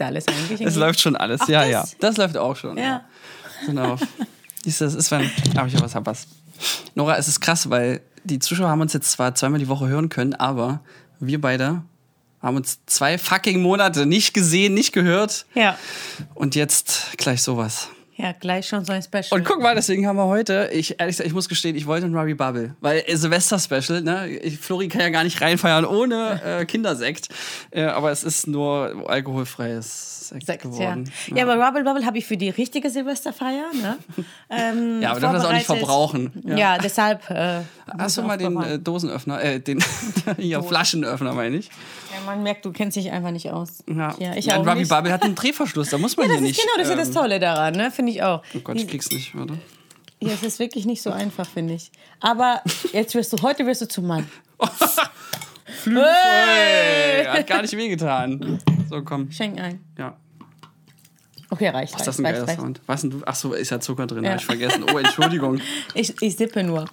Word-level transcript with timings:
läuft 0.00 0.26
alles 0.26 0.28
eigentlich. 0.28 0.60
Es 0.60 0.76
läuft 0.76 1.00
schon 1.00 1.16
alles, 1.16 1.40
Ach, 1.42 1.48
ja, 1.48 1.60
das? 1.60 1.70
ja. 1.70 1.84
Das 2.00 2.16
läuft 2.16 2.36
auch 2.36 2.56
schon. 2.56 2.76
Ja. 2.76 3.04
Genau. 3.66 3.96
Siehst 4.64 4.80
du, 4.80 4.84
das 4.84 4.94
ist, 4.94 5.10
wenn. 5.10 5.30
Hab 5.56 5.66
ich 5.66 5.80
was, 5.80 5.94
hab 5.94 6.06
was. 6.06 6.26
Nora, 6.94 7.16
es 7.16 7.28
ist 7.28 7.40
krass, 7.40 7.70
weil 7.70 8.00
die 8.24 8.38
Zuschauer 8.38 8.68
haben 8.68 8.80
uns 8.80 8.92
jetzt 8.92 9.10
zwar 9.10 9.34
zweimal 9.34 9.58
die 9.60 9.68
Woche 9.68 9.88
hören 9.88 10.08
können, 10.08 10.34
aber 10.34 10.80
wir 11.18 11.40
beide 11.40 11.82
haben 12.42 12.56
uns 12.56 12.80
zwei 12.86 13.18
fucking 13.18 13.60
Monate 13.60 14.06
nicht 14.06 14.34
gesehen, 14.34 14.74
nicht 14.74 14.92
gehört. 14.92 15.46
Ja. 15.54 15.76
Und 16.34 16.54
jetzt 16.54 17.16
gleich 17.18 17.42
sowas. 17.42 17.88
Ja, 18.20 18.32
gleich 18.32 18.66
schon 18.68 18.84
so 18.84 18.92
ein 18.92 19.02
Special. 19.02 19.26
Und 19.30 19.44
guck 19.44 19.62
mal, 19.62 19.74
deswegen 19.74 20.06
haben 20.06 20.16
wir 20.16 20.26
heute, 20.26 20.68
ich 20.72 20.98
ehrlich 21.00 21.14
gesagt, 21.16 21.26
ich 21.26 21.32
muss 21.32 21.48
gestehen, 21.48 21.74
ich 21.76 21.86
wollte 21.86 22.04
ein 22.06 22.14
Ruby 22.14 22.34
Bubble, 22.34 22.74
weil 22.80 23.02
äh, 23.06 23.16
Silvester-Special, 23.16 24.02
ne? 24.02 24.28
Ich, 24.28 24.58
Flori 24.58 24.88
kann 24.88 25.00
ja 25.00 25.08
gar 25.08 25.24
nicht 25.24 25.40
reinfeiern 25.40 25.84
ohne 25.86 26.40
äh, 26.44 26.64
Kindersekt. 26.66 27.28
Äh, 27.70 27.84
aber 27.84 28.10
es 28.10 28.22
ist 28.24 28.46
nur 28.46 29.04
alkoholfreies 29.08 30.28
Sekt, 30.30 30.46
Sekt, 30.46 30.64
ja. 30.64 30.70
geworden. 30.70 31.10
ja, 31.34 31.42
aber 31.48 31.64
Rubble 31.64 31.82
Bubble 31.84 32.04
habe 32.06 32.18
ich 32.18 32.26
für 32.26 32.36
die 32.36 32.50
richtige 32.50 32.90
Silvesterfeier. 32.90 33.64
Ne? 33.80 33.96
Ähm, 34.52 35.00
Ja, 35.00 35.12
aber 35.12 35.20
darf 35.20 35.32
das 35.34 35.44
auch 35.44 35.52
nicht 35.52 35.66
verbrauchen. 35.66 36.32
Ja, 36.44 36.76
deshalb. 36.78 37.30
Äh, 37.30 37.60
Hast 37.98 38.16
du 38.16 38.22
muss 38.22 38.28
mal 38.28 38.36
den 38.36 38.60
äh, 38.60 38.78
Dosenöffner, 38.80 39.40
äh, 39.42 39.60
den 39.60 39.82
hier, 40.38 40.60
Flaschenöffner, 40.62 41.34
meine 41.34 41.56
ich. 41.58 41.66
ja, 41.66 42.20
man 42.26 42.42
merkt, 42.42 42.64
du 42.64 42.72
kennst 42.72 42.96
dich 42.96 43.12
einfach 43.12 43.30
nicht 43.30 43.50
aus. 43.50 43.84
Ja, 43.88 44.14
ja 44.18 44.34
ich 44.34 44.46
ja, 44.46 44.56
auch 44.56 44.66
Ruby 44.66 44.80
nicht. 44.80 44.88
Bubble 44.88 45.12
hat 45.12 45.22
einen 45.22 45.36
Drehverschluss, 45.36 45.90
da 45.90 45.98
muss 45.98 46.16
man 46.16 46.26
Ja, 46.26 46.32
hier 46.34 46.40
das 46.40 46.50
ist 46.50 46.56
nicht. 46.56 46.60
genau, 46.60 46.72
das 46.78 46.86
ist 46.88 46.90
ja 46.90 46.96
das 46.98 47.08
ähm, 47.08 47.14
Tolle 47.14 47.38
daran, 47.40 47.74
ne? 47.74 47.90
Finde 47.92 48.09
ich 48.10 48.22
auch. 48.22 48.42
Oh 48.54 48.60
Gott, 48.60 48.76
ich 48.76 48.86
krieg's 48.88 49.10
nicht, 49.10 49.34
warte. 49.36 49.58
Ja, 50.22 50.32
es 50.32 50.42
ist 50.42 50.58
wirklich 50.58 50.84
nicht 50.84 51.00
so 51.02 51.10
einfach, 51.10 51.48
finde 51.48 51.74
ich. 51.74 51.90
Aber 52.20 52.62
jetzt 52.92 53.14
wirst 53.14 53.32
du, 53.32 53.40
heute 53.42 53.64
wirst 53.66 53.80
du 53.82 53.88
zum 53.88 54.06
Mann. 54.06 54.28
Hey, 55.84 57.24
hat 57.24 57.46
gar 57.46 57.62
nicht 57.62 57.76
wehgetan. 57.76 58.58
So, 58.88 59.02
komm. 59.02 59.30
Schenk 59.30 59.58
ein. 59.60 59.80
Ja. 59.96 60.16
Okay, 61.48 61.68
reicht. 61.68 61.94
Was 61.94 62.00
ist 62.02 62.06
das 62.06 62.18
ein 62.18 62.26
reicht, 62.26 62.36
geiler 62.36 62.48
reicht. 62.48 62.60
Sound? 62.60 62.80
Was 62.86 63.00
denn 63.00 63.10
du? 63.10 63.24
Achso, 63.24 63.52
ist 63.52 63.70
ja 63.70 63.80
Zucker 63.80 64.06
drin, 64.06 64.24
Ja. 64.24 64.32
hab 64.32 64.40
ich 64.40 64.44
vergessen. 64.46 64.84
Oh, 64.92 64.98
Entschuldigung. 64.98 65.60
Ich, 65.94 66.20
ich 66.20 66.36
sippe 66.36 66.62
nur. 66.62 66.84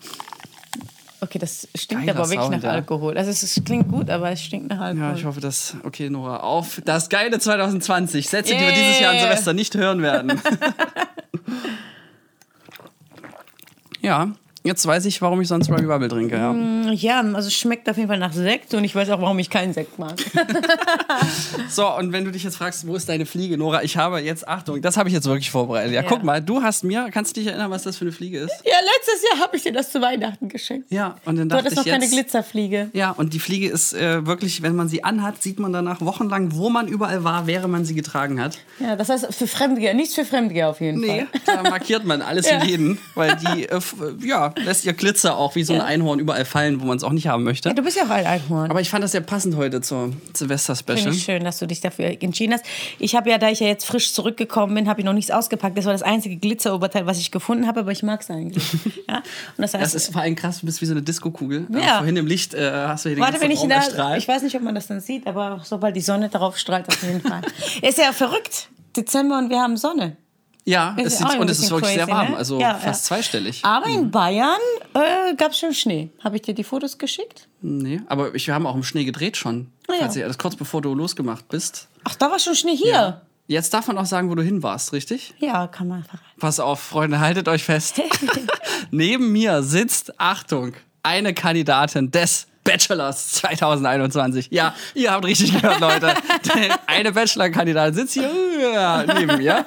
Okay, 1.19 1.39
das 1.39 1.67
stinkt 1.73 2.05
Geiler 2.05 2.19
aber 2.19 2.29
wirklich 2.29 2.41
Sound, 2.41 2.57
nach 2.57 2.63
ja. 2.63 2.71
Alkohol. 2.71 3.17
Also 3.17 3.31
es, 3.31 3.41
es 3.41 3.63
klingt 3.63 3.89
gut, 3.89 4.09
aber 4.09 4.29
es 4.31 4.41
stinkt 4.41 4.69
nach 4.69 4.79
Alkohol. 4.79 5.09
Ja, 5.09 5.15
ich 5.15 5.25
hoffe, 5.25 5.41
dass. 5.41 5.75
Okay, 5.83 6.09
Nora, 6.09 6.41
auf 6.41 6.79
das 6.85 7.09
geile 7.09 7.39
2020. 7.39 8.29
Sätze, 8.29 8.53
die 8.53 8.59
wir 8.59 8.67
Yeah. 8.67 8.75
dieses 8.75 8.99
Jahr 8.99 9.13
an 9.13 9.19
Silvester 9.19 9.53
nicht 9.53 9.73
hören 9.75 10.01
werden. 10.03 10.39
ja, 14.01 14.31
jetzt 14.67 14.85
weiß 14.85 15.05
ich, 15.05 15.21
warum 15.21 15.41
ich 15.41 15.47
sonst 15.47 15.69
Ruby 15.69 15.83
Bubble 15.87 16.07
trinke. 16.09 16.35
Ja. 16.35 16.53
Ja, 16.91 17.21
also 17.21 17.47
es 17.47 17.53
schmeckt 17.55 17.89
auf 17.89 17.97
jeden 17.97 18.07
Fall 18.09 18.19
nach 18.19 18.33
Sekt 18.33 18.73
und 18.73 18.83
ich 18.83 18.93
weiß 18.93 19.09
auch, 19.09 19.21
warum 19.21 19.39
ich 19.39 19.49
keinen 19.49 19.73
Sekt 19.73 19.97
mag. 19.97 20.15
So, 21.69 21.87
und 21.95 22.11
wenn 22.13 22.23
du 22.25 22.31
dich 22.31 22.43
jetzt 22.43 22.57
fragst, 22.57 22.87
wo 22.87 22.95
ist 22.95 23.09
deine 23.09 23.25
Fliege, 23.25 23.57
Nora? 23.57 23.83
Ich 23.83 23.97
habe 23.97 24.19
jetzt, 24.19 24.47
Achtung, 24.47 24.81
das 24.81 24.97
habe 24.97 25.09
ich 25.09 25.15
jetzt 25.15 25.25
wirklich 25.25 25.51
vorbereitet. 25.51 25.93
Ja, 25.93 26.01
Ja. 26.01 26.07
guck 26.07 26.23
mal, 26.23 26.41
du 26.41 26.61
hast 26.61 26.83
mir, 26.83 27.09
kannst 27.11 27.35
du 27.35 27.39
dich 27.41 27.49
erinnern, 27.49 27.71
was 27.71 27.83
das 27.83 27.97
für 27.97 28.05
eine 28.05 28.11
Fliege 28.11 28.39
ist? 28.39 28.51
Ja, 28.63 28.73
letztes 28.95 29.23
Jahr 29.29 29.39
habe 29.43 29.57
ich 29.57 29.63
dir 29.63 29.73
das 29.73 29.91
zu 29.91 30.01
Weihnachten 30.01 30.49
geschenkt. 30.49 30.91
Ja, 30.91 31.15
und 31.25 31.37
dann 31.37 31.49
Du 31.49 31.55
dachte 31.55 31.65
hattest 31.65 31.73
ich 31.73 31.85
noch 31.85 31.91
keine 31.91 32.05
jetzt. 32.05 32.13
Glitzerfliege. 32.13 32.89
Ja, 32.93 33.11
und 33.11 33.33
die 33.33 33.39
Fliege 33.39 33.67
ist 33.69 33.93
äh, 33.93 34.25
wirklich, 34.25 34.61
wenn 34.61 34.75
man 34.75 34.87
sie 34.87 35.03
anhat, 35.03 35.41
sieht 35.41 35.59
man 35.59 35.73
danach 35.73 36.01
wochenlang, 36.01 36.55
wo 36.55 36.69
man 36.69 36.87
überall 36.87 37.23
war, 37.23 37.47
während 37.47 37.71
man 37.71 37.85
sie 37.85 37.95
getragen 37.95 38.41
hat. 38.41 38.57
Ja, 38.79 38.95
das 38.95 39.09
heißt 39.09 39.33
für 39.33 39.47
Fremdgeher, 39.47 39.93
nichts 39.93 40.15
für 40.15 40.25
Fremdgeher 40.25 40.69
auf 40.69 40.79
jeden 40.81 41.01
Nee, 41.01 41.25
Fall. 41.45 41.55
da 41.63 41.69
markiert 41.69 42.05
man 42.05 42.21
alles 42.21 42.47
für 42.49 42.65
jeden, 42.65 42.97
weil 43.15 43.35
die, 43.35 43.63
äh, 43.67 43.79
ja, 44.23 44.53
lässt 44.65 44.85
ihr 44.85 44.93
Glitzer 44.93 45.37
auch 45.37 45.55
wie 45.55 45.63
so 45.63 45.73
ein 45.73 45.79
Ja. 45.79 45.85
Einhorn 45.85 46.19
überall 46.19 46.45
fallen, 46.45 46.81
wo 46.81 46.85
man 46.85 46.97
es 46.97 47.03
auch 47.03 47.11
nicht 47.11 47.27
haben 47.27 47.43
möchte. 47.43 47.69
Ja, 47.69 47.75
du 47.75 47.81
bist 47.83 47.97
ja 47.97 48.03
auch 48.03 48.09
ein 48.09 48.25
Einhorn. 48.25 48.69
Aber 48.69 48.81
ich 48.81 48.89
fand 48.89 49.03
das 49.03 49.11
sehr 49.11 49.21
passend 49.21 49.55
heute 49.55 49.81
zur 49.81 50.11
Silvester-Special. 50.33 51.13
Schön, 51.13 51.43
dass 51.43 51.59
du 51.59 51.67
dich 51.67 51.81
dafür 51.81 52.05
entschieden 52.21 52.53
hast. 52.53 52.65
Ich 52.99 53.15
habe 53.15 53.29
ja, 53.29 53.37
da 53.37 53.49
ich 53.49 53.59
ja 53.59 53.67
jetzt 53.67 53.85
frisch 53.85 54.13
zurückgekommen 54.13 54.73
bin, 54.75 54.87
habe 54.89 55.01
ich 55.01 55.05
noch 55.05 55.13
nichts 55.13 55.31
ausgepackt. 55.31 55.77
Das 55.77 55.85
war 55.85 55.93
das 55.93 56.03
einzige 56.03 56.37
Glitzeroberteil, 56.37 57.05
was 57.05 57.19
ich 57.19 57.31
gefunden 57.31 57.67
habe, 57.67 57.81
aber 57.81 57.91
ich 57.91 58.03
mag 58.03 58.21
es 58.21 58.29
eigentlich. 58.29 58.63
ja? 59.09 59.17
Und 59.17 59.23
das 59.57 59.73
heißt, 59.73 59.83
Das 59.83 59.95
ist 59.95 60.13
vor 60.13 60.21
allem 60.21 60.35
krass, 60.35 60.59
du 60.59 60.65
bist 60.65 60.81
wie 60.81 60.85
so 60.85 60.93
eine 60.93 61.01
Disco-Kugel. 61.01 61.67
Ja. 61.69 61.97
vorhin 61.97 62.17
im 62.17 62.27
Licht 62.27 62.53
äh, 62.53 62.71
hast 62.71 63.05
du 63.05 63.09
hier 63.09 63.15
den 63.17 63.23
Warte, 63.23 63.41
wenn 63.41 63.51
ich 63.51 63.59
Raum 63.61 63.69
da, 63.69 63.75
erstrahlt. 63.75 64.17
ich 64.21 64.27
weiß 64.27 64.41
nicht, 64.43 64.55
ob 64.55 64.61
man 64.61 64.75
das 64.75 64.87
dann 64.87 64.99
sieht, 65.01 65.27
aber 65.27 65.61
sobald 65.63 65.95
die 65.95 66.01
Sonne 66.01 66.29
darauf 66.29 66.57
strahlt, 66.57 66.87
auf 66.87 67.01
jeden 67.03 67.21
Fall. 67.21 67.41
Ist 67.81 67.97
ja 67.97 68.11
verrückt. 68.13 68.69
Dezember 68.95 69.37
und 69.37 69.49
wir 69.49 69.59
haben 69.61 69.77
Sonne. 69.77 70.17
Ja, 70.67 70.95
Ist 70.97 71.13
es 71.13 71.19
ja 71.21 71.29
sieht, 71.29 71.39
und 71.39 71.49
es 71.49 71.59
ist 71.59 71.71
wirklich 71.71 71.93
sehr 71.93 72.05
crazy, 72.05 72.17
warm, 72.17 72.31
ne? 72.31 72.37
also 72.37 72.59
Ja, 72.59 72.73
fast 72.75 73.03
ja. 73.05 73.15
zweistellig. 73.15 73.63
Aber 73.63 73.85
in 73.87 74.11
Bayern 74.11 74.57
äh, 74.93 75.33
gab 75.35 75.51
es 75.51 75.59
schon 75.59 75.73
Schnee. 75.73 76.09
Habe 76.23 76.35
ich 76.35 76.41
dir 76.41 76.53
die 76.53 76.65
Fotos 76.65 76.97
geschickt? 76.97 77.47
Nee, 77.61 78.01
aber 78.07 78.35
ich, 78.35 78.47
wir 78.47 78.53
haben 78.53 78.67
auch 78.67 78.75
im 78.75 78.83
Schnee 78.83 79.05
gedreht 79.05 79.37
schon. 79.37 79.71
Ah, 79.87 79.93
ja. 79.93 79.99
Falls 80.01 80.15
ihr- 80.17 80.27
das 80.27 80.37
kurz 80.37 80.55
bevor 80.57 80.81
du 80.81 80.93
losgemacht 80.93 81.47
bist. 81.47 81.87
Ach, 82.03 82.15
da 82.15 82.29
war 82.29 82.37
schon 82.39 82.53
Schnee 82.55 82.75
hier. 82.75 82.91
Ja, 82.91 83.21
Jetzt 83.49 83.73
darf 83.73 83.87
man 83.87 83.97
auch 83.97 84.05
sagen, 84.05 84.29
wo 84.29 84.35
du 84.35 84.43
hin 84.43 84.61
warst, 84.61 84.91
richtig? 84.91 85.33
kann 85.39 85.87
man 85.87 86.03
verraten. 86.03 86.25
Pass 86.37 86.59
auf, 86.59 86.81
Freunde, 86.81 87.21
haltet 87.21 87.47
euch 87.47 87.63
fest. 87.63 88.01
Neben 88.91 89.31
mir 89.31 89.63
sitzt, 89.63 90.19
Achtung, 90.19 90.73
eine 91.01 91.33
Kandidatin 91.33 92.11
des 92.11 92.47
Bachelors 92.67 93.31
2021. 93.33 94.47
Ja, 94.51 94.73
ihr 94.93 95.11
habt 95.11 95.25
richtig 95.25 95.53
gehört, 95.53 95.79
Leute. 95.79 96.13
Eine 96.87 97.11
Bachelor-Kandidatin 97.11 97.93
sitzt 97.93 98.13
hier 98.13 98.29
ja, 98.73 99.03
neben 99.03 99.37
mir. 99.37 99.65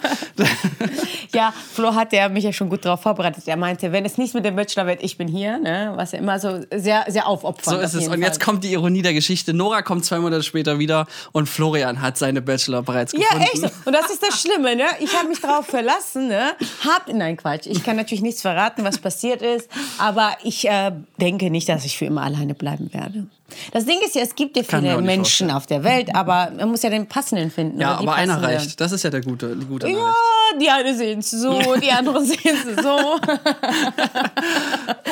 Ja, 1.33 1.53
Flo 1.75 1.94
hat 1.94 2.12
ja 2.12 2.28
mich 2.28 2.44
ja 2.44 2.53
schon 2.53 2.69
gut 2.69 2.84
darauf 2.84 3.03
vorbereitet. 3.03 3.44
Er 3.47 3.56
meinte, 3.56 3.93
wenn 3.93 4.05
es 4.05 4.19
nicht 4.19 4.34
mit 4.34 4.44
dem 4.44 4.56
Bachelor 4.56 4.87
wird, 4.87 5.03
ich 5.03 5.16
bin 5.16 5.28
hier, 5.28 5.59
ne? 5.59 5.93
was 5.94 6.12
ja 6.12 6.19
immer 6.19 6.38
so 6.41 6.61
sehr, 6.75 7.05
sehr 7.09 7.27
aufopfernd 7.27 7.78
So 7.78 7.84
ist 7.84 7.94
es. 7.94 8.09
Und 8.09 8.21
jetzt 8.21 8.43
Fall. 8.43 8.53
kommt 8.53 8.65
die 8.65 8.72
Ironie 8.72 9.03
der 9.03 9.15
Geschichte. 9.15 9.55
Nora 9.55 9.82
kommt 9.82 10.05
zwei 10.05 10.19
Monate 10.19 10.43
später 10.43 10.78
wieder 10.78 11.06
und 11.32 11.49
Florian 11.49 12.03
hat 12.03 12.19
seine 12.19 12.43
Bachelor 12.43 12.82
bereits 12.82 13.12
Ja, 13.12 13.21
gefunden. 13.21 13.43
echt 13.43 13.56
so. 13.59 13.69
Und 13.84 13.93
das 13.93 14.11
ist 14.11 14.22
das 14.22 14.41
Schlimme, 14.41 14.75
ne? 14.77 14.84
Ich 15.00 15.17
habe 15.17 15.28
mich 15.28 15.41
darauf 15.41 15.67
verlassen, 15.67 16.28
ne? 16.28 16.53
Hab, 16.84 17.06
nein, 17.12 17.37
Quatsch. 17.37 17.67
Ich 17.67 17.84
kann 17.84 17.97
natürlich 17.97 18.22
nichts 18.22 18.43
verraten, 18.43 18.84
was 18.84 18.99
passiert 18.99 19.41
ist, 19.43 19.69
aber 19.99 20.37
ich 20.43 20.69
äh, 20.69 20.93
denke 21.21 21.50
nicht, 21.50 21.69
dass 21.69 21.84
ich 21.84 21.97
für 21.97 22.06
immer 22.06 22.22
alleine 22.22 22.55
bleiben 22.55 22.90
werde. 22.93 23.27
Das 23.73 23.84
Ding 23.84 23.99
ist 24.05 24.15
ja, 24.15 24.23
es 24.23 24.34
gibt 24.34 24.56
ja 24.56 24.62
viele 24.62 25.01
Menschen 25.01 25.49
vorstellen. 25.49 25.51
auf 25.51 25.67
der 25.67 25.83
Welt, 25.84 26.15
aber 26.15 26.53
man 26.56 26.71
muss 26.71 26.83
ja 26.83 26.91
den 26.91 27.06
passenden 27.09 27.51
finden. 27.51 27.81
Ja, 27.81 27.97
aber 27.97 28.15
einer 28.15 28.34
passende. 28.37 28.59
reicht. 28.59 28.81
Das 28.81 28.93
ist 28.93 29.03
ja 29.03 29.11
der 29.11 29.23
gute, 29.23 29.56
die 29.56 29.67
gute 29.67 29.87
Nachricht. 29.87 30.01
Ja, 30.06 30.59
die 30.61 30.71
eine 30.71 30.97
sehen 30.97 31.19
es 31.21 31.31
so, 31.31 31.75
die 31.77 31.91
andere 31.91 32.25
sehen 32.25 32.39
es 32.77 32.83
so. 32.83 32.99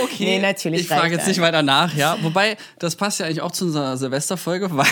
Okay. 0.05 0.25
Nee, 0.25 0.39
natürlich 0.41 0.83
Ich 0.83 0.89
frage 0.89 1.15
jetzt 1.15 1.27
nicht 1.27 1.39
einer. 1.39 1.49
weiter 1.49 1.63
nach, 1.63 1.95
ja. 1.95 2.17
Wobei, 2.23 2.57
das 2.79 2.97
passt 2.97 3.21
ja 3.21 3.27
eigentlich 3.27 3.41
auch 3.41 3.51
zu 3.51 3.67
unserer 3.67 3.97
Silvesterfolge, 3.97 4.69
weil 4.77 4.87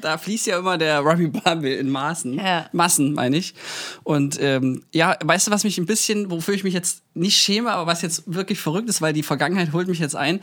da 0.00 0.18
fließt 0.18 0.46
ja 0.46 0.58
immer 0.58 0.78
der 0.78 1.00
Ruby 1.00 1.28
Bubble 1.28 1.74
in 1.74 1.90
Maßen. 1.90 2.34
Ja. 2.34 2.66
Massen, 2.72 3.14
meine 3.14 3.36
ich. 3.36 3.54
Und 4.02 4.40
ähm, 4.40 4.84
ja, 4.92 5.16
weißt 5.22 5.46
du, 5.46 5.50
was 5.50 5.64
mich 5.64 5.78
ein 5.78 5.86
bisschen, 5.86 6.30
wofür 6.30 6.54
ich 6.54 6.64
mich 6.64 6.74
jetzt 6.74 7.02
nicht 7.14 7.36
schäme, 7.36 7.72
aber 7.72 7.86
was 7.86 8.02
jetzt 8.02 8.22
wirklich 8.26 8.60
verrückt 8.60 8.88
ist, 8.88 9.02
weil 9.02 9.12
die 9.12 9.22
Vergangenheit 9.22 9.72
holt 9.72 9.88
mich 9.88 9.98
jetzt 9.98 10.16
ein. 10.16 10.40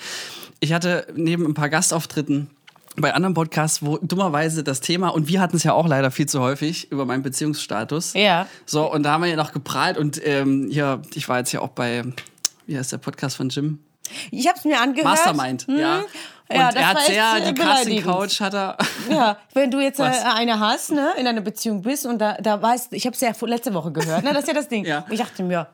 Ich 0.59 0.73
hatte 0.73 1.07
neben 1.15 1.45
ein 1.45 1.53
paar 1.53 1.69
Gastauftritten 1.69 2.49
bei 2.97 3.13
anderen 3.13 3.33
Podcasts, 3.33 3.81
wo 3.83 3.97
dummerweise 3.97 4.63
das 4.63 4.81
Thema, 4.81 5.09
und 5.09 5.27
wir 5.27 5.39
hatten 5.39 5.55
es 5.55 5.63
ja 5.63 5.73
auch 5.73 5.87
leider 5.87 6.11
viel 6.11 6.27
zu 6.27 6.41
häufig, 6.41 6.91
über 6.91 7.05
meinen 7.05 7.23
Beziehungsstatus. 7.23 8.13
Ja. 8.13 8.47
So, 8.65 8.91
und 8.91 9.03
da 9.03 9.13
haben 9.13 9.23
wir 9.23 9.29
ja 9.29 9.35
noch 9.37 9.53
geprahlt 9.53 9.97
und 9.97 10.19
ähm, 10.25 10.67
hier, 10.69 11.01
ich 11.13 11.29
war 11.29 11.37
jetzt 11.37 11.51
ja 11.53 11.61
auch 11.61 11.69
bei, 11.69 12.03
wie 12.65 12.77
heißt 12.77 12.91
der 12.91 12.97
Podcast 12.97 13.37
von 13.37 13.49
Jim? 13.49 13.79
Ich 14.31 14.47
habe 14.47 14.57
es 14.57 14.65
mir 14.65 14.81
angehört. 14.81 15.05
Mastermind, 15.05 15.67
ja. 15.69 15.99
Und 16.49 16.55
Ja, 16.57 16.71
das 16.71 16.75
er 16.81 16.87
hat 16.87 17.01
sehr, 17.05 17.35
die 17.35 17.53
beleidigend. 17.53 17.59
Casting-Couch 18.05 18.41
hat 18.41 18.53
er. 18.55 18.77
Ja, 19.09 19.37
wenn 19.53 19.69
du 19.71 19.79
jetzt 19.79 19.99
äh, 19.99 20.03
Was? 20.03 20.25
eine 20.25 20.59
hast, 20.59 20.91
ne, 20.91 21.11
in 21.17 21.27
einer 21.27 21.41
Beziehung 21.41 21.83
bist 21.83 22.05
und 22.07 22.19
da, 22.19 22.33
da 22.41 22.59
weißt, 22.61 22.93
ich 22.93 23.05
habe 23.05 23.13
es 23.13 23.21
ja 23.21 23.31
letzte 23.45 23.73
Woche 23.73 23.91
gehört, 23.91 24.23
ne, 24.23 24.33
das 24.33 24.41
ist 24.41 24.47
ja 24.47 24.53
das 24.55 24.67
Ding. 24.67 24.83
Ja. 24.89 25.05
Ich 25.09 25.19
dachte 25.19 25.43
mir, 25.43 25.67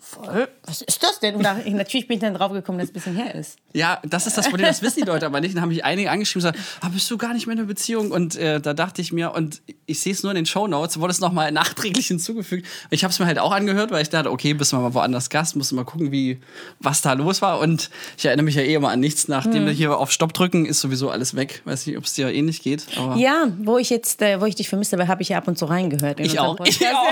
voll, 0.00 0.48
was 0.66 0.82
ist 0.82 1.02
das 1.02 1.20
denn? 1.20 1.34
Und 1.36 1.42
natürlich 1.42 2.08
bin 2.08 2.16
ich 2.16 2.20
dann 2.22 2.34
draufgekommen, 2.34 2.78
dass 2.78 2.88
es 2.88 2.90
ein 2.90 2.94
bisschen 2.94 3.16
her 3.16 3.34
ist. 3.34 3.56
Ja, 3.72 4.00
das 4.02 4.26
ist 4.26 4.36
das 4.38 4.48
Problem, 4.48 4.66
das 4.66 4.82
wissen 4.82 5.00
die 5.02 5.06
Leute 5.06 5.26
aber 5.26 5.40
nicht. 5.40 5.54
Dann 5.54 5.62
haben 5.62 5.68
mich 5.68 5.84
einige 5.84 6.10
angeschrieben 6.10 6.46
und 6.46 6.52
gesagt, 6.54 6.76
ah, 6.82 6.88
bist 6.88 7.10
du 7.10 7.18
gar 7.18 7.34
nicht 7.34 7.46
mehr 7.46 7.52
in 7.54 7.60
einer 7.60 7.68
Beziehung? 7.68 8.10
Und 8.10 8.36
äh, 8.36 8.60
da 8.60 8.74
dachte 8.74 9.00
ich 9.02 9.12
mir, 9.12 9.32
und 9.32 9.62
ich 9.86 10.00
sehe 10.00 10.12
es 10.12 10.22
nur 10.22 10.32
in 10.32 10.36
den 10.36 10.46
Shownotes, 10.46 10.98
wurde 10.98 11.12
es 11.12 11.20
nochmal 11.20 11.52
nachträglich 11.52 12.06
hinzugefügt. 12.08 12.66
Ich 12.90 13.04
habe 13.04 13.12
es 13.12 13.18
mir 13.18 13.26
halt 13.26 13.38
auch 13.38 13.52
angehört, 13.52 13.90
weil 13.90 14.02
ich 14.02 14.10
dachte, 14.10 14.30
okay, 14.30 14.54
bist 14.54 14.72
du 14.72 14.76
mal 14.76 14.92
woanders 14.94 15.30
Gast, 15.30 15.54
musst 15.56 15.70
du 15.70 15.76
mal 15.76 15.84
gucken, 15.84 16.10
wie, 16.12 16.40
was 16.80 17.02
da 17.02 17.12
los 17.12 17.42
war. 17.42 17.60
Und 17.60 17.90
ich 18.16 18.24
erinnere 18.24 18.44
mich 18.44 18.54
ja 18.54 18.62
eh 18.62 18.74
immer 18.74 18.90
an 18.90 19.00
nichts. 19.00 19.28
Nachdem 19.28 19.60
Hm. 19.60 19.66
wir 19.66 19.72
hier 19.72 19.96
auf 19.96 20.10
Stopp 20.10 20.32
drücken, 20.32 20.66
ist 20.66 20.80
sowieso 20.80 21.10
alles 21.10 21.36
weg. 21.36 21.62
Weiß 21.64 21.86
nicht, 21.86 21.96
ob 21.98 22.04
es 22.04 22.14
dir 22.14 22.32
ähnlich 22.32 22.62
geht. 22.62 22.86
Aber 22.96 23.16
Ja, 23.16 23.48
wo 23.58 23.78
ich 23.78 23.90
jetzt, 23.90 24.22
äh, 24.22 24.40
wo 24.40 24.46
ich 24.46 24.54
dich 24.54 24.68
vermisst 24.68 24.92
habe, 24.92 25.06
habe 25.08 25.22
ich 25.22 25.28
ja 25.28 25.38
ab 25.38 25.46
und 25.48 25.58
zu 25.58 25.66
reingehört. 25.66 26.18
in 26.20 26.26
Ich 26.26 26.38
auch. 26.40 26.56
Podcast. 26.56 26.80
Ich 26.80 26.86
auch. 26.88 27.06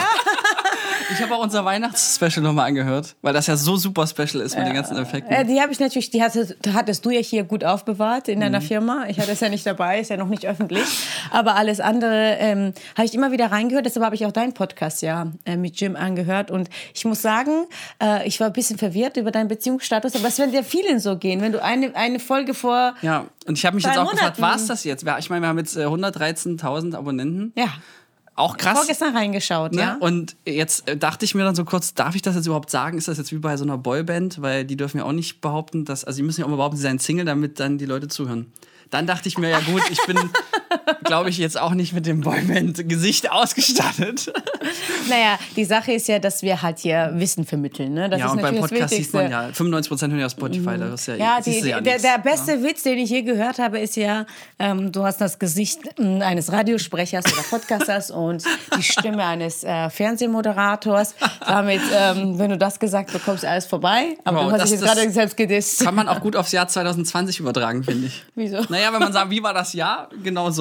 Ich 1.11 1.23
habe 1.23 1.35
auch 1.35 1.43
unser 1.43 1.65
Weihnachtsspecial 1.65 2.43
nochmal 2.43 2.67
angehört, 2.67 2.78
weil 3.23 3.33
das 3.33 3.47
ja 3.47 3.57
so 3.57 3.77
super 3.77 4.07
special 4.07 4.41
ist 4.43 4.57
mit 4.57 4.67
den 4.67 4.75
ganzen 4.75 4.97
Effekten. 4.97 5.33
Äh, 5.33 5.45
die 5.45 5.61
habe 5.61 5.73
ich 5.73 5.81
natürlich, 5.81 6.11
die 6.11 6.23
hattest, 6.23 6.57
hattest 6.73 7.05
du 7.05 7.11
ja 7.11 7.21
hier 7.21 7.45
gut 7.45 7.65
aufbewahrt 7.65 8.29
in 8.29 8.39
Mhm. 8.39 8.43
deiner 8.43 8.61
Firma. 8.61 9.07
Ich 9.09 9.19
hatte 9.21 9.33
es 9.33 9.41
ja 9.41 9.49
nicht 9.49 9.67
dabei, 9.67 10.01
ist 10.01 10.11
ja 10.11 10.17
noch 10.17 10.29
nicht 10.29 10.47
öffentlich. 10.47 10.85
Aber 11.31 11.57
alles 11.57 11.81
andere 11.81 12.37
ähm, 12.39 12.73
habe 12.97 13.07
ich 13.07 13.15
immer 13.15 13.33
wieder 13.33 13.51
reingehört. 13.51 13.87
Deshalb 13.87 14.05
habe 14.05 14.15
ich 14.15 14.25
auch 14.27 14.33
deinen 14.33 14.55
Podcast 14.55 15.03
ja 15.03 15.27
äh, 15.45 15.57
mit 15.57 15.81
Jim 15.81 15.97
angehört. 15.97 16.51
Und 16.51 16.69
ich 16.95 17.05
muss 17.05 17.23
sagen, 17.23 17.67
äh, 18.03 18.27
ich 18.27 18.39
war 18.41 18.49
ein 18.49 18.53
bisschen 18.53 18.79
verwirrt 18.79 19.17
über 19.17 19.31
deinen 19.31 19.49
Beziehungsstatus. 19.49 20.15
Aber 20.17 20.29
es 20.29 20.39
wird 20.39 20.53
ja 20.53 20.63
vielen 20.63 21.01
so 21.01 21.17
gehen, 21.17 21.41
wenn 21.41 21.53
du 21.53 21.63
eine, 21.63 21.95
eine 21.97 22.19
Folge 22.21 22.55
vor. 22.55 22.95
Ja, 23.03 23.27
und 23.47 23.59
ich 23.59 23.65
habe 23.67 23.77
mich 23.77 23.85
jetzt 23.85 23.99
auch 23.99 24.11
gefragt, 24.11 24.39
Monaten. 24.39 24.43
war 24.43 24.57
es 24.57 24.67
das 24.67 24.85
jetzt? 24.85 25.05
Ich 25.19 25.31
meine, 25.31 25.43
wir 25.43 25.49
haben 25.49 25.59
jetzt 25.59 25.77
äh, 25.77 25.81
113.000 25.87 26.95
Abonnenten. 26.95 27.53
Ja. 27.57 27.69
Auch 28.39 28.57
krass. 28.57 28.79
Vorgestern 28.79 29.17
reingeschaut, 29.17 29.73
Ne? 29.73 29.81
ja. 29.81 29.97
Und 30.01 30.37
jetzt 30.47 30.89
äh, 30.89 30.97
dachte 30.97 31.25
ich 31.25 31.35
mir 31.35 31.45
dann 31.45 31.55
so 31.55 31.65
kurz, 31.65 31.95
darf 31.95 32.15
ich 32.15 32.23
das 32.23 32.35
jetzt 32.37 32.47
überhaupt 32.47 32.71
sagen? 32.71 32.97
Ist 32.99 33.09
das 33.09 33.19
jetzt 33.19 33.33
wie 33.33 33.39
bei 33.39 33.57
so 33.57 33.65
einer 33.65 33.79
Boyband? 33.79 34.41
Weil 34.41 34.65
die 34.65 34.77
dürfen 34.77 34.99
ja 34.99 35.05
auch 35.05 35.13
nicht 35.13 35.41
behaupten, 35.41 35.85
dass, 35.85 36.05
also 36.05 36.17
die 36.19 36.23
müssen 36.23 36.41
ja 36.41 36.47
auch 36.47 36.51
behaupten, 36.51 36.77
sie 36.77 36.83
seien 36.83 36.99
Single, 36.99 37.25
damit 37.25 37.59
dann 37.61 37.79
die 37.79 37.87
Leute 37.87 38.09
zuhören. 38.09 38.53
Dann 38.91 39.07
dachte 39.07 39.29
ich 39.29 39.37
mir, 39.39 39.51
ja 39.51 39.61
gut, 39.61 39.83
ich 39.91 40.01
bin, 40.07 40.17
glaube 41.05 41.31
ich, 41.31 41.39
jetzt 41.39 41.59
auch 41.59 41.73
nicht 41.75 41.93
mit 41.93 42.07
dem 42.07 42.21
Boyband-Gesicht 42.21 43.31
ausgestattet. 43.31 44.33
Naja, 45.09 45.39
die 45.57 45.65
Sache 45.65 45.93
ist 45.93 46.09
ja, 46.09 46.19
dass 46.19 46.43
wir 46.43 46.63
halt 46.63 46.79
hier 46.79 47.13
Wissen 47.15 47.45
vermitteln. 47.45 47.95
Ne? 47.95 48.09
Das 48.09 48.21
ja, 48.21 48.27
ist 48.27 48.33
und 48.33 48.43
beim 48.43 48.57
Podcast 48.57 48.83
das 48.83 48.91
sieht 48.91 49.13
man 49.15 49.31
ja, 49.31 49.49
95 49.53 49.89
Prozent 49.89 50.13
hören 50.13 50.21
ja 50.21 50.31
Spotify, 50.31 50.79
da 50.79 50.95
ist 50.95 51.07
ja, 51.07 51.15
Ja, 51.17 51.41
die, 51.45 51.61
ja 51.61 51.81
der, 51.81 51.99
der 51.99 52.19
beste 52.19 52.63
Witz, 52.63 52.83
den 52.83 52.99
ich 52.99 53.11
je 53.11 53.23
gehört 53.23 53.59
habe, 53.59 53.79
ist 53.79 53.97
ja, 53.97 54.27
ähm, 54.59 54.93
du 54.93 55.05
hast 55.05 55.21
das 55.21 55.39
Gesicht 55.39 55.81
ähm, 55.99 56.21
eines 56.23 56.53
Radiosprechers 56.53 57.25
oder 57.33 57.43
Podcasters 57.43 58.11
und 58.19 58.45
die 58.77 58.83
Stimme 58.83 59.25
eines 59.25 59.65
äh, 59.65 59.91
Fernsehmoderators. 59.91 61.15
Damit, 61.47 61.81
ähm, 61.95 62.39
wenn 62.39 62.51
du 62.51 62.59
das 62.59 62.79
gesagt 62.79 63.13
bekommst, 63.13 63.45
alles 63.45 63.67
vorbei. 63.67 64.17
Aber 64.25 64.39
Wow, 64.39 64.45
du 64.47 64.53
hast 64.53 64.61
das- 64.61 64.71
dich 64.71 64.81
jetzt 64.81 64.89
das 64.89 64.97
gerade 64.97 65.11
selbst 65.11 65.37
gedisst. 65.37 65.81
Kann 65.85 65.95
man 65.95 66.09
auch 66.09 66.21
gut 66.21 66.37
aufs 66.37 66.53
Jahr 66.53 66.69
2020 66.69 67.41
übertragen, 67.41 67.83
finde 67.85 68.07
ich. 68.09 68.25
Wieso? 68.35 68.63
Naja, 68.69 68.93
wenn 68.93 69.01
man 69.01 69.13
sagt, 69.13 69.31
wie 69.31 69.43
war 69.43 69.55
das 69.55 69.73
Jahr? 69.73 70.09
Genau 70.23 70.51
so. 70.51 70.58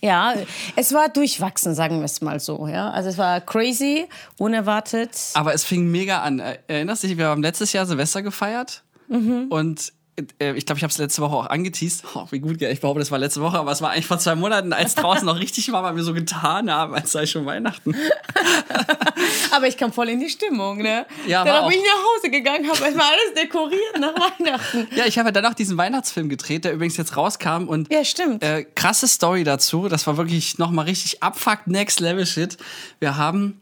Ja, 0.00 0.34
es 0.76 0.92
war 0.92 1.08
durchwachsen, 1.08 1.74
sagen 1.74 1.98
wir 1.98 2.04
es 2.04 2.20
mal 2.20 2.40
so. 2.40 2.66
Ja? 2.66 2.90
Also 2.90 3.08
es 3.08 3.18
war 3.18 3.40
crazy, 3.40 4.06
unerwartet. 4.38 5.10
Aber 5.34 5.54
es 5.54 5.64
fing 5.64 5.90
mega 5.90 6.22
an. 6.22 6.40
Erinnerst 6.66 7.02
du 7.02 7.08
dich, 7.08 7.18
wir 7.18 7.26
haben 7.26 7.42
letztes 7.42 7.72
Jahr 7.72 7.86
Silvester 7.86 8.22
gefeiert 8.22 8.82
und 9.08 9.92
äh, 10.38 10.54
ich 10.54 10.66
glaube, 10.66 10.78
ich 10.78 10.82
habe 10.82 10.90
es 10.90 10.98
letzte 10.98 11.22
Woche 11.22 11.34
auch 11.36 11.46
angeteased. 11.46 12.04
Oh, 12.14 12.26
wie 12.30 12.40
gut, 12.40 12.60
ich 12.60 12.80
behaupte, 12.80 13.00
das 13.00 13.10
war 13.10 13.18
letzte 13.18 13.40
Woche, 13.40 13.58
aber 13.58 13.72
es 13.72 13.80
war 13.80 13.90
eigentlich 13.90 14.06
vor 14.06 14.18
zwei 14.18 14.34
Monaten, 14.34 14.72
als 14.72 14.94
draußen 14.94 15.24
noch 15.24 15.38
richtig 15.38 15.72
war, 15.72 15.82
weil 15.82 15.96
wir 15.96 16.02
so 16.02 16.12
getan 16.12 16.70
haben, 16.70 16.94
als 16.94 17.12
sei 17.12 17.24
schon 17.26 17.46
Weihnachten. 17.46 17.94
Aber 19.50 19.66
ich 19.66 19.76
kam 19.76 19.92
voll 19.92 20.08
in 20.08 20.20
die 20.20 20.28
Stimmung, 20.28 20.78
ne? 20.78 21.06
Ja, 21.26 21.44
Dann 21.44 21.68
bin 21.68 21.78
ich 21.78 21.84
nach 21.84 22.16
Hause 22.16 22.30
gegangen, 22.30 22.68
habe 22.68 22.84
erstmal 22.84 23.06
alles 23.06 23.34
dekoriert 23.42 23.98
nach 23.98 24.14
Weihnachten. 24.14 24.88
Ja, 24.96 25.06
ich 25.06 25.18
habe 25.18 25.28
ja 25.28 25.32
dann 25.32 25.46
auch 25.46 25.54
diesen 25.54 25.76
Weihnachtsfilm 25.78 26.28
gedreht, 26.28 26.64
der 26.64 26.72
übrigens 26.74 26.96
jetzt 26.96 27.16
rauskam 27.16 27.68
und 27.68 27.90
Ja, 27.92 28.04
stimmt. 28.04 28.42
Äh, 28.42 28.64
krasse 28.64 29.08
Story 29.08 29.44
dazu. 29.44 29.88
Das 29.88 30.06
war 30.06 30.16
wirklich 30.16 30.58
nochmal 30.58 30.86
richtig 30.86 31.22
abfuckt 31.22 31.66
Next 31.66 32.00
Level 32.00 32.26
Shit. 32.26 32.56
Wir 32.98 33.16
haben 33.16 33.60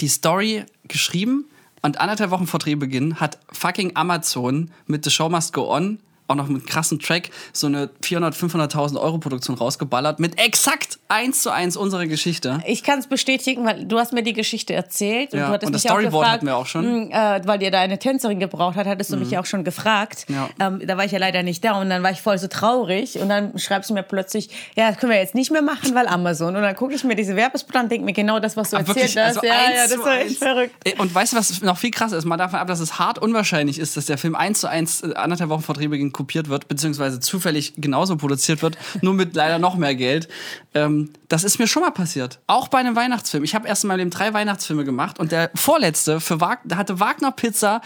die 0.00 0.08
Story 0.08 0.64
geschrieben 0.88 1.46
und 1.82 2.00
anderthalb 2.00 2.30
Wochen 2.30 2.46
vor 2.46 2.60
Drehbeginn 2.60 3.20
hat 3.20 3.38
fucking 3.52 3.96
Amazon 3.96 4.70
mit 4.86 5.04
The 5.04 5.10
Show 5.10 5.28
Must 5.28 5.52
Go 5.52 5.74
On 5.74 5.98
auch 6.32 6.36
noch 6.36 6.48
mit 6.48 6.66
krassen 6.66 6.98
Track 6.98 7.30
so 7.52 7.66
eine 7.66 7.90
400, 8.02 8.34
500.000 8.34 9.00
Euro 9.00 9.18
Produktion 9.18 9.56
rausgeballert 9.56 10.18
mit 10.20 10.38
exakt 10.40 10.98
eins 11.08 11.42
zu 11.42 11.50
eins 11.50 11.76
unserer 11.76 12.06
Geschichte. 12.06 12.60
Ich 12.66 12.82
kann 12.82 12.98
es 12.98 13.06
bestätigen, 13.06 13.64
weil 13.64 13.84
du 13.84 13.98
hast 13.98 14.12
mir 14.12 14.22
die 14.22 14.32
Geschichte 14.32 14.72
erzählt 14.74 15.32
und 15.32 15.38
Ja, 15.40 15.46
du 15.48 15.52
hattest 15.52 15.66
und 15.68 15.72
das 15.74 15.84
mich 15.84 15.90
auch 15.92 15.94
Storyboard 15.96 16.22
gefragt, 16.24 16.32
hatten 16.36 16.46
wir 16.46 16.56
auch 16.56 16.66
schon. 16.66 17.08
mh, 17.10 17.36
Äh, 17.36 17.46
weil 17.46 17.62
ihr 17.62 17.70
da 17.70 17.80
eine 17.80 17.98
Tänzerin 17.98 18.40
gebraucht 18.40 18.76
hat, 18.76 18.86
hattest 18.86 19.12
du 19.12 19.16
mich 19.16 19.30
ja 19.30 19.40
auch 19.40 19.46
schon 19.46 19.64
gefragt. 19.64 20.26
Ja. 20.28 20.48
Ähm, 20.58 20.82
da 20.86 20.96
war 20.96 21.04
ich 21.04 21.12
ja 21.12 21.18
leider 21.18 21.42
nicht 21.42 21.62
da 21.64 21.80
und 21.80 21.90
dann 21.90 22.02
war 22.02 22.10
ich 22.10 22.22
voll 22.22 22.38
so 22.38 22.48
traurig 22.48 23.18
und 23.20 23.28
dann 23.28 23.58
schreibst 23.58 23.90
du 23.90 23.94
mir 23.94 24.02
plötzlich, 24.02 24.48
ja, 24.76 24.88
das 24.90 24.98
können 24.98 25.12
wir 25.12 25.18
jetzt 25.18 25.34
nicht 25.34 25.50
mehr 25.50 25.62
machen, 25.62 25.94
weil 25.94 26.08
Amazon. 26.08 26.56
Und 26.56 26.62
dann 26.62 26.74
gucke 26.74 26.94
ich 26.94 27.04
mir 27.04 27.14
diese 27.14 27.36
Werbespot 27.36 27.76
an 27.76 27.82
und 27.84 27.92
denke 27.92 28.04
mir 28.06 28.12
genau 28.14 28.38
das, 28.40 28.56
was 28.56 28.70
du 28.70 28.76
Ah, 28.76 28.80
erzählt 28.80 28.96
wirklich, 28.96 29.16
hast. 29.18 29.36
also 29.36 29.46
ja, 29.46 29.54
ja, 29.74 29.88
das 29.88 29.98
war 29.98 30.18
echt 30.20 30.38
verrückt. 30.38 30.74
Ey, 30.84 30.94
Und 30.98 31.14
weißt 31.14 31.32
du, 31.32 31.36
was 31.36 31.60
noch 31.62 31.76
viel 31.78 31.90
krasser 31.90 32.16
ist? 32.16 32.24
Mal 32.24 32.36
davon 32.36 32.58
ab, 32.58 32.66
dass 32.68 32.80
es 32.80 32.98
hart 32.98 33.18
unwahrscheinlich 33.18 33.78
ist, 33.78 33.96
dass 33.96 34.06
der 34.06 34.16
Film 34.18 34.34
eins 34.34 34.60
zu 34.60 34.68
eins 34.68 35.02
äh, 35.02 35.12
anderthalb 35.14 35.50
Wochen 35.50 35.62
vor 35.62 35.74
Drehbeginn 35.74 36.12
kopiert 36.22 36.48
wird, 36.48 36.68
beziehungsweise 36.68 37.18
zufällig 37.18 37.74
genauso 37.76 38.16
produziert 38.16 38.62
wird, 38.62 38.78
nur 39.00 39.12
mit 39.12 39.34
leider 39.34 39.58
noch 39.58 39.74
mehr 39.74 39.96
Geld. 39.96 40.28
Ähm, 40.72 41.10
das 41.28 41.42
ist 41.42 41.58
mir 41.58 41.66
schon 41.66 41.82
mal 41.82 41.90
passiert. 41.90 42.38
Auch 42.46 42.68
bei 42.68 42.78
einem 42.78 42.94
Weihnachtsfilm. 42.94 43.42
Ich 43.42 43.56
habe 43.56 43.66
erst 43.66 43.82
in 43.82 43.88
meinem 43.88 43.98
Leben 43.98 44.10
drei 44.10 44.32
Weihnachtsfilme 44.32 44.84
gemacht 44.84 45.18
und 45.18 45.32
der 45.32 45.50
vorletzte 45.56 46.20
für 46.20 46.40
Wag 46.40 46.60
da 46.64 46.76
hatte 46.76 47.00
Wagner 47.00 47.32
Pizza 47.32 47.80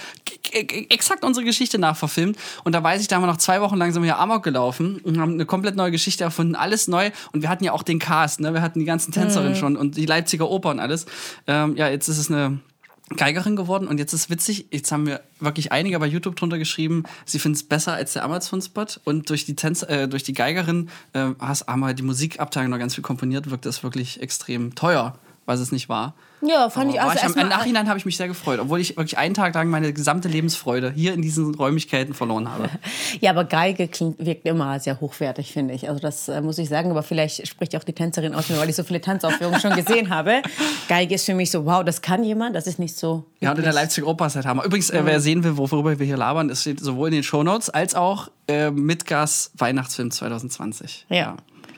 exakt 0.52 1.24
unsere 1.24 1.46
Geschichte 1.46 1.78
nachverfilmt. 1.78 2.36
Und 2.64 2.74
da 2.74 2.82
weiß 2.82 3.00
ich, 3.00 3.08
da 3.08 3.16
haben 3.16 3.22
wir 3.22 3.28
noch 3.28 3.38
zwei 3.38 3.62
Wochen 3.62 3.76
lang 3.76 3.92
sind 3.92 4.02
wir 4.02 4.12
hier 4.12 4.18
Amok 4.18 4.42
gelaufen 4.42 5.00
und 5.02 5.18
haben 5.18 5.32
eine 5.32 5.46
komplett 5.46 5.76
neue 5.76 5.90
Geschichte 5.90 6.24
erfunden, 6.24 6.54
alles 6.54 6.88
neu. 6.88 7.10
Und 7.32 7.40
wir 7.40 7.48
hatten 7.48 7.64
ja 7.64 7.72
auch 7.72 7.82
den 7.82 7.98
Cast, 7.98 8.40
ne? 8.40 8.52
Wir 8.52 8.60
hatten 8.60 8.80
die 8.80 8.84
ganzen 8.84 9.12
Tänzerinnen 9.12 9.56
schon 9.56 9.76
und 9.76 9.96
die 9.96 10.04
Leipziger 10.04 10.50
Oper 10.50 10.70
und 10.70 10.80
alles. 10.80 11.06
Ähm, 11.46 11.74
ja, 11.76 11.88
jetzt 11.88 12.08
ist 12.08 12.18
es 12.18 12.30
eine 12.30 12.60
Geigerin 13.14 13.54
geworden 13.54 13.86
und 13.86 13.98
jetzt 13.98 14.12
ist 14.12 14.30
witzig, 14.30 14.66
jetzt 14.72 14.90
haben 14.90 15.06
wir 15.06 15.20
wirklich 15.38 15.70
einige 15.70 15.98
bei 16.00 16.06
YouTube 16.06 16.34
drunter 16.34 16.58
geschrieben, 16.58 17.04
sie 17.24 17.38
finden 17.38 17.54
es 17.56 17.62
besser 17.62 17.92
als 17.92 18.14
der 18.14 18.24
Amazon-Spot 18.24 18.86
und 19.04 19.30
durch 19.30 19.44
die 19.44 19.54
Tänz 19.54 19.82
äh, 19.82 20.08
durch 20.08 20.24
die 20.24 20.32
Geigerin 20.32 20.88
äh, 21.12 21.28
hast- 21.38 21.68
wir 21.80 21.94
die 21.94 22.02
Musikabteilung 22.02 22.70
noch 22.70 22.78
ganz 22.78 22.96
viel 22.96 23.02
komponiert, 23.02 23.48
wirkt 23.50 23.64
das 23.64 23.84
wirklich 23.84 24.20
extrem 24.20 24.74
teuer, 24.74 25.18
was 25.46 25.60
es 25.60 25.72
nicht 25.72 25.88
war. 25.88 26.14
Ja, 26.42 26.68
fand 26.68 26.92
ich 26.92 27.00
Aber 27.00 27.12
also 27.12 27.20
ich 27.20 27.24
am, 27.24 27.32
Im 27.32 27.38
erstmal. 27.38 27.58
Nachhinein 27.58 27.88
habe 27.88 27.98
ich 27.98 28.04
mich 28.04 28.16
sehr 28.16 28.28
gefreut, 28.28 28.60
obwohl 28.60 28.80
ich 28.80 28.96
wirklich 28.96 29.16
einen 29.16 29.34
Tag 29.34 29.54
lang 29.54 29.68
meine 29.70 29.92
gesamte 29.92 30.28
Lebensfreude 30.28 30.92
hier 30.94 31.14
in 31.14 31.22
diesen 31.22 31.54
Räumlichkeiten 31.54 32.14
verloren 32.14 32.50
habe. 32.50 32.68
Ja, 33.20 33.30
aber 33.30 33.44
Geige 33.44 33.88
klingt, 33.88 34.18
wirkt 34.24 34.46
immer 34.46 34.78
sehr 34.80 35.00
hochwertig, 35.00 35.52
finde 35.52 35.74
ich. 35.74 35.88
Also 35.88 36.00
das 36.00 36.28
äh, 36.28 36.40
muss 36.40 36.58
ich 36.58 36.68
sagen, 36.68 36.90
aber 36.90 37.02
vielleicht 37.02 37.46
spricht 37.46 37.74
auch 37.76 37.84
die 37.84 37.92
Tänzerin 37.92 38.34
aus 38.34 38.48
mir, 38.48 38.58
weil 38.58 38.68
ich 38.68 38.76
so 38.76 38.82
viele 38.82 39.00
Tanzaufführungen 39.00 39.60
schon 39.60 39.74
gesehen 39.74 40.10
habe. 40.10 40.42
Geige 40.88 41.14
ist 41.14 41.24
für 41.24 41.34
mich 41.34 41.50
so, 41.50 41.64
wow, 41.64 41.84
das 41.84 42.02
kann 42.02 42.24
jemand, 42.24 42.54
das 42.56 42.66
ist 42.66 42.78
nicht 42.78 42.96
so. 42.96 43.24
Ja, 43.40 43.52
und 43.52 43.58
in 43.58 43.64
der 43.64 43.72
Leipziger 43.72 44.06
Oper 44.06 44.26
ist 44.26 44.36
halt 44.36 44.44
Hammer. 44.44 44.64
Übrigens, 44.64 44.90
äh, 44.90 45.00
wer 45.04 45.20
sehen 45.20 45.44
will, 45.44 45.56
worüber 45.56 45.98
wir 45.98 46.06
hier 46.06 46.16
labern, 46.16 46.50
es 46.50 46.62
steht 46.62 46.80
sowohl 46.80 47.08
in 47.08 47.14
den 47.14 47.22
Shownotes 47.22 47.70
als 47.70 47.94
auch 47.94 48.28
äh, 48.48 48.70
mit 48.70 49.06
Gas 49.06 49.52
Weihnachtsfilm 49.56 50.10
2020. 50.10 51.06
Ja. 51.08 51.36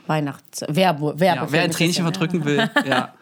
Weihnachts 0.09 0.65
Werbe, 0.69 1.19
Werbe 1.19 1.41
Ja, 1.43 1.47
wer 1.53 1.63
ein 1.63 1.71
Tränchen 1.71 2.05
verdrücken 2.05 2.45
will, 2.45 2.69
ja. 2.89 3.15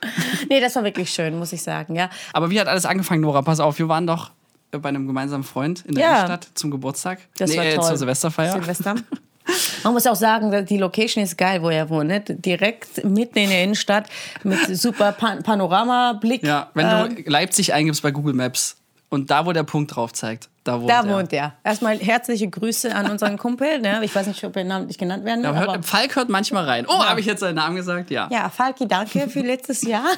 Nee, 0.49 0.61
das 0.61 0.77
war 0.77 0.85
wirklich 0.85 1.11
schön, 1.11 1.39
muss 1.39 1.53
ich 1.53 1.63
sagen, 1.63 1.95
ja. 1.97 2.09
Aber 2.33 2.51
wie 2.51 2.61
hat 2.61 2.69
alles 2.69 2.87
angefangen, 2.87 3.21
Nora? 3.23 3.43
Pass 3.43 3.61
auf, 3.61 3.79
wir 3.79 3.89
waren 3.89 4.07
doch 4.07 4.31
äh, 4.73 4.79
bei 4.79 4.89
einem 4.89 5.07
gemeinsamen 5.07 5.45
Freund 5.45 5.85
in 5.87 5.95
der 5.95 6.05
Ja. 6.05 6.11
Innenstadt 6.17 6.49
zum 6.55 6.71
Geburtstag. 6.71 7.19
Das 7.39 7.51
nee, 7.51 7.57
war 7.59 7.65
äh, 7.65 7.75
toll. 7.75 7.85
zur 7.85 7.97
Silvesterfeier. 7.99 8.53
Silvester. 8.53 8.95
Man 9.85 9.93
muss 9.93 10.07
auch 10.09 10.17
sagen, 10.17 10.67
die 10.67 10.77
Location 10.79 11.23
ist 11.23 11.39
geil, 11.39 11.63
wo 11.63 11.71
er 11.71 11.89
wohnt. 11.89 12.09
Ne? 12.09 12.21
Direkt 12.21 13.05
mitten 13.05 13.39
in 13.39 13.49
der 13.51 13.63
Innenstadt 13.63 14.07
mit 14.43 14.59
super 14.77 15.13
Pan 15.13 15.43
Panoramablick. 15.45 16.43
Ja, 16.43 16.71
wenn 16.75 16.87
Ähm, 16.89 17.25
du 17.25 17.31
Leipzig 17.31 17.73
eingibst 17.73 18.03
bei 18.03 18.11
Google 18.11 18.35
Maps 18.35 18.77
und 19.09 19.31
da, 19.31 19.47
wo 19.47 19.53
der 19.53 19.63
Punkt 19.63 19.95
drauf 19.95 20.13
zeigt, 20.13 20.49
da 20.65 20.81
wohnt 20.81 20.91
da 20.91 21.03
er. 21.03 21.09
wohnt 21.09 21.33
er. 21.33 21.55
Erstmal 21.63 21.99
herzliche 21.99 22.49
Grüße 22.49 22.93
an 22.93 23.11
unseren 23.11 23.39
Kumpel. 23.39 23.79
Ne? 23.79 24.01
Ich 24.03 24.15
weiß 24.15 24.27
nicht, 24.27 24.43
ob 24.45 24.57
er 24.57 24.65
namentlich 24.65 24.99
genannt 24.99 25.25
werden 25.25 25.45
will. 25.45 25.51
Ja, 25.51 25.59
hört, 25.59 25.85
Falk 25.85 26.17
hört 26.17 26.29
manchmal 26.29 26.65
rein. 26.65 26.87
Oh, 26.89 27.05
habe 27.05 27.21
ich 27.21 27.27
jetzt 27.27 27.41
seinen 27.41 27.55
Namen 27.55 27.77
gesagt? 27.77 28.11
Ja. 28.11 28.29
ja, 28.33 28.49
Falki, 28.49 28.89
danke 28.89 29.29
für 29.29 29.41
letztes 29.41 29.83
Jahr. 29.83 30.07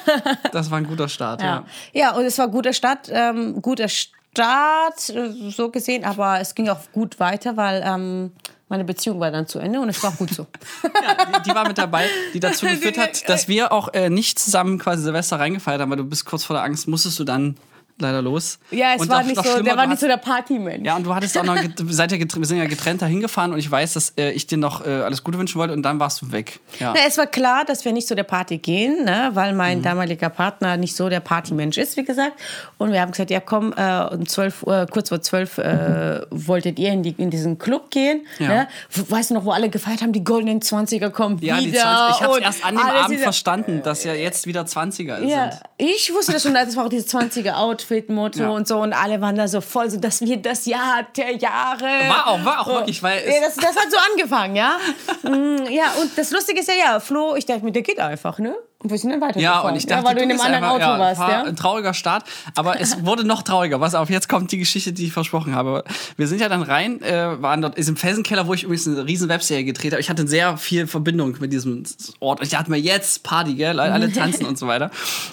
Das 0.51 0.71
war 0.71 0.79
ein 0.79 0.87
guter 0.87 1.07
Start, 1.07 1.41
ja. 1.41 1.63
ja. 1.93 2.01
ja, 2.01 2.15
und 2.15 2.25
es 2.25 2.37
war 2.37 2.47
guter 2.47 2.73
Start, 2.73 3.09
ähm, 3.11 3.61
guter 3.61 3.87
Start, 3.87 5.09
äh, 5.09 5.31
so 5.49 5.69
gesehen, 5.69 6.03
aber 6.03 6.39
es 6.39 6.55
ging 6.55 6.69
auch 6.69 6.79
gut 6.91 7.19
weiter, 7.19 7.55
weil 7.57 7.83
ähm, 7.85 8.31
meine 8.69 8.83
Beziehung 8.83 9.19
war 9.19 9.31
dann 9.31 9.47
zu 9.47 9.59
Ende 9.59 9.79
und 9.79 9.89
es 9.89 10.01
war 10.01 10.11
auch 10.11 10.17
gut 10.17 10.31
so. 10.31 10.45
Die, 10.83 11.49
die 11.49 11.55
war 11.55 11.67
mit 11.67 11.77
dabei, 11.77 12.07
die 12.33 12.39
dazu 12.39 12.65
geführt 12.67 12.97
hat, 12.97 13.27
dass 13.27 13.47
wir 13.47 13.71
auch 13.71 13.93
äh, 13.93 14.09
nicht 14.09 14.39
zusammen 14.39 14.77
quasi 14.77 15.03
Silvester 15.03 15.39
reingefeiert 15.39 15.81
haben, 15.81 15.89
weil 15.89 15.97
du 15.97 16.05
bist 16.05 16.25
kurz 16.25 16.43
vor 16.43 16.55
der 16.55 16.63
Angst, 16.63 16.87
musstest 16.87 17.19
du 17.19 17.23
dann 17.23 17.57
leider 18.01 18.21
los. 18.21 18.59
Ja, 18.71 18.93
es 18.95 19.01
Und 19.01 19.09
war 19.09 19.23
nicht 19.23 19.43
so, 19.43 19.61
der 19.61 19.77
war 19.77 19.87
nicht 19.87 19.99
so 19.99 20.07
der 20.07 20.17
Partymensch. 20.17 20.85
Ja, 20.85 20.95
und 20.95 21.03
du 21.05 21.13
hattest 21.13 21.37
auch 21.37 21.43
noch, 21.43 21.55
seid 21.89 22.11
ja 22.11 22.17
getrennt, 22.17 22.41
wir 22.41 22.47
sind 22.47 22.57
ja 22.57 22.65
getrennt 22.65 23.01
dahin 23.01 23.19
gefahren 23.21 23.51
und 23.53 23.59
ich 23.59 23.69
weiß, 23.69 23.93
dass 23.93 24.13
äh, 24.17 24.31
ich 24.31 24.47
dir 24.47 24.57
noch 24.57 24.85
äh, 24.85 24.89
alles 24.89 25.23
Gute 25.23 25.37
wünschen 25.37 25.59
wollte 25.59 25.73
und 25.73 25.83
dann 25.83 25.99
warst 25.99 26.21
du 26.21 26.31
weg. 26.31 26.59
Ja. 26.79 26.93
Na, 26.95 27.01
es 27.07 27.17
war 27.17 27.27
klar, 27.27 27.65
dass 27.65 27.85
wir 27.85 27.91
nicht 27.93 28.07
zu 28.07 28.15
der 28.15 28.23
Party 28.23 28.57
gehen, 28.57 29.03
ne, 29.05 29.31
weil 29.33 29.51
Mhm. 29.51 29.57
mein 29.57 29.81
damaliger 29.81 30.29
Partner 30.29 30.77
nicht 30.77 30.95
so 30.95 31.09
der 31.09 31.19
Partymensch 31.19 31.77
ist, 31.77 31.97
wie 31.97 32.03
gesagt. 32.03 32.33
Und 32.77 32.91
wir 32.91 33.01
haben 33.01 33.11
gesagt, 33.11 33.29
ja 33.31 33.39
komm, 33.39 33.73
äh, 33.75 34.03
um 34.13 34.27
12 34.27 34.63
Uhr, 34.63 34.85
kurz 34.91 35.09
vor 35.09 35.21
12 35.21 35.57
äh, 35.57 36.21
wolltet 36.29 36.79
ihr 36.79 36.89
in, 36.91 37.03
die, 37.03 37.11
in 37.17 37.29
diesen 37.29 37.57
Club 37.57 37.91
gehen. 37.91 38.25
Ja. 38.39 38.47
Ne? 38.47 38.67
Weißt 39.09 39.29
du 39.29 39.33
noch, 39.33 39.45
wo 39.45 39.51
alle 39.51 39.69
gefeiert 39.69 40.01
haben, 40.01 40.13
die 40.13 40.23
goldenen 40.23 40.61
20er 40.61 41.09
kommen 41.09 41.37
Ja, 41.41 41.57
die 41.59 41.67
wieder. 41.67 41.81
20, 41.81 42.15
ich 42.15 42.21
habe 42.27 42.39
erst 42.41 42.65
an 42.65 42.75
dem 42.75 42.85
Abend 42.85 43.19
verstanden, 43.19 43.81
dass 43.83 44.03
ja 44.03 44.13
jetzt 44.13 44.47
wieder 44.47 44.61
20er 44.63 45.23
Ja, 45.25 45.51
sind. 45.51 45.61
ich 45.77 46.11
wusste 46.13 46.33
das 46.33 46.43
schon, 46.43 46.53
das 46.53 46.75
war 46.75 46.85
auch 46.85 46.89
dieses 46.89 47.13
20er 47.13 47.53
Outfit-Motto 47.89 48.39
Ja. 48.43 48.49
und 48.49 48.67
so 48.67 48.79
und 48.81 48.93
alle 48.93 49.19
waren 49.21 49.35
da 49.35 49.47
so 49.47 49.61
voll, 49.61 49.89
so 49.89 49.99
dass 49.99 50.21
wir 50.21 50.37
das 50.37 50.65
Jahr 50.65 51.07
der 51.15 51.35
Jahre. 51.35 51.83
War 52.07 52.27
auch, 52.27 52.45
war 52.45 52.59
auch 52.61 52.67
wirklich, 52.67 53.01
weil 53.01 53.23
ja, 53.27 53.41
das, 53.41 53.55
das 53.55 53.75
hat 53.75 53.91
so 53.91 53.97
angefangen, 54.11 54.55
ja. 54.55 54.77
Mm, 55.23 55.65
ja, 55.69 55.91
und 56.01 56.17
das 56.17 56.31
Lustige 56.31 56.61
ist 56.61 56.69
ja, 56.69 56.75
ja, 56.75 56.99
Flo, 56.99 57.35
ich 57.35 57.45
dachte 57.45 57.63
mir, 57.65 57.71
der 57.71 57.81
geht 57.81 57.99
einfach, 57.99 58.39
ne? 58.39 58.55
Und 58.81 58.91
wir 58.91 58.97
sind 58.97 59.11
dann 59.11 59.19
weitergefahren. 59.19 59.43
Ja, 59.43 59.69
und 59.69 59.75
ich 59.75 59.85
dachte, 59.85 60.03
ja, 60.03 60.07
weil 60.09 60.15
du 60.15 60.21
in 60.23 60.29
bist 60.29 60.41
einem 60.41 60.63
anderen 60.63 60.79
einfach, 60.79 60.87
Auto 60.89 60.99
warst, 61.01 61.19
war 61.19 61.31
ja. 61.31 61.43
Ein 61.43 61.55
trauriger 61.57 61.93
Start, 61.93 62.23
aber 62.55 62.79
es 62.79 63.03
wurde 63.05 63.25
noch 63.25 63.41
trauriger. 63.41 63.77
Pass 63.79 63.93
auf, 63.93 64.09
jetzt 64.09 64.29
kommt 64.29 64.53
die 64.53 64.57
Geschichte, 64.57 64.93
die 64.93 65.07
ich 65.07 65.11
versprochen 65.11 65.53
habe. 65.53 65.83
Wir 66.15 66.27
sind 66.27 66.39
ja 66.39 66.47
dann 66.47 66.61
rein, 66.61 67.01
äh, 67.01 67.41
waren 67.41 67.61
dort 67.61 67.77
ist 67.77 67.89
im 67.89 67.97
Felsenkeller, 67.97 68.47
wo 68.47 68.53
ich 68.53 68.63
übrigens 68.63 68.87
eine 68.87 69.05
riesen 69.05 69.27
Webserie 69.27 69.65
gedreht 69.65 69.91
habe. 69.91 69.99
Ich 69.99 70.09
hatte 70.09 70.25
sehr 70.29 70.55
viel 70.57 70.87
Verbindung 70.87 71.35
mit 71.41 71.51
diesem 71.51 71.83
Ort. 72.21 72.41
Ich 72.41 72.49
dachte 72.51 72.71
mir, 72.71 72.77
jetzt 72.77 73.23
Party, 73.23 73.55
gell? 73.55 73.81
Alle 73.81 74.13
tanzen 74.13 74.45
und 74.45 74.57
so 74.57 74.65
weiter. 74.67 74.91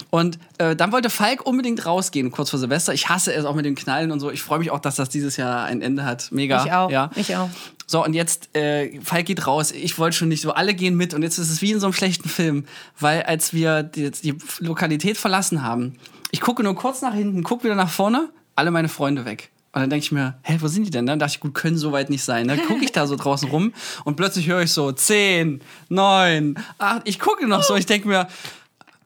Und 0.09 0.39
äh, 0.57 0.75
dann 0.75 0.91
wollte 0.91 1.09
Falk 1.09 1.45
unbedingt 1.45 1.85
rausgehen, 1.85 2.31
kurz 2.31 2.49
vor 2.49 2.59
Silvester. 2.59 2.93
Ich 2.93 3.07
hasse 3.07 3.33
es 3.33 3.45
auch 3.45 3.55
mit 3.55 3.65
dem 3.65 3.75
Knallen 3.75 4.11
und 4.11 4.19
so. 4.19 4.29
Ich 4.29 4.41
freue 4.41 4.59
mich 4.59 4.71
auch, 4.71 4.79
dass 4.79 4.95
das 4.97 5.07
dieses 5.07 5.37
Jahr 5.37 5.63
ein 5.63 5.81
Ende 5.81 6.03
hat. 6.03 6.33
Mega. 6.33 6.65
Ich 6.65 6.73
auch, 6.73 6.91
Ja. 6.91 7.11
ich 7.15 7.33
auch. 7.37 7.49
So, 7.89 8.03
und 8.03 8.13
jetzt, 8.13 8.55
äh, 8.55 8.99
Falk 9.01 9.25
geht 9.25 9.47
raus. 9.47 9.71
Ich 9.71 9.97
wollte 9.97 10.17
schon 10.17 10.27
nicht 10.27 10.41
so, 10.41 10.51
alle 10.51 10.75
gehen 10.75 10.95
mit. 10.95 11.13
Und 11.13 11.23
jetzt 11.23 11.37
ist 11.37 11.49
es 11.49 11.61
wie 11.61 11.71
in 11.71 11.79
so 11.79 11.87
einem 11.87 11.93
schlechten 11.93 12.27
Film. 12.27 12.65
Weil 12.99 13.23
als 13.23 13.53
wir 13.53 13.81
die, 13.81 14.11
die 14.11 14.35
Lokalität 14.59 15.17
verlassen 15.17 15.63
haben, 15.63 15.95
ich 16.31 16.41
gucke 16.41 16.63
nur 16.63 16.75
kurz 16.75 17.01
nach 17.01 17.13
hinten, 17.13 17.43
gucke 17.43 17.63
wieder 17.63 17.75
nach 17.75 17.89
vorne, 17.89 18.29
alle 18.55 18.71
meine 18.71 18.89
Freunde 18.89 19.23
weg. 19.23 19.51
Und 19.71 19.81
dann 19.81 19.89
denke 19.89 20.03
ich 20.03 20.11
mir, 20.11 20.37
hä, 20.41 20.57
wo 20.59 20.67
sind 20.67 20.85
die 20.85 20.89
denn? 20.89 21.05
Dann 21.05 21.19
dachte 21.19 21.35
ich, 21.35 21.39
gut, 21.39 21.53
können 21.53 21.77
so 21.77 21.91
weit 21.91 22.09
nicht 22.09 22.23
sein. 22.23 22.47
Dann 22.47 22.59
gucke 22.65 22.83
ich 22.83 22.91
da 22.91 23.07
so 23.07 23.15
draußen 23.15 23.49
rum 23.49 23.73
und 24.03 24.15
plötzlich 24.15 24.47
höre 24.47 24.63
ich 24.63 24.71
so 24.71 24.91
10, 24.91 25.61
9, 25.89 26.55
8. 26.79 27.01
Ich 27.05 27.19
gucke 27.19 27.47
noch 27.47 27.63
so, 27.63 27.75
ich 27.75 27.85
denke 27.85 28.07
mir, 28.07 28.27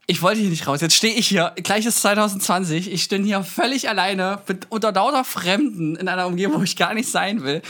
ich 0.07 0.21
wollte 0.21 0.41
hier 0.41 0.49
nicht 0.49 0.67
raus. 0.67 0.81
Jetzt 0.81 0.95
stehe 0.95 1.13
ich 1.13 1.27
hier, 1.27 1.53
gleich 1.57 1.85
ist 1.85 2.01
2020. 2.01 2.91
Ich 2.91 3.03
stehe 3.03 3.21
hier 3.21 3.43
völlig 3.43 3.89
alleine 3.89 4.39
mit 4.47 4.67
unter 4.69 4.91
lauter 4.91 5.23
Fremden 5.23 5.95
in 5.95 6.07
einer 6.07 6.27
Umgebung, 6.27 6.59
wo 6.59 6.63
ich 6.63 6.75
gar 6.75 6.93
nicht 6.93 7.09
sein 7.09 7.43
will. 7.43 7.61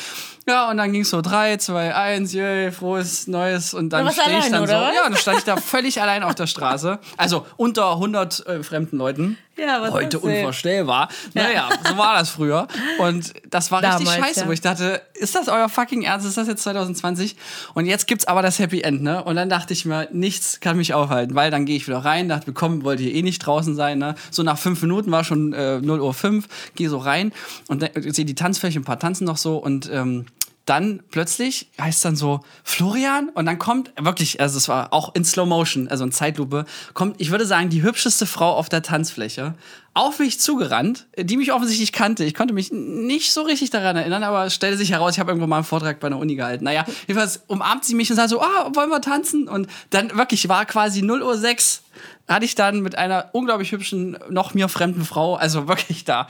Ja, 0.48 0.72
und 0.72 0.78
dann 0.78 0.92
ging 0.92 1.02
es 1.04 1.10
so 1.12 1.22
3, 1.22 1.58
2, 1.58 1.94
1, 1.96 2.34
yay, 2.34 2.72
frohes 2.72 3.28
Neues. 3.28 3.74
Und 3.74 3.92
dann 3.92 4.12
stehe 4.12 4.40
ich 4.40 4.50
dann 4.50 4.66
so. 4.66 4.74
Oder? 4.74 4.94
Ja, 4.94 5.04
dann 5.04 5.16
stand 5.16 5.40
ich 5.40 5.44
da 5.44 5.58
völlig 5.58 6.02
allein 6.02 6.24
auf 6.24 6.36
der 6.36 6.48
Straße. 6.48 7.00
Also 7.18 7.46
unter 7.58 7.92
100 7.92 8.48
äh, 8.48 8.64
fremden 8.64 8.98
Leuten. 8.98 9.38
Ja, 9.58 9.80
was 9.82 9.92
Heute 9.92 10.18
unvorstellbar. 10.20 11.10
Naja, 11.34 11.70
so 11.88 11.96
war 11.98 12.16
das 12.16 12.30
früher. 12.30 12.68
Und 12.98 13.34
das 13.50 13.70
war 13.70 13.84
richtig 13.84 14.08
Damals, 14.08 14.26
scheiße, 14.26 14.40
ja. 14.42 14.48
wo 14.48 14.52
ich 14.52 14.62
dachte, 14.62 15.02
ist 15.14 15.36
das 15.36 15.50
euer 15.50 15.70
fucking 15.70 16.02
Ernst? 16.02 16.26
Ist 16.26 16.38
das 16.38 16.48
jetzt 16.48 16.64
2020? 16.64 17.36
Und 17.76 17.86
jetzt 17.86 18.08
gibt's 18.08 18.26
aber 18.26 18.42
das 18.42 18.58
Happy 18.58 18.82
End, 18.82 19.04
ne? 19.04 19.24
Und 19.24 19.36
dann 19.36 19.50
dachte 19.50 19.74
ich 19.74 19.86
mir, 19.86 20.08
nichts 20.12 20.62
kann 20.62 20.78
mich 20.78 20.96
aufhalten, 20.96 21.36
weil 21.36 21.52
dann 21.52 21.66
gehe 21.66 21.76
ich 21.76 21.88
wieder 21.88 22.00
rein, 22.00 22.30
dachte, 22.30 22.54
kommen, 22.54 22.84
wollt 22.84 23.02
ihr 23.02 23.14
eh 23.14 23.22
nicht 23.22 23.40
draußen 23.40 23.76
sein, 23.76 24.00
ne? 24.00 24.16
So 24.32 24.42
nach 24.42 24.58
fünf 24.58 24.82
Minuten 24.82 25.12
war 25.12 25.24
schon 25.24 25.54
äh, 25.54 25.80
0 25.80 26.00
Uhr 26.00 26.14
5, 26.14 26.48
gehe 26.76 26.90
so 26.90 26.98
rein 26.98 27.32
und 27.68 27.88
sehe 27.94 28.26
die 28.26 28.36
Tanzfläche, 28.36 28.80
ein 28.80 28.86
paar 28.86 29.00
tanzen 29.00 29.26
noch 29.26 29.38
so 29.38 29.58
und 29.58 29.92
ähm, 29.94 30.26
dann 30.66 31.02
plötzlich 31.10 31.70
heißt 31.80 32.06
dann 32.06 32.16
so 32.16 32.42
Florian 32.64 33.30
und 33.30 33.46
dann 33.46 33.58
kommt 33.58 33.92
wirklich, 34.00 34.40
also 34.40 34.58
es 34.58 34.68
war 34.68 34.94
auch 34.94 35.16
in 35.16 35.26
Slow 35.26 35.48
Motion, 35.48 35.88
also 35.88 36.04
in 36.04 36.12
Zeitlupe, 36.12 36.66
kommt, 36.94 37.20
ich 37.20 37.32
würde 37.32 37.46
sagen, 37.46 37.70
die 37.70 37.82
hübscheste 37.82 38.26
Frau 38.26 38.54
auf 38.54 38.70
der 38.70 38.82
Tanzfläche 38.82 39.56
auf 39.94 40.20
mich 40.20 40.40
zugerannt, 40.40 41.08
die 41.18 41.36
mich 41.36 41.52
offensichtlich 41.52 41.92
kannte. 41.92 42.24
Ich 42.24 42.34
konnte 42.34 42.54
mich 42.54 42.72
nicht 42.72 43.34
so 43.34 43.42
richtig 43.42 43.72
daran 43.72 43.98
erinnern, 43.98 44.24
aber 44.24 44.50
stellte 44.50 44.78
sich 44.78 44.92
heraus, 44.92 45.14
ich 45.14 45.20
habe 45.20 45.32
irgendwo 45.32 45.48
mal 45.48 45.58
einen 45.58 45.66
Vortrag 45.66 46.00
bei 46.00 46.08
einer 46.08 46.18
Uni 46.18 46.36
gehalten. 46.36 46.64
Naja, 46.64 46.86
jedenfalls 47.08 47.42
umarmt 47.48 47.84
sie 47.84 47.96
mich 47.96 48.10
und 48.10 48.16
sagt 48.16 48.30
so, 48.30 48.42
ah, 48.42 48.72
wollen 48.74 48.90
wir 48.90 49.02
tanzen? 49.02 49.50
Und 49.50 49.68
dann 49.90 50.16
wirklich 50.16 50.48
war 50.48 50.66
quasi 50.66 51.02
0 51.02 51.22
Uhr 51.22 51.38
6 51.38 51.84
hatte 52.28 52.46
ich 52.46 52.56
dann 52.56 52.80
mit 52.80 52.98
einer 52.98 53.30
unglaublich 53.34 53.74
hübschen, 53.74 54.18
noch 54.30 54.54
mir 54.54 54.70
fremden 54.70 55.04
Frau, 55.04 55.36
also 55.36 55.68
wirklich 55.68 56.06
da, 56.06 56.28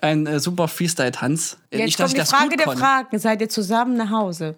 ein 0.00 0.26
äh, 0.26 0.40
super 0.40 0.68
Freestyle-Tanz. 0.68 1.56
Jetzt 1.70 1.80
Nicht, 1.84 1.96
kommt 1.98 2.16
die 2.16 2.20
Frage 2.20 2.56
der 2.56 2.66
konnte. 2.66 2.80
Fragen. 2.80 3.18
Seid 3.18 3.40
ihr 3.40 3.48
zusammen 3.48 3.96
nach 3.96 4.10
Hause? 4.10 4.54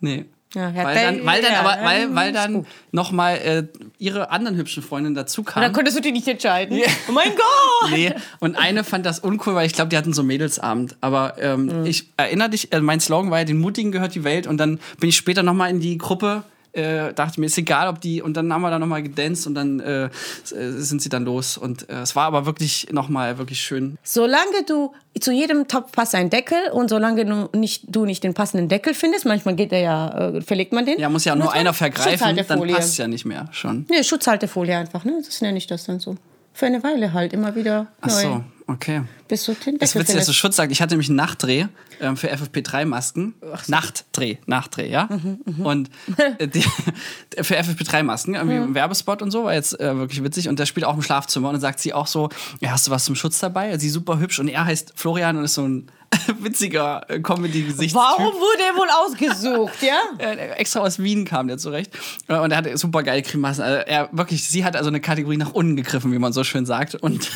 Nee. 0.00 0.24
Ja, 0.54 0.72
Weil 0.72 0.94
dann, 0.94 1.26
weil 1.26 1.42
dann 1.42 1.52
ja, 1.52 1.60
aber, 1.62 1.76
ja, 1.78 1.84
weil, 1.84 2.14
weil 2.14 2.32
dann 2.32 2.52
gut. 2.54 2.66
noch 2.92 3.10
mal 3.10 3.34
äh, 3.38 3.64
ihre 3.98 4.30
anderen 4.30 4.56
hübschen 4.56 4.84
Freundinnen 4.84 5.16
dazu 5.16 5.40
Und 5.40 5.48
dann 5.48 5.54
kamen. 5.64 5.72
konntest 5.74 5.96
du 5.96 6.00
dich 6.00 6.12
nicht 6.12 6.28
entscheiden. 6.28 6.80
Oh 7.08 7.12
mein 7.12 7.30
Gott! 7.34 7.90
Nee, 7.90 8.14
und 8.38 8.54
eine 8.54 8.84
fand 8.84 9.04
das 9.04 9.18
uncool, 9.18 9.56
weil 9.56 9.66
ich 9.66 9.72
glaube, 9.72 9.88
die 9.88 9.96
hatten 9.96 10.12
so 10.12 10.22
Mädelsabend. 10.22 10.94
Aber 11.00 11.34
ähm, 11.40 11.80
Mhm. 11.80 11.86
ich 11.86 12.08
erinnere 12.16 12.50
dich, 12.50 12.72
äh, 12.72 12.80
mein 12.80 13.00
Slogan 13.00 13.32
war 13.32 13.38
ja, 13.40 13.44
den 13.44 13.58
Mutigen 13.58 13.90
gehört 13.90 14.14
die 14.14 14.22
Welt. 14.22 14.46
Und 14.46 14.58
dann 14.58 14.78
bin 15.00 15.08
ich 15.08 15.16
später 15.16 15.42
noch 15.42 15.54
mal 15.54 15.68
in 15.70 15.80
die 15.80 15.98
Gruppe, 15.98 16.44
äh, 16.74 17.12
dachte 17.14 17.40
mir, 17.40 17.46
ist 17.46 17.58
egal, 17.58 17.88
ob 17.88 18.00
die, 18.00 18.20
und 18.20 18.36
dann 18.36 18.52
haben 18.52 18.62
wir 18.62 18.70
da 18.70 18.78
noch 18.78 18.86
mal 18.86 19.02
gedanced 19.02 19.46
und 19.46 19.54
dann 19.54 19.80
äh, 19.80 20.10
sind 20.44 21.00
sie 21.00 21.08
dann 21.08 21.24
los. 21.24 21.56
Und 21.56 21.88
äh, 21.88 22.00
es 22.00 22.16
war 22.16 22.24
aber 22.24 22.46
wirklich 22.46 22.88
noch 22.92 23.08
mal 23.08 23.38
wirklich 23.38 23.60
schön. 23.60 23.96
Solange 24.02 24.64
du 24.66 24.92
zu 25.20 25.32
jedem 25.32 25.68
Topf 25.68 25.92
passt 25.92 26.14
ein 26.14 26.30
Deckel 26.30 26.58
und 26.72 26.88
solange 26.88 27.24
du 27.24 27.48
nicht, 27.56 27.84
du 27.88 28.04
nicht 28.04 28.24
den 28.24 28.34
passenden 28.34 28.68
Deckel 28.68 28.94
findest, 28.94 29.24
manchmal 29.24 29.54
geht 29.54 29.70
der 29.72 29.80
ja, 29.80 30.30
äh, 30.30 30.40
verlegt 30.40 30.72
man 30.72 30.84
den. 30.84 30.98
Ja, 30.98 31.08
muss 31.08 31.24
ja 31.24 31.36
nur 31.36 31.52
einer 31.52 31.72
vergreifen, 31.72 32.36
dann 32.36 32.68
passt 32.68 32.98
ja 32.98 33.06
nicht 33.06 33.24
mehr 33.24 33.48
schon. 33.52 33.86
Nee, 33.88 34.02
Schutzhaltefolie 34.02 34.76
einfach, 34.76 35.04
ne? 35.04 35.22
Das 35.24 35.40
nenne 35.40 35.58
ich 35.58 35.66
das 35.66 35.84
dann 35.84 36.00
so. 36.00 36.16
Für 36.52 36.66
eine 36.66 36.82
Weile 36.82 37.12
halt, 37.12 37.32
immer 37.32 37.54
wieder 37.56 37.88
Ach 38.00 38.08
neu. 38.08 38.22
so, 38.22 38.44
okay. 38.66 39.02
Bis 39.28 39.44
du 39.44 39.54
den 39.54 39.78
Das 39.78 39.90
Deckel 39.90 40.02
Witzige, 40.02 40.18
dass 40.18 40.26
du. 40.26 40.32
Schutz 40.32 40.56
sagst. 40.56 40.72
Ich 40.72 40.82
hatte 40.82 40.94
nämlich 40.94 41.08
einen 41.08 41.16
Nachtdreh 41.16 41.66
ähm, 42.00 42.16
für 42.16 42.32
FFP3-Masken. 42.32 43.34
Nachtdreh, 43.68 44.36
Nachtdreh, 44.46 44.90
ja. 44.90 45.08
Mhm, 45.10 45.66
und 45.66 45.90
äh, 46.38 46.48
die, 46.48 46.62
für 47.42 47.58
FFP3-Masken, 47.58 48.34
irgendwie 48.34 48.56
ein 48.56 48.74
Werbespot 48.74 49.22
und 49.22 49.30
so, 49.30 49.44
war 49.44 49.54
jetzt 49.54 49.78
äh, 49.80 49.96
wirklich 49.96 50.22
witzig. 50.22 50.48
Und 50.48 50.58
der 50.58 50.66
spielt 50.66 50.86
auch 50.86 50.94
im 50.94 51.02
Schlafzimmer. 51.02 51.48
Und 51.48 51.54
dann 51.54 51.60
sagt 51.60 51.80
sie 51.80 51.92
auch 51.92 52.06
so: 52.06 52.28
ja, 52.60 52.70
Hast 52.70 52.86
du 52.86 52.90
was 52.90 53.04
zum 53.04 53.14
Schutz 53.14 53.38
dabei? 53.38 53.76
Sie 53.78 53.88
ist 53.88 53.94
super 53.94 54.18
hübsch. 54.18 54.38
Und 54.38 54.48
er 54.48 54.64
heißt 54.64 54.92
Florian 54.96 55.36
und 55.36 55.44
ist 55.44 55.54
so 55.54 55.66
ein 55.66 55.90
witziger 56.40 57.08
äh, 57.08 57.20
Comedy-Gesichtstyp. 57.20 57.94
Warum 57.94 58.34
wurde 58.34 58.62
er 58.62 58.76
wohl 58.76 58.88
ausgesucht, 59.04 59.82
ja? 59.82 59.98
Äh, 60.18 60.50
extra 60.56 60.80
aus 60.80 60.98
Wien 60.98 61.24
kam 61.24 61.48
der 61.48 61.58
zurecht. 61.58 61.92
Äh, 62.28 62.38
Und 62.38 62.50
er 62.52 62.58
hatte 62.58 62.76
super 62.76 63.02
geile 63.02 63.22
Grimassen. 63.22 63.62
Also 63.62 63.78
er 63.78 64.08
wirklich, 64.12 64.48
sie 64.48 64.64
hat 64.64 64.76
also 64.76 64.88
eine 64.88 65.00
Kategorie 65.00 65.36
nach 65.36 65.52
unten 65.52 65.76
gegriffen, 65.76 66.12
wie 66.12 66.18
man 66.18 66.32
so 66.32 66.44
schön 66.44 66.66
sagt. 66.66 66.94
Und 66.94 67.28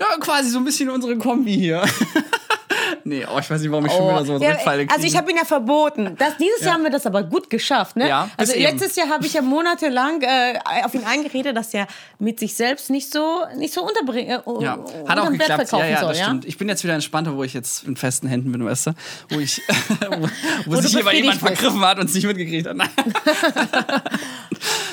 ja, 0.00 0.06
quasi 0.18 0.50
so 0.50 0.58
ein 0.58 0.64
bisschen 0.64 0.90
unsere 0.90 1.16
Kombi 1.16 1.54
hier. 1.54 1.82
nee, 3.04 3.24
oh, 3.24 3.38
ich 3.38 3.50
weiß 3.50 3.60
nicht, 3.60 3.70
warum 3.70 3.86
ich 3.86 3.92
schon 3.92 4.08
wieder 4.08 4.24
so 4.24 4.38
Ja, 4.38 4.52
Rückfalle 4.52 4.86
kriege. 4.86 4.94
also 4.94 5.06
ich 5.06 5.16
habe 5.16 5.30
ihn 5.30 5.36
ja 5.36 5.44
verboten. 5.44 6.16
Das, 6.18 6.36
dieses 6.38 6.60
Jahr 6.62 6.74
haben 6.74 6.84
wir 6.84 6.90
das 6.90 7.06
aber 7.06 7.22
gut 7.22 7.50
geschafft. 7.50 7.96
Ne? 7.96 8.08
Ja, 8.08 8.30
also 8.36 8.52
eben. 8.52 8.62
letztes 8.62 8.96
Jahr 8.96 9.08
habe 9.08 9.26
ich 9.26 9.34
ja 9.34 9.42
monatelang 9.42 10.22
äh, 10.22 10.58
auf 10.84 10.94
ihn 10.94 11.04
eingeredet, 11.04 11.56
dass 11.56 11.74
er 11.74 11.86
mit 12.18 12.38
sich 12.38 12.54
selbst 12.54 12.90
nicht 12.90 13.12
so 13.12 13.44
nicht 13.56 13.74
so 13.74 13.82
unterbringen 13.82 14.40
äh, 14.40 14.62
ja, 14.64 14.78
hat 15.06 15.18
auch 15.18 15.30
geklappt. 15.30 15.72
Ja, 15.72 15.86
ja, 15.86 16.00
soll, 16.00 16.08
das 16.08 16.20
stimmt. 16.20 16.44
Ich 16.44 16.58
bin 16.58 16.68
jetzt 16.68 16.82
wieder 16.84 16.94
entspannter, 16.94 17.36
wo 17.36 17.44
ich 17.44 17.54
jetzt 17.54 17.84
in 17.84 17.96
festen 17.96 18.28
Händen 18.28 18.52
bin, 18.52 18.64
weißt 18.64 18.88
du? 18.88 18.92
Wo 19.28 19.38
ich, 19.38 19.60
wo, 20.10 20.28
wo, 20.66 20.74
du 20.76 20.82
sich 20.82 20.94
jemand, 20.94 21.16
jemand 21.16 21.40
befriedigt 21.40 21.40
bist. 21.40 21.60
vergriffen 21.60 21.80
hat 21.84 21.98
und 21.98 22.06
es 22.06 22.14
nicht 22.14 22.26
mitgekriegt 22.26 22.66
hat. 22.66 22.76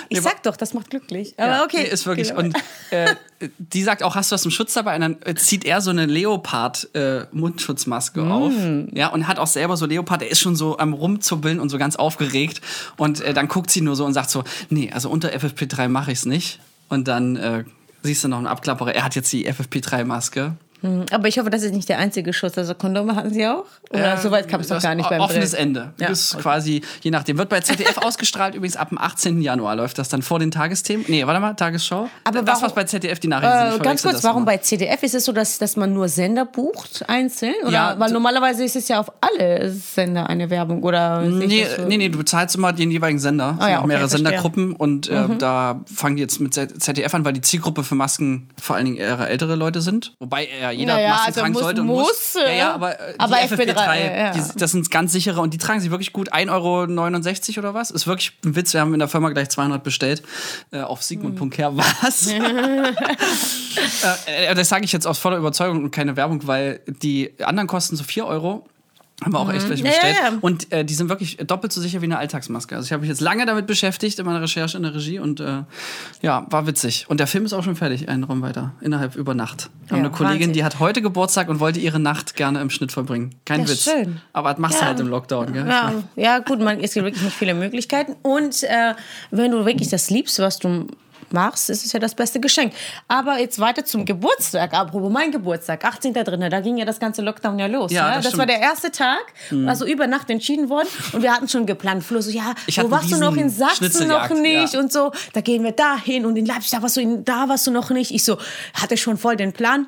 Ich 0.10 0.22
sag 0.22 0.44
doch, 0.44 0.56
das 0.58 0.74
macht 0.74 0.90
glücklich. 0.90 1.34
Aber 1.38 1.48
Ja, 1.52 1.64
okay. 1.64 1.84
nee, 1.84 1.90
ist 1.90 2.06
wirklich. 2.06 2.32
Okay. 2.32 2.46
Und 2.46 2.56
äh, 2.92 3.16
die 3.58 3.84
sagt 3.84 4.04
auch, 4.04 4.16
hast 4.16 4.32
du 4.32 4.36
was 4.36 4.42
zum 4.42 4.52
Schutz 4.52 4.74
dabei? 4.74 4.96
Und 4.96 5.02
dann 5.02 5.18
äh, 5.26 5.36
zieht 5.36 5.66
er 5.66 5.82
so 5.82 5.90
eine 5.92 6.06
Leopard-Mundschutzmaske 6.06 8.22
Mm. 8.22 8.32
auf. 8.32 8.54
Ja, 8.94 9.08
und 9.10 9.28
hat 9.28 9.40
auch 9.40 9.48
selber 9.48 9.78
so 9.78 9.86
Leopard. 9.86 10.22
Er 10.22 10.32
ist 10.32 10.40
schon 10.40 10.56
so 10.56 10.78
am 10.78 10.94
Rumzuppeln 10.94 11.60
und 11.60 11.70
so 11.70 11.78
ganz 11.78 11.96
aufgeregt. 11.96 12.62
Und 12.98 13.22
äh, 13.22 13.34
dann 13.34 13.48
guckt 13.48 13.72
sie 13.72 13.82
nur 13.82 13.96
so 13.96 14.06
und 14.06 14.14
sagt 14.14 14.30
so: 14.30 14.44
Nee, 14.70 14.92
also 14.92 15.10
unter 15.10 15.30
FFP3 15.30 15.88
mache 15.88 16.12
ich 16.12 16.20
es 16.20 16.26
nicht. 16.26 16.60
Und 16.90 17.08
dann 17.08 17.36
äh, 17.36 17.64
siehst 18.04 18.24
du 18.24 18.28
noch 18.28 18.38
einen 18.38 18.48
Abklapperer. 18.48 18.94
Er 18.96 19.04
hat 19.04 19.16
jetzt 19.16 19.32
die 19.34 19.50
FFP3-Maske. 19.52 20.54
Aber 21.12 21.28
ich 21.28 21.40
hoffe, 21.40 21.50
das 21.50 21.64
ist 21.64 21.74
nicht 21.74 21.90
der 21.90 21.98
einzige 22.00 22.34
Schutz. 22.34 22.58
Also 22.58 22.76
Kondome 22.76 23.16
hatten 23.16 23.34
Sie 23.34 23.46
auch? 23.48 23.66
Oder 23.90 24.14
Äh, 24.14 24.18
so 24.18 24.32
weit 24.32 24.48
kam 24.48 24.62
es 24.62 24.68
das 24.68 24.84
gar 24.84 24.94
nicht 24.96 25.10
beim 25.10 25.22
Offenes 25.22 25.52
Drill? 25.52 25.62
Ende. 25.62 25.94
Ja, 26.00 26.08
Bis 26.10 26.34
okay. 26.34 26.42
quasi, 26.44 26.82
je 27.02 27.12
nachdem. 27.12 27.38
Wird 27.38 27.50
bei 27.50 27.60
ZDF 27.62 27.98
ausgestrahlt, 28.04 28.56
übrigens 28.56 28.76
ab 28.78 28.90
dem 28.90 28.98
18. 28.98 29.42
Januar 29.42 29.76
läuft 29.76 29.98
das 29.98 30.10
dann 30.10 30.22
vor 30.22 30.40
den 30.40 30.52
Tagesthemen. 30.52 31.06
Nee, 31.08 31.26
warte 31.26 31.40
mal, 31.40 31.54
Tagesschau. 31.54 32.10
Aber 32.24 32.42
das, 32.42 32.48
warum- 32.48 32.64
was 32.64 32.74
bei 32.76 32.84
ZDF 32.84 33.20
die 33.20 33.28
Nachrichten 33.28 33.58
sind. 33.58 33.68
ich 33.76 33.80
Äh, 33.82 33.84
ganz 33.84 34.02
verwechsel 34.02 34.12
kurz, 34.12 34.24
warum 34.24 34.44
immer. 34.44 34.46
bei 34.52 34.58
CDF 34.58 35.04
ist 35.04 35.16
es 35.16 35.26
so, 35.26 35.32
dass, 35.32 35.58
dass 35.58 35.76
man 35.78 35.94
nur 35.94 36.10
Sender 36.10 36.46
bucht, 36.46 37.04
einzeln? 37.08 37.54
Oder, 37.64 37.72
Ja, 37.72 37.96
weil 38.00 38.12
normalerweise 38.12 38.64
ist 38.64 38.76
es 38.76 38.88
ja 38.88 39.00
auf 39.00 39.12
alle 39.22 39.72
Sender 39.72 40.30
eine 40.30 40.50
Werbung. 40.50 40.84
Oder 40.84 41.22
Nee, 41.22 41.66
so? 41.76 41.86
nee, 41.86 41.98
nee, 41.98 42.10
du 42.10 42.18
bezahlst 42.18 42.56
immer 42.56 42.72
den 42.74 42.92
jeweiligen 42.92 43.20
Sender. 43.20 43.56
Ah 43.58 43.62
sind 43.64 43.70
ja, 43.72 43.76
auch 43.76 43.80
okay, 43.80 43.88
mehrere 43.88 44.10
verstehe. 44.10 44.22
Mhm. 44.22 44.26
Sendergruppen 44.28 44.74
und 44.74 45.10
äh, 45.10 45.24
da 45.40 45.82
fangen 45.94 46.18
die 46.18 46.22
jetzt 46.22 46.40
mit 46.40 46.54
ZDF 46.54 47.14
an, 47.14 47.26
weil 47.26 47.34
die 47.34 47.42
Zielgruppe 47.42 47.84
für 47.84 47.96
Masken 47.96 48.50
vor 48.62 48.76
allen 48.76 48.86
Dingen 48.86 48.98
eher 48.98 49.20
ältere 49.28 49.56
Leute 49.56 49.82
sind. 49.82 50.14
Wobei 50.20 50.48
äh, 50.72 50.76
jeder 50.76 50.96
Naja, 50.96 51.10
Masken 51.10 51.28
also 51.28 51.40
tragen 51.42 51.54
muss- 51.54 51.62
sollte 51.64 51.82
und 51.82 51.88
muss, 51.88 52.08
muss. 52.08 52.34
Ja, 52.44 52.50
ja, 52.52 52.70
äh, 52.70 52.74
aber, 52.74 53.00
äh, 53.00 53.14
die 53.14 53.20
aber 53.20 53.36
FFP3, 53.38 53.74
FP3, 53.74 54.18
ja. 54.18 54.32
die, 54.32 54.42
das 54.58 54.72
sind 54.72 54.92
ganz 54.92 55.12
sichere 55.12 55.42
und 55.42 55.54
die 55.54 55.58
tragen 55.58 55.80
sie 55.80 55.92
wirklich 55.92 56.14
gut. 56.14 56.34
1,69 56.34 57.58
Euro 57.58 57.60
oder 57.60 57.74
was? 57.74 57.92
Ist 57.92 58.08
wirklich 58.08 58.34
ein 58.46 58.56
Witz. 58.56 58.74
Wir 58.74 58.82
haben 58.82 58.94
in 58.94 59.00
der 59.00 59.08
Firma 59.08 59.30
gleich 59.30 59.50
200 59.50 59.84
bestellt. 59.84 60.24
Äh, 60.72 60.82
auf 60.82 61.04
Sigmund.her 61.04 61.76
was? 61.76 62.28
äh, 62.32 62.94
äh, 64.48 64.56
das 64.56 64.70
sage 64.70 64.86
ich 64.86 64.92
jetzt 64.92 65.08
aus 65.08 65.20
voller 65.20 65.38
Überzeugung 65.38 65.84
und 65.84 65.92
keine 65.92 66.16
Werbung, 66.16 66.46
weil 66.48 66.82
die 66.88 67.34
anderen 67.44 67.68
kosten 67.68 67.96
so 67.96 68.04
4 68.04 68.26
Euro. 68.26 68.68
Haben 69.24 69.34
wir 69.34 69.40
auch 69.40 69.52
echt 69.52 69.68
welche 69.68 69.82
Mhm. 69.84 69.88
Ja, 69.88 69.92
bestellt. 69.94 70.16
ja, 70.22 70.30
ja. 70.30 70.38
Und 70.42 70.72
äh, 70.72 70.86
die 70.86 70.94
sind 70.94 71.10
wirklich 71.10 71.38
doppelt 71.38 71.74
so 71.74 71.82
sicher 71.82 72.02
wie 72.02 72.06
eine 72.06 72.20
Alltagsmaske. 72.20 72.76
Also 72.76 72.86
ich 72.86 72.92
habe 72.94 73.02
mich 73.02 73.10
jetzt 73.10 73.20
lange 73.20 73.48
damit 73.48 73.66
beschäftigt 73.66 74.20
in 74.20 74.26
meiner 74.28 74.42
Recherche 74.44 74.78
in 74.78 74.84
der 74.84 74.94
Regie 74.94 75.18
und 75.18 75.40
äh, 75.40 75.64
ja, 76.22 76.46
war 76.52 76.68
witzig. 76.68 77.06
Und 77.10 77.20
der 77.20 77.26
Film 77.26 77.44
ist 77.44 77.54
auch 77.54 77.64
schon 77.64 77.76
fertig, 77.76 78.10
einen 78.10 78.24
Raum 78.26 78.44
weiter, 78.44 78.74
innerhalb 78.80 79.16
über 79.16 79.34
Nacht. 79.34 79.72
Wir 79.88 79.94
haben 79.94 80.04
Ja, 80.04 80.10
eine 80.10 80.12
Kollegin, 80.16 80.40
Wahnsinn. 80.42 80.54
die 80.54 80.64
hat 80.64 80.80
heute 80.80 81.02
Geburtstag 81.02 81.50
und 81.50 81.60
wollte 81.60 81.80
ihre 81.80 82.00
Nacht 82.00 82.36
gerne 82.36 82.62
im 82.62 82.70
Schnitt 82.70 82.92
verbringen. 82.92 83.34
Kein 83.46 83.62
Ja, 83.62 83.70
Witz. 83.70 83.86
schön. 83.86 84.22
Aber 84.34 84.52
das 84.52 84.60
machst 84.60 84.78
du 84.78 84.82
Ja. 84.82 84.88
halt 84.90 85.00
im 85.00 85.08
Lockdown, 85.08 85.52
gell? 85.52 85.68
Ja, 85.68 85.94
ja, 86.16 86.38
gut, 86.38 86.60
man, 86.62 86.80
es 86.80 86.94
gibt 86.94 87.06
wirklich 87.06 87.24
nicht 87.24 87.36
viele 87.36 87.56
Möglichkeiten. 87.56 88.16
Und 88.22 88.62
äh, 88.66 88.94
wenn 89.32 89.50
du 89.50 89.66
wirklich 89.66 89.90
das 89.90 90.12
liebst, 90.12 90.38
was 90.38 90.60
du 90.60 90.86
machst, 91.34 91.70
ist 91.70 91.86
es 91.86 91.92
ja 91.92 92.00
das 92.00 92.16
beste 92.16 92.40
Geschenk. 92.40 92.74
Aber 93.08 93.40
jetzt 93.40 93.60
weiter 93.60 93.86
zum 93.86 94.06
Geburtstag. 94.06 94.74
Apropos 94.74 95.12
mein 95.12 95.32
Geburtstag, 95.32 95.86
18.3., 95.86 96.50
da 96.50 96.60
ging 96.60 96.78
ja 96.78 96.86
das 96.86 97.00
ganze 97.00 97.22
Lockdown 97.22 97.60
ja 97.60 97.68
los. 97.68 97.92
Ja, 97.92 98.10
Ja, 98.10 98.16
das 98.16 98.26
das 98.26 98.38
war 98.38 98.46
der 98.46 98.60
erste 98.60 98.92
Tag, 98.92 99.20
also 99.66 99.86
über 99.86 100.08
Nacht 100.08 100.30
entschieden 100.30 100.70
worden. 100.70 100.88
Und 101.14 101.22
wir 101.22 101.34
hatten 101.34 101.48
schon 101.48 101.66
geplant. 101.66 102.04
Flo 102.04 102.22
so, 102.22 102.30
ja, 102.30 102.54
Ich 102.68 102.82
wo 102.82 102.92
warst 102.92 103.12
du 103.12 103.18
noch? 103.18 103.36
In 103.36 103.50
Sachsen 103.50 104.08
noch 104.08 104.30
nicht 104.30 104.74
ja. 104.74 104.80
und 104.80 104.92
so. 104.92 105.12
Da 105.34 105.42
gehen 105.42 105.64
wir 105.64 105.72
dahin 105.72 106.26
und 106.26 106.36
in 106.38 106.46
Leipzig, 106.46 106.72
da 106.72 106.82
warst 106.82 106.98
du, 106.98 107.02
in, 107.02 107.26
da 107.26 107.50
warst 107.50 107.68
du 107.68 107.72
noch 107.72 107.90
nicht. 107.90 108.12
Ich 108.12 108.24
so, 108.24 108.38
hatte 108.74 108.98
schon 108.98 109.18
voll 109.18 109.36
den 109.36 109.54
Plan. 109.54 109.88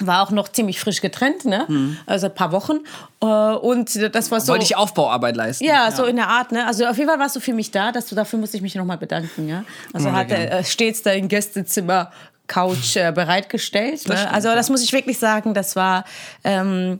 War 0.00 0.22
auch 0.22 0.30
noch 0.30 0.48
ziemlich 0.48 0.78
frisch 0.80 1.00
getrennt, 1.00 1.44
ne? 1.44 1.96
Also 2.06 2.26
ein 2.26 2.34
paar 2.34 2.52
Wochen. 2.52 2.78
Äh, 3.20 3.26
Und 3.26 4.14
das 4.14 4.30
war 4.30 4.40
so. 4.40 4.52
Wollte 4.52 4.64
ich 4.64 4.76
Aufbauarbeit 4.76 5.36
leisten. 5.36 5.64
Ja, 5.64 5.90
so 5.90 6.04
in 6.04 6.16
der 6.16 6.28
Art, 6.28 6.52
ne? 6.52 6.66
Also 6.66 6.86
auf 6.86 6.96
jeden 6.96 7.08
Fall 7.10 7.18
warst 7.18 7.36
du 7.36 7.40
für 7.40 7.52
mich 7.52 7.70
da, 7.70 7.90
dass 7.92 8.06
du 8.06 8.14
dafür 8.14 8.38
musste 8.38 8.56
ich 8.56 8.62
mich 8.62 8.74
nochmal 8.74 8.98
bedanken, 8.98 9.48
ja. 9.48 9.64
Also 9.92 10.08
Immer 10.08 10.18
hat 10.18 10.30
er 10.30 10.62
stets 10.64 11.02
dein 11.02 11.28
Gästezimmer 11.28 12.12
Couch 12.46 12.96
äh, 12.96 13.12
bereitgestellt. 13.12 14.08
Ne? 14.08 14.16
stimmt, 14.16 14.32
also 14.32 14.48
das 14.48 14.68
ja. 14.68 14.72
muss 14.72 14.82
ich 14.82 14.92
wirklich 14.92 15.18
sagen, 15.18 15.52
das 15.52 15.76
war 15.76 16.04
ähm, 16.44 16.98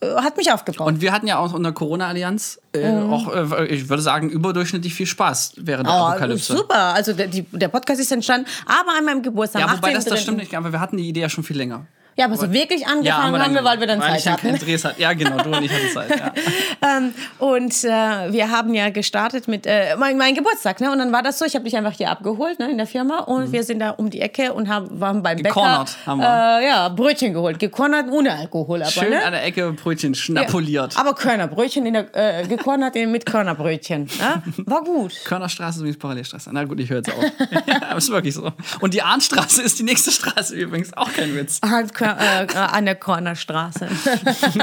äh, 0.00 0.14
hat 0.16 0.36
mich 0.36 0.52
aufgebaut. 0.52 0.86
Und 0.86 1.00
wir 1.00 1.12
hatten 1.12 1.26
ja 1.26 1.38
auch 1.38 1.52
unter 1.52 1.72
Corona-Allianz 1.72 2.60
äh, 2.72 2.88
auch, 2.90 3.34
äh, 3.34 3.66
ich 3.66 3.88
würde 3.88 4.02
sagen, 4.02 4.30
überdurchschnittlich 4.30 4.94
viel 4.94 5.06
Spaß 5.06 5.54
während 5.56 5.86
der 5.86 5.94
Oh, 5.94 5.98
Apokalypse. 6.06 6.56
super. 6.56 6.94
Also 6.94 7.12
der, 7.12 7.26
die, 7.26 7.42
der 7.50 7.68
Podcast 7.68 8.00
ist 8.00 8.12
entstanden, 8.12 8.46
aber 8.66 8.98
an 8.98 9.04
meinem 9.04 9.22
Geburtstag. 9.22 9.62
Ja, 9.62 9.72
wobei 9.72 9.92
das, 9.92 10.04
das 10.04 10.18
18.3.. 10.18 10.22
stimmt 10.22 10.38
nicht, 10.38 10.54
aber 10.54 10.72
wir 10.72 10.80
hatten 10.80 10.96
die 10.96 11.08
Idee 11.08 11.20
ja 11.20 11.28
schon 11.28 11.44
viel 11.44 11.56
länger. 11.56 11.86
Ja, 12.20 12.26
aber 12.26 12.36
so 12.36 12.52
wirklich 12.52 12.86
angefangen 12.86 13.32
dann 13.32 13.42
haben 13.42 13.54
wir, 13.54 13.64
weil 13.64 13.80
wir 13.80 13.86
dann 13.86 13.98
weil 13.98 14.16
ich 14.16 14.24
Zeit 14.24 14.40
keinen 14.40 14.52
hatten. 14.54 14.64
Drehs 14.66 14.84
hatte. 14.84 15.00
Ja, 15.00 15.14
genau, 15.14 15.38
du 15.38 15.50
und 15.56 15.62
ich 15.64 15.72
hatten 15.72 15.88
Zeit. 15.92 16.10
Ja. 16.18 16.32
Ähm, 16.82 17.12
und 17.38 17.84
äh, 17.84 18.32
wir 18.32 18.50
haben 18.50 18.72
ja 18.72 18.88
gestartet 18.88 19.46
mit 19.46 19.66
äh, 19.66 19.94
mein, 19.98 20.16
mein 20.16 20.34
Geburtstag, 20.34 20.80
ne? 20.80 20.90
Und 20.90 20.98
dann 20.98 21.12
war 21.12 21.22
das 21.22 21.38
so, 21.38 21.44
ich 21.44 21.54
habe 21.54 21.64
dich 21.66 21.76
einfach 21.76 21.92
hier 21.92 22.10
abgeholt, 22.10 22.58
ne, 22.58 22.70
in 22.70 22.78
der 22.78 22.86
Firma, 22.86 23.18
und 23.18 23.52
wir 23.52 23.64
sind 23.64 23.80
da 23.80 23.90
um 23.90 24.08
die 24.08 24.20
Ecke 24.22 24.54
und 24.54 24.68
haben, 24.70 24.98
waren 24.98 25.22
beim 25.22 25.36
Bäcker. 25.36 25.50
Mhm. 25.50 25.54
Gecornert 25.54 25.96
haben 26.06 26.20
wir. 26.20 26.60
Äh, 26.60 26.66
ja, 26.66 26.88
Brötchen 26.88 27.34
geholt, 27.34 27.58
gekornert 27.58 28.06
ohne 28.10 28.32
Alkohol, 28.32 28.80
aber 28.82 28.90
Schön 28.90 29.10
ne? 29.10 29.22
an 29.22 29.32
der 29.32 29.44
Ecke 29.44 29.72
Brötchen 29.72 30.14
schnapuliert. 30.14 30.96
Aber 30.98 31.14
Körnerbrötchen 31.14 31.84
in 31.84 31.92
der 31.92 32.06
äh, 32.14 32.46
gekornert 32.46 32.94
mit 32.94 33.26
Körnerbrötchen, 33.26 34.04
ne? 34.18 34.42
War 34.64 34.82
gut. 34.82 35.12
Körnerstraße 35.24 35.76
ist 35.76 35.80
übrigens 35.80 35.98
Parallelstraße. 35.98 36.50
Na 36.52 36.64
gut, 36.64 36.80
ich 36.80 36.88
höre 36.88 36.98
jetzt 36.98 37.12
auf. 37.12 37.22
ja, 37.66 37.96
ist 37.96 38.10
wirklich 38.10 38.34
so. 38.34 38.50
Und 38.80 38.94
die 38.94 39.02
Ahnstraße 39.02 39.60
ist 39.62 39.78
die 39.78 39.82
nächste 39.82 40.10
Straße 40.10 40.54
übrigens. 40.56 40.96
Auch 40.96 41.12
kein 41.12 41.34
Witz. 41.36 41.60
Kör- 41.62 42.09
äh, 42.18 42.44
äh, 42.44 42.56
an 42.56 42.84
der 42.84 42.94
Kornerstraße. 42.96 43.88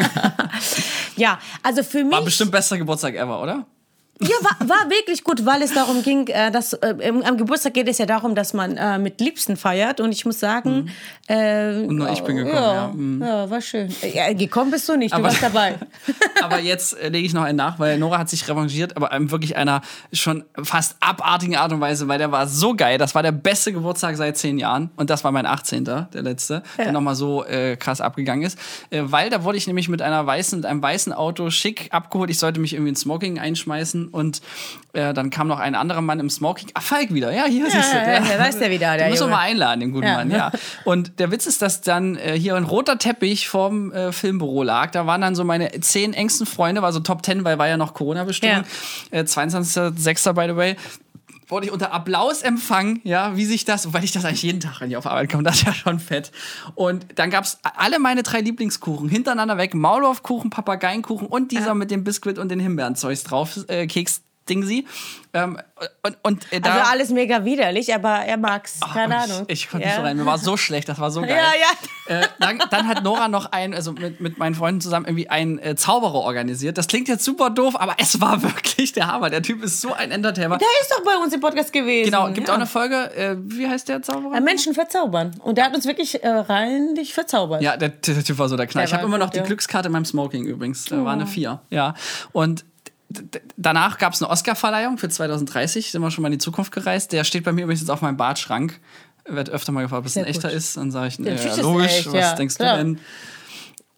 ja, 1.15 1.39
also 1.63 1.83
für 1.83 2.03
mich. 2.03 2.11
War 2.11 2.23
bestimmt 2.23 2.51
bester 2.51 2.77
Geburtstag 2.77 3.15
ever, 3.15 3.41
oder? 3.41 3.65
Ja, 4.19 4.29
war, 4.41 4.67
war 4.67 4.89
wirklich 4.89 5.23
gut, 5.23 5.45
weil 5.45 5.61
es 5.61 5.73
darum 5.73 6.01
ging, 6.01 6.27
äh, 6.27 6.49
dass 6.51 6.73
äh, 6.73 6.95
im- 7.01 7.21
am 7.23 7.37
Geburtstag 7.37 7.73
geht 7.75 7.87
es 7.87 7.99
ja 7.99 8.05
darum, 8.07 8.33
dass 8.33 8.53
man 8.53 8.75
äh, 8.75 8.97
mit 8.97 9.21
Liebsten 9.21 9.57
feiert. 9.57 9.99
Und 10.01 10.11
ich 10.11 10.25
muss 10.25 10.39
sagen, 10.39 10.89
äh, 11.27 11.83
Und 11.85 11.97
nur 11.97 12.09
ich 12.09 12.21
bin 12.23 12.37
gekommen, 12.37 12.55
ja. 12.55 12.73
ja, 12.73 12.87
Mhm. 12.93 13.21
ja, 13.21 13.49
war 13.49 13.61
schön. 13.61 13.93
Ja, 14.13 14.33
gekommen 14.33 14.71
bist 14.71 14.89
du 14.89 14.95
nicht, 14.95 15.11
du 15.13 15.17
Aber- 15.17 15.25
warst 15.25 15.43
dabei. 15.43 15.75
Aber 16.41 16.59
jetzt 16.59 16.97
äh, 16.99 17.09
lege 17.09 17.27
ich 17.27 17.33
noch 17.33 17.43
einen 17.43 17.57
nach, 17.57 17.77
weil 17.79 17.99
Nora 17.99 18.17
hat 18.17 18.29
sich 18.29 18.47
revanchiert, 18.49 18.95
aber 18.97 19.11
in 19.11 19.29
wirklich 19.31 19.55
einer 19.55 19.81
schon 20.13 20.43
fast 20.63 20.95
abartigen 20.99 21.55
Art 21.55 21.71
und 21.73 21.81
Weise, 21.81 22.07
weil 22.07 22.17
der 22.17 22.31
war 22.31 22.47
so 22.47 22.75
geil. 22.75 22.97
Das 22.97 23.13
war 23.13 23.21
der 23.23 23.31
beste 23.31 23.71
Geburtstag 23.73 24.15
seit 24.17 24.37
zehn 24.37 24.57
Jahren. 24.57 24.89
Und 24.95 25.09
das 25.09 25.23
war 25.23 25.31
mein 25.31 25.45
18., 25.45 25.83
der 25.85 26.07
letzte, 26.13 26.63
der 26.77 26.91
nochmal 26.91 27.15
so 27.15 27.43
äh, 27.45 27.75
krass 27.77 28.01
abgegangen 28.01 28.45
ist. 28.45 28.57
Äh, 28.89 29.01
weil 29.05 29.29
da 29.29 29.43
wurde 29.43 29.57
ich 29.57 29.67
nämlich 29.67 29.89
mit 29.89 30.01
einer 30.01 30.25
weißen, 30.25 30.57
mit 30.59 30.65
einem 30.65 30.81
weißen 30.81 31.13
Auto 31.13 31.49
schick 31.51 31.89
abgeholt. 31.91 32.29
Ich 32.31 32.39
sollte 32.39 32.59
mich 32.59 32.73
irgendwie 32.73 32.89
in 32.89 32.95
Smoking 32.95 33.37
einschmeißen 33.39 34.06
und 34.09 34.41
äh, 34.93 35.13
dann 35.13 35.29
kam 35.29 35.47
noch 35.47 35.59
ein 35.59 35.75
anderer 35.75 36.01
Mann 36.01 36.19
im 36.19 36.29
Smoking. 36.29 36.69
Ah, 36.73 36.81
Falk 36.81 37.13
wieder. 37.13 37.31
Ja, 37.31 37.45
hier 37.45 37.69
siehst 37.69 37.93
du. 37.93 37.97
ja, 37.97 38.13
ja, 38.23 38.37
da 38.37 38.45
ist 38.45 38.59
der 38.59 38.69
wieder, 38.71 38.95
der 38.97 39.05
Den 39.07 39.09
müssen 39.11 39.21
wir 39.21 39.25
Junge. 39.27 39.35
mal 39.35 39.41
einladen, 39.43 39.79
den 39.81 39.91
guten 39.91 40.07
Ja. 40.07 40.15
Mann, 40.15 40.31
ja. 40.31 40.51
Und 40.85 41.19
der 41.19 41.31
Witz 41.31 41.45
ist, 41.45 41.61
dass 41.61 41.81
dann 41.81 42.15
äh, 42.17 42.37
hier 42.37 42.55
ein 42.55 42.63
roter 42.63 42.97
Teppich 42.97 43.47
vorm 43.47 43.91
äh, 43.91 44.11
Filmbüro 44.11 44.63
lag. 44.63 44.91
Da 44.91 45.05
waren 45.07 45.21
dann 45.21 45.35
so 45.35 45.43
meine 45.43 45.71
zehn 45.81 46.13
engsten 46.13 46.45
Freunde, 46.45 46.81
war 46.81 46.91
so 46.93 46.99
Top 46.99 47.25
10, 47.25 47.43
weil 47.43 47.57
war 47.57 47.67
ja 47.67 47.77
noch 47.77 47.93
Corona-Bestimmung. 47.93 48.63
Äh, 49.11 49.21
22.06. 49.21 50.33
by 50.33 50.45
the 50.47 50.55
way. 50.55 50.75
Wurde 51.47 51.67
ich 51.67 51.71
unter 51.71 51.93
Applaus 51.93 52.41
empfangen, 52.41 52.99
ja, 53.03 53.37
wie 53.37 53.45
sich 53.45 53.63
das, 53.63 53.93
weil 53.93 54.03
ich 54.03 54.11
das 54.11 54.25
eigentlich 54.25 54.43
jeden 54.43 54.59
Tag, 54.59 54.81
wenn 54.81 54.89
ich 54.89 54.97
auf 54.97 55.07
Arbeit 55.07 55.31
komme, 55.31 55.43
das 55.43 55.57
ist 55.57 55.65
ja 55.65 55.73
schon 55.73 55.99
fett. 55.99 56.31
Und 56.75 57.05
dann 57.15 57.29
gab's 57.29 57.59
alle 57.63 57.99
meine 57.99 58.23
drei 58.23 58.41
Lieblingskuchen 58.41 59.09
hintereinander 59.09 59.57
weg: 59.57 59.73
Maulwurfkuchen, 59.73 60.49
Papageienkuchen 60.49 61.27
und 61.27 61.51
dieser 61.51 61.73
mit 61.73 61.91
dem 61.91 62.03
Biskuit 62.03 62.37
und 62.37 62.49
den 62.49 62.59
Himbeerenzeugs 62.59 63.23
drauf, 63.23 63.57
äh, 63.67 63.87
Keks. 63.87 64.21
Dingsi. 64.49 64.85
Ähm, 65.33 65.57
und, 66.03 66.17
und 66.23 66.53
äh, 66.53 66.59
da, 66.59 66.71
Also 66.71 66.91
alles 66.91 67.09
mega 67.09 67.45
widerlich, 67.45 67.93
aber 67.93 68.09
er 68.09 68.37
mag's. 68.37 68.79
Keine 68.93 69.17
Ach, 69.17 69.23
Ahnung. 69.23 69.45
Ich, 69.47 69.63
ich 69.63 69.69
konnte 69.69 69.85
ja. 69.85 69.91
nicht 69.91 69.99
so 69.99 70.05
rein. 70.05 70.17
Mir 70.17 70.25
war 70.25 70.37
so 70.37 70.57
schlecht, 70.57 70.89
das 70.89 70.99
war 70.99 71.11
so 71.11 71.21
geil. 71.21 71.31
Ja, 71.31 72.15
ja. 72.15 72.21
Äh, 72.21 72.27
dann, 72.39 72.59
dann 72.71 72.87
hat 72.87 73.03
Nora 73.03 73.27
noch 73.27 73.51
ein, 73.51 73.73
also 73.73 73.91
mit, 73.91 74.19
mit 74.19 74.37
meinen 74.37 74.55
Freunden 74.55 74.81
zusammen 74.81 75.05
irgendwie 75.05 75.29
einen 75.29 75.59
äh, 75.59 75.75
Zauberer 75.75 76.15
organisiert. 76.15 76.77
Das 76.77 76.87
klingt 76.87 77.07
jetzt 77.07 77.23
super 77.23 77.49
doof, 77.49 77.75
aber 77.77 77.95
es 77.99 78.19
war 78.21 78.41
wirklich 78.43 78.93
der 78.93 79.07
Hammer. 79.07 79.29
Der 79.29 79.41
Typ 79.41 79.63
ist 79.63 79.81
so 79.81 79.93
ein 79.93 80.11
Entertainer. 80.11 80.57
Der 80.57 80.67
ist 80.81 80.91
doch 80.91 81.03
bei 81.03 81.17
uns 81.21 81.33
im 81.33 81.41
Podcast 81.41 81.73
gewesen. 81.73 82.05
Genau, 82.05 82.31
gibt 82.31 82.47
ja. 82.47 82.53
auch 82.53 82.57
eine 82.57 82.67
Folge, 82.67 82.95
äh, 83.15 83.35
wie 83.37 83.67
heißt 83.67 83.89
der 83.89 84.01
Zauberer? 84.01 84.35
Äh, 84.35 84.41
Menschen 84.41 84.73
verzaubern. 84.73 85.35
Und 85.43 85.57
der 85.57 85.65
hat 85.65 85.75
uns 85.75 85.85
wirklich 85.85 86.19
reinlich 86.23 87.13
verzaubert. 87.13 87.61
Ja, 87.61 87.77
der, 87.77 87.89
der 87.89 88.23
Typ 88.23 88.39
war 88.39 88.49
so 88.49 88.57
der 88.57 88.67
Knall. 88.67 88.83
Der 88.83 88.87
ich 88.87 88.93
habe 88.93 89.05
immer 89.05 89.17
noch 89.17 89.27
gut, 89.27 89.35
die. 89.35 89.41
Oh. 89.41 89.43
Glückskarte 89.43 89.87
in 89.87 89.93
meinem 89.93 90.05
Smoking 90.05 90.45
übrigens. 90.45 90.85
Da 90.85 91.03
war 91.03 91.13
eine 91.13 91.27
4. 91.27 91.61
Ja. 91.69 91.93
Und 92.31 92.65
danach 93.55 93.97
gab 93.97 94.13
es 94.13 94.21
eine 94.21 94.29
Oscar-Verleihung 94.29 94.97
für 94.97 95.09
2030. 95.09 95.91
Sind 95.91 96.01
wir 96.01 96.11
schon 96.11 96.21
mal 96.21 96.27
in 96.27 96.33
die 96.33 96.37
Zukunft 96.43 96.71
gereist. 96.71 97.11
Der 97.11 97.23
steht 97.23 97.43
bei 97.43 97.51
mir 97.51 97.63
übrigens 97.63 97.81
jetzt 97.81 97.89
auf 97.89 98.01
meinem 98.01 98.17
Badschrank. 98.17 98.79
Wird 99.25 99.49
öfter 99.49 99.71
mal 99.71 99.81
gefragt, 99.81 100.01
ob 100.01 100.05
es 100.05 100.17
ein 100.17 100.25
echter 100.25 100.51
ist. 100.51 100.77
Dann 100.77 100.91
sage 100.91 101.07
ich, 101.07 101.19
Natürlich 101.19 101.43
ja, 101.45 101.51
ist 101.51 101.61
logisch, 101.61 101.97
echt, 101.97 102.07
was 102.07 102.13
ja, 102.13 102.35
denkst 102.35 102.57
du 102.57 102.63
denn? 102.63 102.99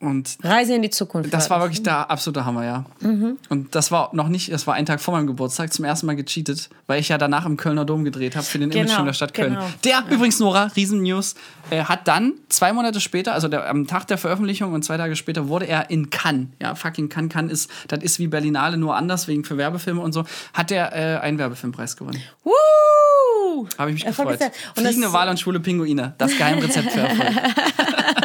Und 0.02 0.38
Reise 0.44 0.76
in 0.76 0.82
die 0.82 0.90
Zukunft. 0.90 1.34
das 1.34 1.50
war 1.50 1.60
wirklich 1.60 1.84
der 1.84 2.10
absolute 2.10 2.46
Hammer, 2.46 2.64
ja. 2.64 2.86
Mhm. 3.02 3.38
Und 3.50 3.76
das 3.76 3.92
war 3.92 4.10
noch 4.14 4.30
nicht, 4.30 4.50
das 4.50 4.66
war 4.66 4.76
ein 4.76 4.86
Tag 4.86 5.02
vor 5.02 5.14
meinem 5.14 5.28
Geburtstag, 5.28 5.74
zum 5.74 5.84
ersten 5.84 6.06
Mal 6.06 6.16
gecheatet, 6.16 6.70
weil 6.88 7.02
ich 7.02 7.10
ja 7.10 7.18
danach 7.18 7.46
im 7.46 7.58
Kölner 7.58 7.84
Dom 7.84 8.06
gedreht 8.06 8.38
habe 8.38 8.46
für 8.46 8.60
den 8.60 8.70
Genau, 8.70 8.84
Imagefilm 8.84 9.06
der 9.08 9.14
Stadt 9.14 9.34
Köln. 9.34 9.56
genau. 9.56 9.66
Der 9.84 10.04
übrigens, 10.10 10.40
Nora, 10.40 10.72
Riesen-News, 10.74 11.36
äh, 11.70 11.84
hat 11.84 12.08
dann 12.08 12.34
zwei 12.48 12.72
Monate 12.72 13.02
später, 13.02 13.34
also 13.34 13.50
der, 13.50 13.70
am 13.70 13.88
Tag 13.88 14.08
der 14.08 14.18
Veröffentlichung 14.18 14.72
und 14.72 14.84
zwei 14.86 14.96
Tage 14.96 15.18
später, 15.18 15.50
wurde 15.50 15.68
er 15.68 15.90
in 15.90 16.10
Cannes, 16.10 16.48
ja, 16.62 16.76
fucking 16.76 17.10
Cannes, 17.10 17.34
Cannes 17.34 17.52
ist, 17.52 17.72
das 17.90 18.02
ist 18.02 18.20
wie 18.20 18.28
Berlinale, 18.28 18.78
nur 18.78 18.96
anders, 18.96 19.28
wegen 19.28 19.44
für 19.44 19.58
Werbefilme 19.58 20.00
und 20.00 20.14
so, 20.14 20.24
hat 20.54 20.72
er 20.72 20.94
äh, 20.96 21.20
einen 21.20 21.38
Werbefilmpreis 21.40 21.98
gewonnen. 21.98 22.22
Woo! 22.46 23.68
Habe 23.78 23.90
ich 23.90 23.96
mich 23.96 24.06
Erfolg 24.06 24.30
gefreut. 24.30 24.52
ja- 24.54 24.72
und 24.78 24.84
Fliegende 24.86 25.12
Wale 25.12 25.32
und 25.32 25.40
schwule 25.42 25.60
Pinguine, 25.60 26.14
das 26.18 26.38
Geheimrezept 26.38 26.92
für 26.92 27.02
Erfolg. 27.02 27.34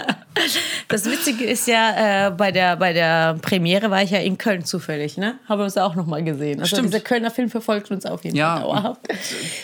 Das 0.89 1.05
Witzige 1.07 1.45
ist 1.45 1.67
ja, 1.67 2.27
äh, 2.27 2.31
bei, 2.31 2.53
der, 2.53 2.77
bei 2.77 2.93
der 2.93 3.35
Premiere 3.41 3.91
war 3.91 4.03
ich 4.03 4.11
ja 4.11 4.19
in 4.19 4.39
Köln 4.39 4.65
zufällig, 4.65 5.17
ne? 5.17 5.39
Haben 5.49 5.61
wir 5.61 5.65
uns 5.65 5.75
ja 5.75 5.85
auch 5.85 5.95
nochmal 5.95 6.23
gesehen. 6.23 6.61
Also 6.61 6.77
Stimmt. 6.77 6.89
dieser 6.93 7.01
Kölner 7.01 7.31
Film 7.31 7.49
verfolgt 7.51 7.91
uns 7.91 8.07
auf 8.07 8.25
jeden 8.25 8.37
Ja, 8.37 8.55
Fall 8.57 8.63
dauerhaft. 8.65 9.01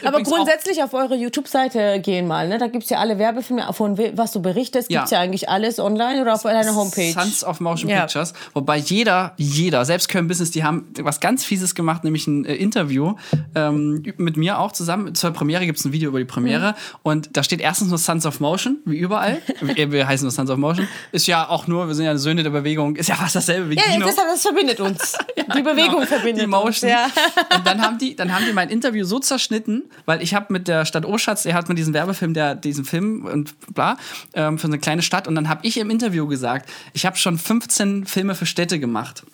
Aber 0.05 0.23
grundsätzlich 0.23 0.83
auf 0.83 0.95
eure 0.95 1.15
YouTube-Seite 1.15 2.01
gehen 2.01 2.27
mal, 2.27 2.49
ne? 2.49 2.59
Da 2.59 2.69
gibt 2.69 2.85
es 2.85 2.91
ja 2.91 2.99
alle 2.99 3.19
Werbefilme, 3.19 3.71
von 3.73 3.99
was 4.15 4.33
du 4.33 4.41
berichtest, 4.43 4.91
Ja. 4.91 5.01
gibt 5.01 5.05
es 5.07 5.11
ja 5.11 5.21
eigentlich 5.21 5.49
alles 5.49 5.79
online 5.79 6.21
oder 6.23 6.35
auf 6.35 6.43
deiner 6.43 6.75
Homepage. 6.75 7.13
Sons 7.13 7.45
of 7.45 7.61
Motion 7.61 7.91
Ja. 7.91 8.01
Pictures. 8.03 8.33
Wobei 8.55 8.79
jeder, 8.79 9.35
jeder, 9.37 9.85
selbst 9.85 10.09
Köln 10.09 10.27
Business, 10.29 10.51
die 10.51 10.65
haben 10.65 10.93
was 11.01 11.21
ganz 11.21 11.45
Fieses 11.45 11.75
gemacht, 11.75 12.05
nämlich 12.05 12.27
ein 12.27 12.45
äh, 12.45 12.55
Interview 12.55 13.15
ähm, 13.55 14.03
mit 14.17 14.37
mir 14.37 14.59
auch 14.59 14.73
zusammen. 14.73 15.15
Zur 15.15 15.31
Premiere 15.33 15.67
gibt 15.67 15.79
es 15.79 15.85
ein 15.85 15.93
Video 15.93 16.09
über 16.09 16.19
die 16.19 16.25
Premiere. 16.25 16.75
Und 17.03 17.37
da 17.37 17.43
steht 17.43 17.61
erstens 17.61 17.89
nur 17.89 17.99
Sons 17.99 18.27
of 18.27 18.41
Motion, 18.41 18.79
wie 18.85 18.97
überall. 18.97 19.39
wir, 19.61 19.93
wir 19.93 20.09
heißen 20.09 20.25
nur 20.25 20.33
Sons 20.33 20.51
of 20.51 20.57
Motion. 20.57 20.70
Ist 21.13 21.27
ja 21.27 21.49
auch 21.49 21.67
nur, 21.67 21.87
wir 21.89 21.95
sind 21.95 22.05
ja 22.07 22.17
Söhne 22.17 22.43
der 22.43 22.51
Bewegung, 22.51 22.97
ist 22.97 23.09
ja 23.09 23.15
fast 23.15 23.37
dasselbe 23.37 23.71
wie 23.71 23.77
Ja, 23.77 23.83
Kino. 23.83 24.07
das, 24.07 24.17
das 24.17 24.43
verbindet 24.43 24.81
uns. 24.81 25.17
die 25.57 25.63
Bewegung 25.63 25.97
Genau, 25.97 26.07
verbindet 26.07 26.43
die 26.43 26.47
Motion. 26.47 26.67
uns. 26.69 26.81
Ja. 26.83 27.11
Und 27.57 27.67
dann 27.67 27.83
haben 27.83 27.99
die, 27.99 28.17
dann 28.17 28.35
haben 28.35 28.45
die 28.47 28.53
mein 28.53 28.69
Interview 28.71 29.05
so 29.05 29.19
zerschnitten, 29.19 29.85
weil 30.07 30.23
ich 30.23 30.35
habe 30.35 30.53
mit 30.53 30.69
der 30.69 30.85
Stadt 30.85 31.05
Oschatz, 31.05 31.43
der 31.45 31.55
hat 31.55 31.69
mir 31.69 31.75
diesen 31.75 31.95
Werbefilm, 31.95 32.35
der 32.35 32.55
diesen 32.55 32.85
Film 32.85 33.25
und 33.25 33.55
bla 33.75 33.97
ähm, 34.35 34.59
für 34.59 34.67
eine 34.67 34.79
kleine 34.79 35.03
Stadt. 35.03 35.27
Und 35.29 35.35
dann 35.35 35.49
habe 35.49 35.67
ich 35.67 35.77
im 35.79 35.91
Interview 35.91 36.27
gesagt, 36.27 36.69
ich 36.93 37.07
habe 37.07 37.17
schon 37.17 37.39
15 37.39 38.07
Filme 38.07 38.35
für 38.35 38.47
Städte 38.47 38.79
gemacht. 38.79 39.25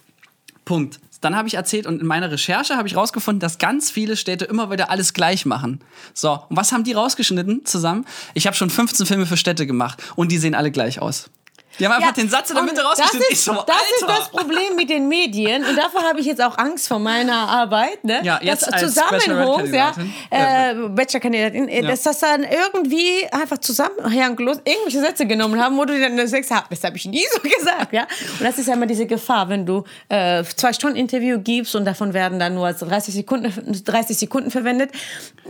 Punkt. 0.64 0.98
Dann 1.20 1.36
habe 1.36 1.48
ich 1.48 1.54
erzählt 1.54 1.86
und 1.86 2.00
in 2.00 2.06
meiner 2.06 2.30
Recherche 2.30 2.76
habe 2.76 2.88
ich 2.88 2.96
rausgefunden, 2.96 3.40
dass 3.40 3.58
ganz 3.58 3.90
viele 3.90 4.16
Städte 4.16 4.44
immer 4.44 4.70
wieder 4.70 4.90
alles 4.90 5.12
gleich 5.12 5.46
machen. 5.46 5.80
So, 6.14 6.32
und 6.48 6.56
was 6.56 6.72
haben 6.72 6.84
die 6.84 6.92
rausgeschnitten 6.92 7.64
zusammen? 7.64 8.04
Ich 8.34 8.46
habe 8.46 8.56
schon 8.56 8.70
15 8.70 9.06
Filme 9.06 9.26
für 9.26 9.36
Städte 9.36 9.66
gemacht 9.66 10.02
und 10.16 10.32
die 10.32 10.38
sehen 10.38 10.54
alle 10.54 10.70
gleich 10.70 11.00
aus. 11.00 11.30
Die 11.78 11.84
haben 11.84 11.92
einfach 11.92 12.08
Ja, 12.08 12.12
den 12.12 12.28
Satz 12.28 12.50
in 12.50 12.56
der 12.56 12.64
Mitte 12.64 12.82
rausgeschnitten. 12.82 13.20
Das, 13.28 13.38
ist, 13.38 13.44
so, 13.44 13.52
das 13.52 13.82
ist 14.00 14.06
das 14.08 14.28
Problem 14.30 14.76
mit 14.76 14.88
den 14.90 15.08
Medien 15.08 15.64
und 15.64 15.76
davor 15.76 16.02
habe 16.02 16.20
ich 16.20 16.26
jetzt 16.26 16.42
auch 16.42 16.56
Angst 16.58 16.88
vor 16.88 16.98
meiner 16.98 17.48
Arbeit. 17.48 18.02
Ne? 18.04 18.20
Ja, 18.22 18.38
jetzt 18.42 18.62
das 18.66 18.72
als 18.72 18.94
Zusammenhang, 18.94 19.72
ja, 19.72 19.92
äh, 20.30 20.74
Bachelor-Kandidatin, 20.88 21.68
äh, 21.68 21.82
dass 21.82 22.02
das 22.02 22.20
dann 22.20 22.44
irgendwie 22.44 23.26
einfach 23.30 23.58
zusammenhanglos 23.58 24.58
irgendwelche 24.64 25.00
Sätze 25.00 25.26
genommen 25.26 25.62
haben, 25.62 25.76
wo 25.76 25.84
du 25.84 25.98
dann 26.00 26.26
sagst, 26.26 26.50
"Ha, 26.50 26.64
das 26.70 26.82
habe 26.84 26.96
ich 26.96 27.06
nie 27.06 27.24
so 27.34 27.40
gesagt. 27.58 27.92
Ja? 27.92 28.02
Und 28.38 28.42
das 28.42 28.58
ist 28.58 28.68
ja 28.68 28.74
immer 28.74 28.86
diese 28.86 29.06
Gefahr, 29.06 29.48
wenn 29.48 29.66
du 29.66 29.84
äh, 30.08 30.44
zwei 30.56 30.72
Stunden 30.72 30.96
Interview 30.96 31.38
gibst 31.40 31.74
und 31.76 31.84
davon 31.84 32.14
werden 32.14 32.38
dann 32.38 32.54
nur 32.54 32.72
30 32.72 33.14
Sekunden, 33.14 33.52
30 33.84 34.16
Sekunden 34.18 34.50
verwendet. 34.50 34.90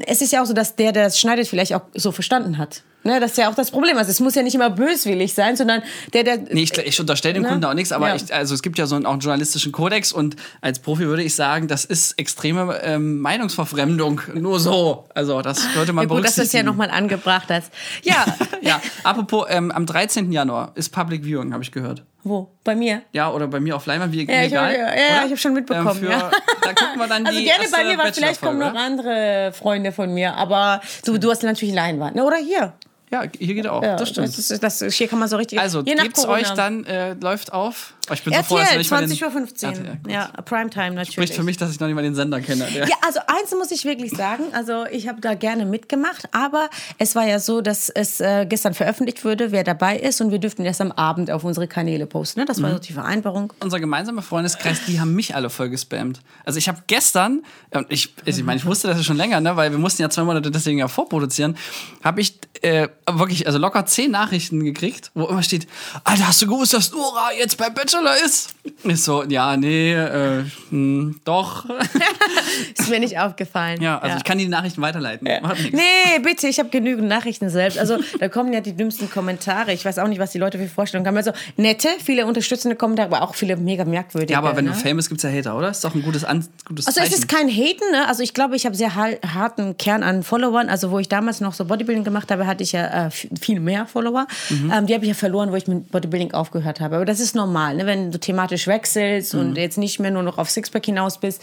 Es 0.07 0.21
ist 0.23 0.33
ja 0.33 0.43
auch 0.43 0.47
so, 0.47 0.53
dass 0.53 0.77
der, 0.77 0.93
der 0.93 1.05
das 1.05 1.19
schneidet, 1.19 1.49
vielleicht 1.49 1.75
auch 1.75 1.83
so 1.95 2.13
verstanden 2.13 2.59
hat. 2.59 2.83
Ne, 3.07 3.21
das 3.21 3.31
ist 3.33 3.39
ja 3.39 3.49
auch 3.49 3.55
das 3.55 3.71
Problem. 3.71 3.97
Also 3.97 4.11
es 4.11 4.21
muss 4.21 4.35
ja 4.35 4.43
nicht 4.43 4.55
immer 4.55 4.69
böswillig 4.69 5.33
sein, 5.33 5.57
sondern 5.57 5.83
der, 6.13 6.25
der. 6.25 6.39
Nee, 6.39 6.63
ich, 6.65 6.77
ich 6.77 7.01
unterstelle 7.01 7.35
dem 7.35 7.45
Ne? 7.45 7.49
Kunden 7.49 7.65
auch 7.65 7.73
nichts, 7.75 7.93
aber 7.93 8.09
Ja. 8.09 8.17
ich, 8.17 8.35
also 8.35 8.53
es 8.55 8.63
gibt 8.63 8.79
ja 8.79 8.87
so 8.87 8.97
einen, 8.97 9.07
auch 9.07 9.13
einen 9.13 9.21
journalistischen 9.21 9.71
Kodex 9.73 10.13
und 10.13 10.37
als 10.61 10.81
Profi 10.81 11.07
würde 11.07 11.23
ich 11.23 11.35
sagen, 11.35 11.69
das 11.69 11.85
ist 11.85 12.19
extreme 12.19 12.81
ähm, 12.83 13.21
Meinungsverfremdung. 13.21 14.21
Nur 14.35 14.59
so. 14.61 15.05
Also 15.15 15.41
das 15.41 15.63
sollte 15.75 15.93
man 15.93 16.09
ja, 16.09 16.15
gut, 16.15 16.25
dass 16.25 16.35
du 16.35 16.43
es 16.43 16.53
ja 16.53 16.63
nochmal 16.63 16.91
angebracht 16.91 17.49
hast. 17.49 17.73
Ja, 18.03 18.25
ja, 18.61 18.81
apropos, 19.05 19.47
ähm, 19.51 19.71
am 19.71 19.87
13. 19.87 20.33
Januar 20.33 20.73
ist 20.75 20.91
Public 20.91 21.25
Viewing, 21.25 21.53
habe 21.53 21.63
ich 21.63 21.71
gehört. 21.73 22.03
wo? 22.25 22.51
Bei 22.65 22.75
mir? 22.75 23.03
Ja, 23.13 23.31
oder 23.31 23.47
bei 23.47 23.61
mir 23.61 23.77
auf 23.77 23.87
Leinwand, 23.87 24.13
wie 24.13 24.27
Ja, 24.27 24.41
ich 24.43 24.47
egal. 24.53 24.71
hab- 24.73 24.73
ja, 24.77 24.95
ja, 24.97 25.25
ich 25.27 25.31
hab 25.31 25.39
schon 25.39 25.53
mitbekommen, 25.55 25.89
Ähm, 25.91 25.97
für, 25.97 26.11
ja. 26.11 26.31
Da 26.63 26.73
gucken 26.75 26.99
wir 26.99 27.07
dann 27.07 27.25
Also 27.27 27.39
die 27.39 27.45
gerne 27.45 27.65
bei 27.71 27.85
mir, 27.85 27.97
weil 27.99 28.13
vielleicht 28.13 28.41
kommen 28.41 28.59
noch 28.59 28.75
andere 28.75 29.53
Freunde 29.53 29.93
von 29.93 30.13
mir. 30.13 30.35
Aber 30.35 30.81
du, 31.05 31.19
du 31.19 31.31
hast 31.31 31.45
natürlich 31.45 31.75
Leinwand. 31.75 32.17
Ne? 32.17 32.25
Oder 32.25 32.39
hier. 32.39 32.73
Ja, 33.11 33.25
hier 33.39 33.55
geht 33.55 33.67
auch. 33.67 33.83
Ja, 33.83 33.97
das 33.97 34.09
stimmt. 34.09 34.29
Das 34.29 34.39
ist, 34.39 34.63
das, 34.63 34.83
hier 34.95 35.09
kann 35.09 35.19
man 35.19 35.29
so 35.29 35.37
richtig. 35.37 35.61
also, 35.61 35.83
gebt's 35.83 36.23
Corona. 36.23 36.41
euch 36.41 36.51
dann, 36.51 36.85
äh, 36.85 37.15
läuft 37.15 37.53
auf. 37.53 37.95
Oh, 38.09 38.13
ich 38.15 38.23
bin 38.23 38.33
so 38.35 38.43
froh, 38.43 38.57
dass 38.59 38.69
RTL, 38.69 38.81
ich 38.81 38.91
nicht 38.91 38.91
mal 38.91 39.01
den- 39.07 39.11
20.15 39.11 39.65
Uhr. 39.67 39.71
RTL, 39.75 39.97
gut. 40.03 40.13
Ja, 40.13 40.27
Primetime 40.45 40.91
natürlich. 40.91 41.13
Spricht 41.15 41.35
für 41.35 41.43
mich, 41.43 41.57
dass 41.57 41.71
ich 41.73 41.81
noch 41.81 41.87
nicht 41.89 41.97
mal 41.97 42.03
den 42.03 42.15
Sender 42.15 42.41
kenne. 42.41 42.67
Ja, 42.75 42.85
also 43.05 43.21
eins 43.27 43.51
muss 43.59 43.71
ich 43.71 43.85
wirklich 43.85 44.13
sagen, 44.13 44.45
also 44.53 44.85
ich 44.91 45.09
habe 45.09 45.21
da 45.21 45.35
gerne 45.35 45.65
mitgemacht, 45.67 46.29
aber 46.33 46.69
es 46.99 47.15
war 47.15 47.27
ja 47.27 47.39
so, 47.41 47.61
dass 47.61 47.89
es 47.89 48.21
äh, 48.21 48.47
gestern 48.49 48.75
veröffentlicht 48.75 49.25
wurde, 49.25 49.51
wer 49.53 49.65
dabei 49.65 49.99
ist 49.99 50.21
und 50.21 50.31
wir 50.31 50.39
dürften 50.39 50.65
erst 50.65 50.81
am 50.81 50.93
Abend 50.93 51.31
auf 51.31 51.45
unsere 51.45 51.67
Kanäle 51.69 52.07
posten. 52.07 52.41
Ne? 52.41 52.47
Das 52.47 52.59
Mhm. 52.59 52.63
war 52.65 52.73
so 52.73 52.79
die 52.79 52.93
Vereinbarung. 52.93 53.53
unser 53.61 53.81
gemeinsamer 53.81 54.23
Freundeskreis, 54.23 54.85
die 54.87 55.01
haben 55.01 55.15
mich 55.15 55.35
alle 55.35 55.51
voll 55.51 55.69
gespammt. 55.71 56.21
Also 56.45 56.59
ich 56.59 56.69
habe 56.69 56.83
gestern, 56.87 57.43
und 57.73 57.87
ich, 57.91 58.15
ich 58.25 58.43
meine, 58.45 58.59
ich 58.59 58.65
wusste 58.67 58.89
das 58.89 58.99
ja 58.99 59.03
schon 59.05 59.17
länger, 59.17 59.41
ne, 59.41 59.57
weil 59.57 59.71
wir 59.71 59.79
mussten 59.79 60.03
ja 60.03 60.11
zwei 60.11 60.23
Monate 60.25 60.51
deswegen 60.51 60.79
ja 60.79 60.89
vorproduzieren, 60.89 61.57
habe 62.05 62.21
ich 62.21 62.39
äh, 62.63 62.89
wirklich, 63.11 63.47
also 63.47 63.59
locker 63.59 63.85
zehn 63.87 64.11
Nachrichten 64.11 64.65
gekriegt, 64.65 65.11
wo 65.15 65.27
immer 65.27 65.43
steht, 65.43 65.67
Alter, 66.05 66.29
hast 66.29 66.41
du 66.43 66.47
gewusst, 66.47 66.73
dass 66.73 66.91
Nora 66.93 67.31
jetzt 67.39 67.59
bei 67.59 67.69
Bachelor 67.71 67.96
ist? 68.25 68.55
Ich 68.85 69.03
so, 69.03 69.25
ja, 69.25 69.57
nee, 69.57 69.95
äh, 69.95 70.45
hm, 70.71 71.21
doch. 71.25 71.65
Ist 72.79 72.91
mir 72.91 73.01
nicht 73.01 73.19
aufgefallen. 73.19 73.81
ja, 73.81 73.99
also 73.99 74.17
ich 74.17 74.25
kann 74.25 74.39
die 74.39 74.49
Nachrichten 74.49 74.83
weiterleiten. 74.83 75.27
Nichts. 75.27 75.73
Nee, 75.73 76.19
bitte, 76.23 76.49
ich 76.49 76.59
habe 76.59 76.69
genügend 76.69 77.09
Nachrichten 77.09 77.49
selbst. 77.49 77.79
Also 77.79 77.99
da 78.19 78.29
kommen 78.29 78.53
ja 78.53 78.61
die 78.61 78.77
dümmsten 78.77 79.11
Kommentare. 79.11 79.73
Ich 79.73 79.85
weiß 79.85 79.99
auch 79.99 80.09
nicht, 80.09 80.19
was 80.19 80.33
die 80.33 80.39
Leute 80.39 80.59
für 80.59 80.69
Vorstellungen 80.69 81.07
haben. 81.07 81.17
Also 81.17 81.33
nette, 81.57 81.89
viele 82.03 82.27
unterstützende 82.27 82.77
Kommentare, 82.77 83.09
aber 83.09 83.23
auch 83.23 83.35
viele 83.35 83.57
mega 83.57 83.85
merkwürdige. 83.85 84.33
Ja, 84.33 84.39
aber 84.39 84.57
wenn 84.57 84.65
ne? 84.67 84.73
du 84.73 84.77
famous 84.77 85.09
gibt's 85.09 85.23
ja 85.23 85.31
Hater, 85.31 85.57
oder? 85.57 85.71
Ist 85.71 85.85
doch 85.85 85.95
ein 85.95 86.03
gutes, 86.03 86.25
An 86.25 86.47
gutes 86.67 86.87
Also 86.87 87.01
Zeichen. 87.01 87.13
es 87.13 87.19
ist 87.21 87.29
kein 87.29 87.49
Haten, 87.49 87.91
ne? 87.93 88.09
Also 88.09 88.23
ich 88.23 88.35
glaube, 88.35 88.57
ich 88.57 88.67
habe 88.67 88.77
sehr 88.77 88.95
harten 88.95 89.77
Kern 89.79 90.03
an 90.03 90.23
Followern. 90.23 90.69
Also 90.69 90.91
wo 90.91 90.99
ich 90.99 91.09
damals 91.09 91.41
noch 91.41 91.55
so 91.55 91.65
Bodybuilding 91.65 92.05
gemacht 92.05 92.31
habe, 92.31 92.47
hatte 92.47 92.63
ich 92.63 92.73
ja 92.73 93.07
äh, 93.07 93.11
viel 93.11 93.61
mehr 93.61 93.87
Follower. 93.87 94.27
Mhm. 94.51 94.73
Ähm, 94.75 94.87
die 94.87 94.95
habe 94.95 95.05
ich 95.05 95.09
ja 95.09 95.15
verloren, 95.15 95.51
wo 95.53 95.57
ich 95.57 95.67
mit 95.67 95.91
Bodybuilding 95.91 96.33
aufgehört 96.33 96.81
habe. 96.81 96.97
Aber 96.97 97.05
das 97.05 97.21
ist 97.21 97.35
normal, 97.35 97.77
ne? 97.77 97.86
Wenn 97.87 98.11
du 98.11 98.19
thematisch 98.19 98.67
wechselst 98.67 99.35
Mhm. 99.35 99.41
und 99.41 99.57
jetzt 99.57 99.79
nicht 99.79 99.99
mehr 100.01 100.11
nur 100.11 100.23
noch 100.23 100.39
auf 100.39 100.51
Sixpack 100.51 100.85
hinaus 100.87 101.19
bist, 101.19 101.41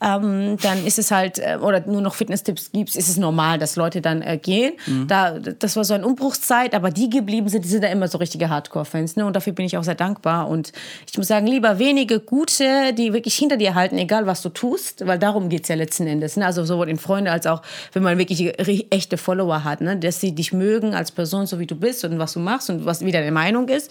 ähm, 0.00 0.56
dann 0.62 0.84
ist 0.86 0.98
es 0.98 1.10
halt, 1.10 1.38
äh, 1.38 1.58
oder 1.60 1.80
nur 1.86 2.00
noch 2.00 2.14
Fitness-Tipps 2.14 2.72
gibst, 2.72 2.96
ist 2.96 3.08
es 3.08 3.16
normal, 3.16 3.58
dass 3.58 3.76
Leute 3.76 4.00
dann 4.00 4.22
äh, 4.22 4.38
gehen. 4.38 4.74
Mhm. 4.86 5.08
Da, 5.08 5.38
das 5.38 5.76
war 5.76 5.84
so 5.84 5.94
eine 5.94 6.06
Umbruchszeit, 6.06 6.74
aber 6.74 6.90
die 6.90 7.10
geblieben 7.10 7.48
sind, 7.48 7.64
die 7.64 7.68
sind 7.68 7.84
da 7.84 7.88
immer 7.88 8.08
so 8.08 8.18
richtige 8.18 8.48
Hardcore-Fans. 8.50 9.16
Ne? 9.16 9.26
Und 9.26 9.34
dafür 9.36 9.52
bin 9.52 9.66
ich 9.66 9.76
auch 9.76 9.84
sehr 9.84 9.94
dankbar. 9.94 10.48
Und 10.48 10.72
ich 11.10 11.16
muss 11.16 11.28
sagen, 11.28 11.46
lieber 11.46 11.78
wenige 11.78 12.20
gute, 12.20 12.92
die 12.92 13.12
wirklich 13.12 13.34
hinter 13.34 13.56
dir 13.56 13.74
halten, 13.74 13.98
egal 13.98 14.26
was 14.26 14.42
du 14.42 14.48
tust, 14.48 15.06
weil 15.06 15.18
darum 15.18 15.48
geht's 15.48 15.68
ja 15.68 15.74
letzten 15.76 16.06
Endes. 16.06 16.36
Ne? 16.36 16.44
Also 16.46 16.64
sowohl 16.64 16.88
in 16.88 16.98
Freunde 16.98 17.30
als 17.30 17.46
auch, 17.46 17.62
wenn 17.92 18.02
man 18.02 18.18
wirklich 18.18 18.54
echte 18.90 19.16
Follower 19.16 19.64
hat, 19.64 19.80
ne? 19.80 19.96
dass 19.96 20.20
sie 20.20 20.34
dich 20.34 20.52
mögen 20.52 20.94
als 20.94 21.10
Person, 21.12 21.46
so 21.46 21.58
wie 21.58 21.66
du 21.66 21.74
bist 21.74 22.04
und 22.04 22.18
was 22.18 22.32
du 22.34 22.40
machst 22.40 22.70
und 22.70 22.84
was 22.84 23.04
wie 23.04 23.12
deine 23.12 23.32
Meinung 23.32 23.68
ist 23.68 23.90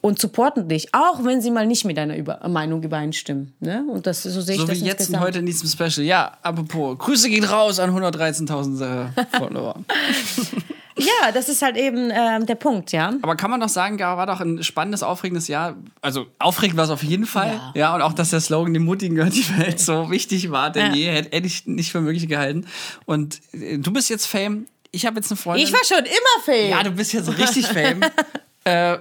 und 0.00 0.18
supporten 0.18 0.68
dich, 0.68 0.88
auch 0.94 1.24
wenn 1.24 1.40
sie 1.44 1.52
mal 1.52 1.66
nicht 1.66 1.84
mit 1.84 1.96
deiner 1.96 2.16
Über 2.16 2.40
Meinung 2.48 2.82
übereinstimmen. 2.82 3.54
Ne? 3.60 3.84
Und 3.88 4.08
das 4.08 4.24
so 4.24 4.40
sehe 4.40 4.56
ich 4.56 4.60
so 4.60 4.66
das 4.66 4.80
wie 4.80 4.84
jetzt 4.84 4.94
und 4.94 5.00
insgesamt. 5.00 5.24
heute 5.24 5.38
in 5.38 5.46
diesem 5.46 5.68
Special. 5.68 6.04
Ja, 6.04 6.32
apropos, 6.42 6.98
Grüße 6.98 7.28
gehen 7.30 7.44
raus 7.44 7.78
an 7.78 7.90
113.000 7.96 8.82
äh, 9.16 9.38
Follower. 9.38 9.76
Ja, 10.96 11.32
das 11.32 11.48
ist 11.48 11.60
halt 11.60 11.76
eben 11.76 12.10
ähm, 12.14 12.46
der 12.46 12.54
Punkt, 12.54 12.92
ja. 12.92 13.12
Aber 13.22 13.34
kann 13.34 13.50
man 13.50 13.58
doch 13.60 13.68
sagen, 13.68 13.98
ja, 13.98 14.16
war 14.16 14.26
doch 14.26 14.40
ein 14.40 14.62
spannendes, 14.62 15.02
aufregendes 15.02 15.48
Jahr. 15.48 15.74
Also 16.00 16.26
aufregend 16.38 16.76
war 16.76 16.84
es 16.84 16.90
auf 16.90 17.02
jeden 17.02 17.26
Fall. 17.26 17.60
Ja. 17.74 17.96
und 17.96 18.02
auch, 18.02 18.12
dass 18.12 18.30
der 18.30 18.40
Slogan, 18.40 18.72
dem 18.74 18.84
Mutigen 18.84 19.16
gehört 19.16 19.34
die 19.34 19.44
Welt, 19.58 19.80
so 19.80 20.08
wichtig 20.12 20.52
war, 20.52 20.70
denn 20.70 20.92
Ja. 20.92 20.94
je 20.94 21.06
hätte 21.10 21.36
hätte 21.36 21.46
ich 21.48 21.66
nicht 21.66 21.90
für 21.90 22.00
möglich 22.00 22.28
gehalten. 22.28 22.66
Und 23.06 23.40
äh, 23.52 23.78
du 23.78 23.92
bist 23.92 24.08
jetzt 24.08 24.26
Fame. 24.26 24.66
Ich 24.92 25.04
habe 25.04 25.16
jetzt 25.16 25.32
eine 25.32 25.36
Freundin. 25.36 25.66
Ich 25.66 25.72
war 25.72 25.80
schon 25.84 25.98
immer 26.04 26.44
Fan. 26.44 26.70
ja, 26.70 26.82
du 26.84 26.92
bist 26.92 27.12
jetzt 27.12 27.28
richtig 27.38 27.66
Fame. 27.66 28.00
äh, 28.64 28.96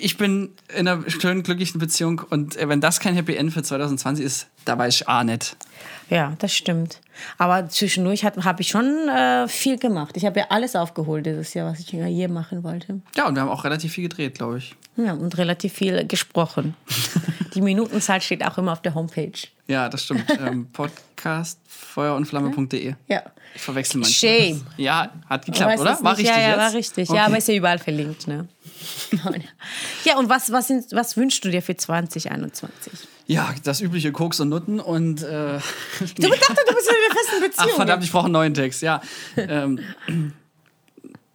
ich 0.00 0.16
bin 0.16 0.52
in 0.76 0.88
einer 0.88 1.08
schönen, 1.10 1.42
glücklichen 1.42 1.78
Beziehung 1.78 2.22
und 2.30 2.56
äh, 2.56 2.68
wenn 2.68 2.80
das 2.80 3.00
kein 3.00 3.14
Happy 3.14 3.36
End 3.36 3.52
für 3.52 3.62
2020 3.62 4.24
ist, 4.24 4.46
da 4.64 4.76
weiß 4.78 4.94
ich 4.94 5.08
A 5.08 5.24
nicht. 5.24 5.56
Ja, 6.08 6.34
das 6.38 6.54
stimmt. 6.54 7.00
Aber 7.38 7.68
zwischendurch 7.68 8.24
habe 8.24 8.62
ich 8.62 8.68
schon 8.68 9.08
äh, 9.08 9.46
viel 9.48 9.78
gemacht. 9.78 10.16
Ich 10.16 10.24
habe 10.24 10.40
ja 10.40 10.46
alles 10.50 10.74
aufgeholt 10.74 11.26
dieses 11.26 11.54
Jahr, 11.54 11.70
was 11.70 11.80
ich 11.80 11.92
je 11.92 12.28
machen 12.28 12.64
wollte. 12.64 13.00
Ja, 13.16 13.28
und 13.28 13.34
wir 13.34 13.42
haben 13.42 13.48
auch 13.48 13.64
relativ 13.64 13.92
viel 13.92 14.08
gedreht, 14.08 14.34
glaube 14.34 14.58
ich. 14.58 14.74
Ja, 14.96 15.12
und 15.12 15.36
relativ 15.38 15.72
viel 15.74 16.06
gesprochen. 16.06 16.74
Die 17.54 17.60
Minutenzahl 17.60 18.20
steht 18.20 18.44
auch 18.44 18.58
immer 18.58 18.72
auf 18.72 18.82
der 18.82 18.94
Homepage. 18.94 19.32
Ja, 19.66 19.88
das 19.88 20.04
stimmt. 20.04 20.24
ähm, 20.40 20.66
Podcast 20.72 21.60
feuerundflamme.de. 21.66 22.94
Ja. 23.08 23.22
Ich 23.54 23.62
verwechsel 23.62 24.00
manchmal. 24.00 24.32
Shame. 24.32 24.62
Ja, 24.76 25.12
hat 25.28 25.46
geklappt, 25.46 25.80
oder? 25.80 25.98
War 26.02 26.16
richtig 26.16 26.36
Ja, 26.36 26.50
ja, 26.50 26.56
war 26.56 26.72
richtig. 26.72 27.08
Okay. 27.08 27.18
Ja, 27.18 27.26
aber 27.26 27.38
ist 27.38 27.48
ja 27.48 27.54
überall 27.54 27.78
verlinkt, 27.78 28.28
ne? 28.28 28.46
Ja, 30.04 30.18
und 30.18 30.28
was, 30.28 30.52
was, 30.52 30.68
sind, 30.68 30.86
was 30.92 31.16
wünschst 31.16 31.44
du 31.44 31.50
dir 31.50 31.62
für 31.62 31.76
2021? 31.76 32.92
Ja, 33.26 33.54
das 33.62 33.80
übliche 33.80 34.12
Koks 34.12 34.40
und 34.40 34.48
Nutten 34.48 34.80
und. 34.80 35.22
Äh, 35.22 35.26
Du 35.26 36.28
dachte, 36.28 36.62
du 36.66 36.74
bist 36.74 36.88
in 36.88 36.94
einer 36.96 37.14
festen 37.14 37.40
Beziehung. 37.40 37.68
Ach 37.72 37.76
verdammt, 37.76 38.04
ich 38.04 38.12
brauche 38.12 38.24
einen 38.24 38.32
neuen 38.32 38.54
Text, 38.54 38.82
ja. 38.82 39.00
ähm, 39.36 39.80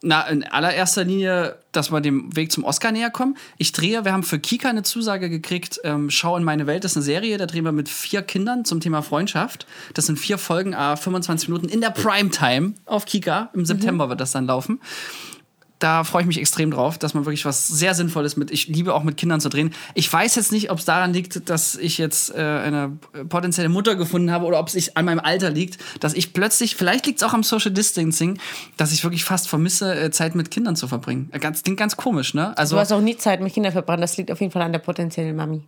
na, 0.06 0.28
in 0.28 0.44
allererster 0.44 1.04
Linie, 1.04 1.58
dass 1.72 1.92
wir 1.92 2.00
dem 2.00 2.36
Weg 2.36 2.52
zum 2.52 2.64
Oscar 2.64 2.92
näher 2.92 3.10
kommen. 3.10 3.38
Ich 3.58 3.72
drehe, 3.72 4.06
wir 4.06 4.14
haben 4.14 4.24
für 4.24 4.40
Kika 4.40 4.70
eine 4.70 4.84
Zusage 4.84 5.30
gekriegt, 5.30 5.80
ähm, 5.84 6.12
Schau 6.12 6.38
in 6.38 6.44
meine 6.44 6.68
Welt, 6.68 6.84
das 6.84 6.92
ist 6.92 6.98
eine 6.98 7.06
Serie, 7.06 7.38
da 7.38 7.48
drehen 7.48 7.64
wir 7.64 7.72
mit 7.72 7.90
vier 7.90 8.22
Kindern 8.22 8.66
zum 8.66 8.82
Thema 8.82 9.02
Freundschaft. 9.02 9.66
Das 9.96 10.06
sind 10.06 10.20
vier 10.20 10.38
Folgen, 10.38 10.74
äh, 10.74 10.96
25 10.96 11.50
Minuten 11.50 11.70
in 11.70 11.82
der 11.82 11.90
Primetime 11.90 12.74
auf 12.86 13.06
Kika. 13.06 13.50
Im 13.54 13.66
September 13.66 14.10
wird 14.10 14.22
das 14.22 14.32
dann 14.32 14.46
laufen. 14.46 14.80
Da 15.80 16.06
freue 16.06 16.22
ich 16.22 16.28
mich 16.28 16.40
extrem 16.40 16.72
drauf, 16.72 16.98
dass 16.98 17.14
man 17.14 17.26
wirklich 17.26 17.44
was 17.44 17.68
sehr 17.68 17.94
Sinnvolles 17.94 18.38
mit. 18.38 18.50
Ich 18.50 18.68
liebe 18.68 18.94
auch 18.94 19.04
mit 19.04 19.18
Kindern 19.18 19.42
zu 19.42 19.50
drehen. 19.50 19.74
Ich 19.94 20.12
weiß 20.12 20.36
jetzt 20.36 20.54
nicht, 20.54 20.72
ob 20.72 20.80
es 20.80 20.86
daran 20.86 21.12
liegt, 21.12 21.50
dass 21.50 21.76
ich 21.76 21.98
jetzt 21.98 22.34
äh, 22.34 22.38
eine 22.40 22.98
potenzielle 23.28 23.68
Mutter 23.68 23.96
gefunden 23.96 24.32
habe 24.32 24.46
oder 24.46 24.58
ob 24.60 24.68
es 24.68 24.74
sich 24.74 24.96
an 24.96 25.04
meinem 25.04 25.20
Alter 25.20 25.50
liegt, 25.50 25.78
dass 26.00 26.14
ich 26.14 26.32
plötzlich, 26.32 26.78
vielleicht 26.78 27.06
liegt 27.06 27.20
es 27.22 27.28
auch 27.28 27.34
am 27.34 27.44
Social 27.44 27.72
Distancing, 27.72 28.40
dass 28.78 28.94
ich 28.94 29.04
wirklich 29.04 29.26
fast 29.26 29.50
vermisse, 29.50 29.94
äh, 29.94 30.12
Zeit 30.12 30.34
mit 30.34 30.50
Kindern 30.50 30.78
zu 30.78 30.88
verbringen. 30.88 31.30
Äh, 31.34 31.40
Ganz, 31.40 31.62
klingt 31.62 31.78
ganz 31.78 31.98
komisch, 31.98 32.34
ne? 32.34 32.58
Also, 32.58 32.78
Du 32.78 32.80
hast 32.80 32.94
auch 32.94 33.02
nie 33.02 33.18
Zeit 33.18 33.42
mit 33.42 33.54
Kindern 33.54 33.74
verbrannt. 33.74 34.02
Das 34.02 34.16
liegt 34.16 34.32
auf 34.32 34.40
jeden 34.40 34.54
Fall 34.54 34.62
an 34.62 34.72
der 34.72 34.80
potenziellen 34.80 35.36
Mami. 35.36 35.64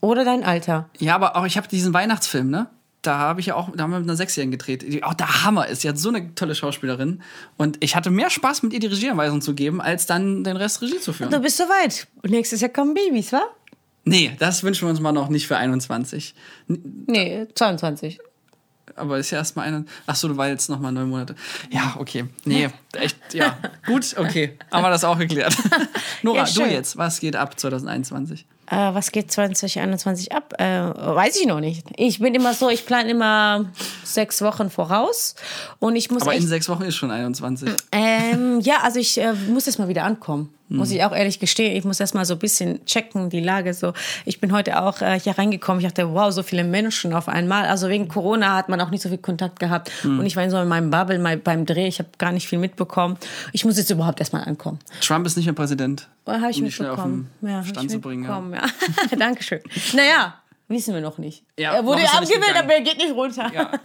Oder 0.00 0.24
dein 0.24 0.44
Alter. 0.44 0.88
ja, 0.98 1.14
aber 1.16 1.36
auch 1.36 1.46
ich 1.46 1.56
habe 1.56 1.66
diesen 1.68 1.92
Weihnachtsfilm, 1.92 2.48
ne? 2.48 2.68
Da 3.02 3.18
habe 3.18 3.40
ich 3.40 3.46
ja 3.46 3.56
auch, 3.56 3.68
da 3.74 3.82
haben 3.82 3.90
wir 3.90 3.98
mit 3.98 4.08
einer 4.08 4.16
Sechsjährigen 4.16 4.52
gedreht. 4.52 4.82
Die 4.82 5.02
auch 5.02 5.14
der 5.14 5.44
Hammer 5.44 5.66
ist. 5.66 5.82
Sie 5.82 5.88
hat 5.88 5.98
so 5.98 6.08
eine 6.08 6.34
tolle 6.36 6.54
Schauspielerin. 6.54 7.20
Und 7.56 7.76
ich 7.82 7.96
hatte 7.96 8.10
mehr 8.10 8.30
Spaß, 8.30 8.62
mit 8.62 8.72
ihr 8.72 8.78
die 8.80 8.86
Regieanweisung 8.86 9.40
zu 9.40 9.54
geben, 9.54 9.80
als 9.80 10.06
dann 10.06 10.44
den 10.44 10.56
Rest 10.56 10.82
Regie 10.82 11.00
zu 11.00 11.12
führen. 11.12 11.30
Du 11.32 11.40
bist 11.40 11.56
soweit. 11.56 12.06
Und 12.22 12.30
nächstes 12.30 12.60
Jahr 12.60 12.70
kommen 12.70 12.94
Babys, 12.94 13.32
wa? 13.32 13.42
Nee, 14.04 14.32
das 14.38 14.62
wünschen 14.62 14.86
wir 14.86 14.90
uns 14.90 15.00
mal 15.00 15.12
noch 15.12 15.28
nicht 15.28 15.46
für 15.48 15.56
21. 15.56 16.34
N- 16.68 17.04
Nee, 17.08 17.46
22. 17.54 18.20
Aber 18.94 19.18
ist 19.18 19.30
ja 19.30 19.38
erstmal 19.38 19.66
eine. 19.68 19.84
Ach 20.06 20.14
so, 20.16 20.28
du 20.28 20.36
war 20.36 20.48
jetzt 20.48 20.68
noch 20.68 20.78
mal 20.78 20.92
neun 20.92 21.08
Monate. 21.08 21.34
Ja, 21.70 21.94
okay. 21.98 22.26
Nee, 22.44 22.68
echt, 22.94 23.16
ja. 23.32 23.58
Gut, 23.86 24.14
okay. 24.18 24.58
Haben 24.70 24.82
wir 24.84 24.90
das 24.90 25.02
auch 25.04 25.18
geklärt. 25.18 25.56
Nora, 26.22 26.44
Ja, 26.44 26.52
du 26.52 26.70
jetzt. 26.70 26.96
Was 26.98 27.18
geht 27.20 27.34
ab 27.36 27.58
2021? 27.58 28.44
Äh, 28.72 28.94
was 28.94 29.12
geht 29.12 29.30
2021 29.30 30.32
ab? 30.32 30.54
Äh, 30.58 30.64
weiß 30.64 31.36
ich 31.36 31.46
noch 31.46 31.60
nicht. 31.60 31.84
Ich 31.96 32.20
bin 32.20 32.34
immer 32.34 32.54
so, 32.54 32.70
ich 32.70 32.86
plane 32.86 33.10
immer 33.10 33.66
sechs 34.02 34.40
Wochen 34.40 34.70
voraus. 34.70 35.34
Und 35.78 35.94
ich 35.94 36.10
muss 36.10 36.22
Aber 36.22 36.32
echt 36.32 36.44
in 36.44 36.48
sechs 36.48 36.70
Wochen 36.70 36.84
ist 36.84 36.96
schon 36.96 37.10
21. 37.10 37.68
Ähm, 38.32 38.60
ja, 38.60 38.80
also 38.82 38.98
ich 38.98 39.18
äh, 39.18 39.32
muss 39.48 39.66
jetzt 39.66 39.78
mal 39.78 39.88
wieder 39.88 40.04
ankommen. 40.04 40.50
Muss 40.72 40.90
ich 40.90 41.04
auch 41.04 41.14
ehrlich 41.14 41.38
gestehen. 41.38 41.76
Ich 41.76 41.84
muss 41.84 42.00
erst 42.00 42.14
mal 42.14 42.24
so 42.24 42.34
ein 42.34 42.38
bisschen 42.38 42.84
checken, 42.86 43.28
die 43.28 43.40
Lage 43.40 43.74
so. 43.74 43.92
Ich 44.24 44.40
bin 44.40 44.52
heute 44.52 44.82
auch 44.82 45.02
äh, 45.02 45.20
hier 45.20 45.36
reingekommen. 45.36 45.80
Ich 45.80 45.86
dachte, 45.86 46.14
wow, 46.14 46.32
so 46.32 46.42
viele 46.42 46.64
Menschen 46.64 47.12
auf 47.12 47.28
einmal. 47.28 47.66
Also 47.66 47.88
wegen 47.88 48.08
Corona 48.08 48.56
hat 48.56 48.70
man 48.70 48.80
auch 48.80 48.90
nicht 48.90 49.02
so 49.02 49.10
viel 49.10 49.18
Kontakt 49.18 49.58
gehabt. 49.58 49.92
Und 50.04 50.24
ich 50.24 50.34
war 50.34 50.44
in 50.44 50.50
so 50.50 50.58
in 50.58 50.68
meinem 50.68 50.90
Bubble 50.90 51.18
mein, 51.18 51.42
beim 51.42 51.66
Dreh. 51.66 51.86
Ich 51.88 51.98
habe 51.98 52.08
gar 52.16 52.32
nicht 52.32 52.48
viel 52.48 52.58
mitbekommen. 52.58 53.18
Ich 53.52 53.64
muss 53.64 53.76
jetzt 53.76 53.90
überhaupt 53.90 54.20
erst 54.20 54.32
mal 54.32 54.44
ankommen. 54.44 54.78
Trump 55.02 55.26
ist 55.26 55.36
nicht 55.36 55.46
mehr 55.46 55.54
Präsident. 55.54 56.08
Habe 56.26 56.50
ich 56.50 56.58
Um 56.58 56.64
mitbekommen. 56.64 57.30
Ja, 57.42 57.62
Stand 57.64 57.86
ich 57.86 57.92
zu 57.92 58.00
bringen, 58.00 58.24
ja. 58.24 58.40
mitbekommen, 58.40 58.70
ja. 59.10 59.16
Dankeschön. 59.18 59.60
Naja, 59.94 60.41
Wissen 60.72 60.94
wir 60.94 61.02
noch 61.02 61.18
nicht. 61.18 61.44
Ja, 61.58 61.74
er 61.74 61.84
wurde 61.84 62.02
abgewählt, 62.02 62.56
aber 62.58 62.72
er 62.72 62.80
geht 62.80 62.96
nicht 62.96 63.14
runter. 63.14 63.50
Ja. 63.52 63.70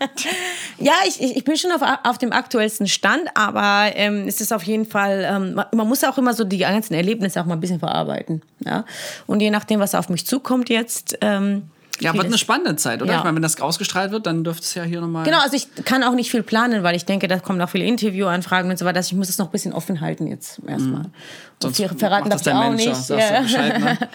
Ja, 0.80 0.94
ich, 1.08 1.20
ich, 1.20 1.44
bin 1.44 1.58
schon 1.58 1.72
auf, 1.72 1.82
auf 2.04 2.18
dem 2.20 2.32
aktuellsten 2.32 2.88
Stand, 2.88 3.24
aber 3.34 3.96
ähm, 3.96 4.28
es 4.28 4.42
ist 4.42 4.54
auf 4.54 4.62
jeden 4.64 4.86
Fall, 4.86 5.28
ähm, 5.28 5.56
man, 5.56 5.66
man 5.74 5.88
muss 5.88 6.04
auch 6.04 6.18
immer 6.20 6.34
so 6.34 6.44
die 6.44 6.60
ganzen 6.60 6.94
Erlebnisse 6.94 7.42
auch 7.42 7.46
mal 7.46 7.56
ein 7.56 7.60
bisschen 7.60 7.80
verarbeiten. 7.80 8.44
Ja? 8.64 8.86
Und 9.26 9.42
je 9.42 9.50
nachdem, 9.50 9.80
was 9.80 9.96
auf 9.96 10.10
mich 10.10 10.26
zukommt 10.26 10.70
jetzt. 10.70 11.18
Ähm, 11.22 11.64
Ja, 12.00 12.14
wird 12.14 12.26
eine 12.26 12.38
spannende 12.38 12.76
Zeit, 12.76 13.02
oder? 13.02 13.12
Ja. 13.12 13.18
Ich 13.20 13.24
meine, 13.24 13.36
wenn 13.36 13.42
das 13.42 13.60
ausgestrahlt 13.60 14.12
wird, 14.12 14.26
dann 14.26 14.44
dürfte 14.44 14.64
es 14.64 14.74
ja 14.76 14.84
hier 14.84 15.02
nochmal. 15.02 15.26
Genau, 15.26 15.40
also 15.40 15.56
ich 15.56 15.68
kann 15.86 16.04
auch 16.04 16.14
nicht 16.14 16.30
viel 16.32 16.44
planen, 16.44 16.84
weil 16.84 16.96
ich 16.96 17.06
denke, 17.06 17.28
da 17.28 17.40
kommen 17.40 17.62
auch 17.62 17.70
viele 17.70 17.86
Interviewanfragen 17.86 18.70
und 18.70 18.78
so 18.78 18.86
weiter. 18.86 18.98
Also 18.98 19.14
ich 19.14 19.18
muss 19.18 19.30
es 19.30 19.38
noch 19.38 19.48
ein 19.48 19.52
bisschen 19.52 19.74
offen 19.74 20.02
halten 20.02 20.28
jetzt 20.28 20.62
erstmal. 20.68 21.02
Und 21.02 21.12
Sonst 21.60 21.78
viel 21.78 21.90
verraten 21.90 22.30
darf 22.30 22.42
das 22.42 22.48
ich 22.48 22.54
auch 22.54 22.70
Manager. 22.70 22.90
nicht. 22.92 23.10
Ja. 23.10 23.42
Bescheid, 23.42 23.80
ne? 23.80 23.98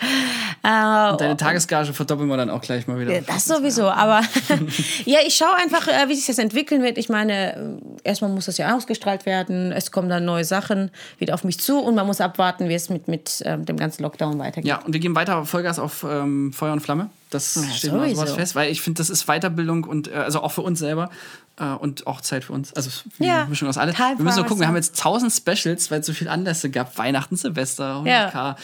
Äh, 0.64 1.10
Und 1.10 1.20
deine 1.20 1.36
Tagesgage 1.36 1.92
verdoppeln 1.92 2.28
wir 2.28 2.36
dann 2.36 2.48
auch 2.48 2.60
gleich 2.60 2.86
mal 2.86 2.96
wieder. 3.00 3.20
Das 3.22 3.46
sowieso, 3.46 3.88
aber 3.90 4.20
ja, 5.04 5.18
ich 5.26 5.34
schaue 5.34 5.56
einfach, 5.56 5.88
äh, 5.88 6.08
wie 6.08 6.14
sich 6.14 6.26
das 6.26 6.38
entwickeln 6.38 6.84
wird. 6.84 6.98
Ich 6.98 7.08
meine, 7.08 7.56
äh, 7.56 7.58
erstmal 8.04 8.30
muss 8.30 8.46
das 8.46 8.58
ja 8.58 8.76
ausgestrahlt 8.76 9.26
werden, 9.26 9.72
es 9.72 9.90
kommen 9.90 10.08
dann 10.08 10.24
neue 10.24 10.44
Sachen 10.44 10.92
wieder 11.18 11.34
auf 11.34 11.42
mich 11.42 11.58
zu 11.58 11.80
und 11.80 11.96
man 11.96 12.06
muss 12.06 12.20
abwarten, 12.20 12.68
wie 12.68 12.74
es 12.74 12.90
mit, 12.90 13.08
mit 13.08 13.42
ähm, 13.44 13.64
dem 13.64 13.76
ganzen 13.76 14.04
Lockdown 14.04 14.38
weitergeht. 14.38 14.68
Ja, 14.68 14.78
und 14.78 14.92
wir 14.92 15.00
geben 15.00 15.16
weiter 15.16 15.44
Vollgas 15.44 15.80
auf 15.80 16.06
ähm, 16.08 16.52
Feuer 16.52 16.74
und 16.74 16.80
Flamme. 16.80 17.10
Das 17.34 17.58
steht 17.74 17.92
mal 17.92 18.08
sowas 18.14 18.32
fest, 18.32 18.54
weil 18.54 18.70
ich 18.70 18.80
finde, 18.80 18.98
das 18.98 19.10
ist 19.10 19.26
Weiterbildung 19.26 19.84
und 19.84 20.08
äh, 20.08 20.14
also 20.14 20.42
auch 20.42 20.52
für 20.52 20.62
uns 20.62 20.78
selber 20.78 21.10
äh, 21.58 21.64
und 21.64 22.06
auch 22.06 22.20
Zeit 22.20 22.44
für 22.44 22.52
uns. 22.52 22.72
Also 22.74 22.90
Ja, 23.18 23.46
Mischung 23.46 23.68
aus 23.68 23.78
alles. 23.78 23.96
Time 23.96 24.18
Wir 24.18 24.24
müssen 24.24 24.40
mal 24.40 24.46
gucken, 24.46 24.60
wir 24.60 24.68
haben 24.68 24.76
jetzt 24.76 24.98
1000 24.98 25.32
Specials, 25.32 25.90
weil 25.90 26.00
es 26.00 26.06
so 26.06 26.12
viele 26.12 26.30
Anlässe 26.30 26.70
gab. 26.70 26.96
Weihnachten, 26.98 27.36
Silvester, 27.36 28.02
100k. 28.04 28.56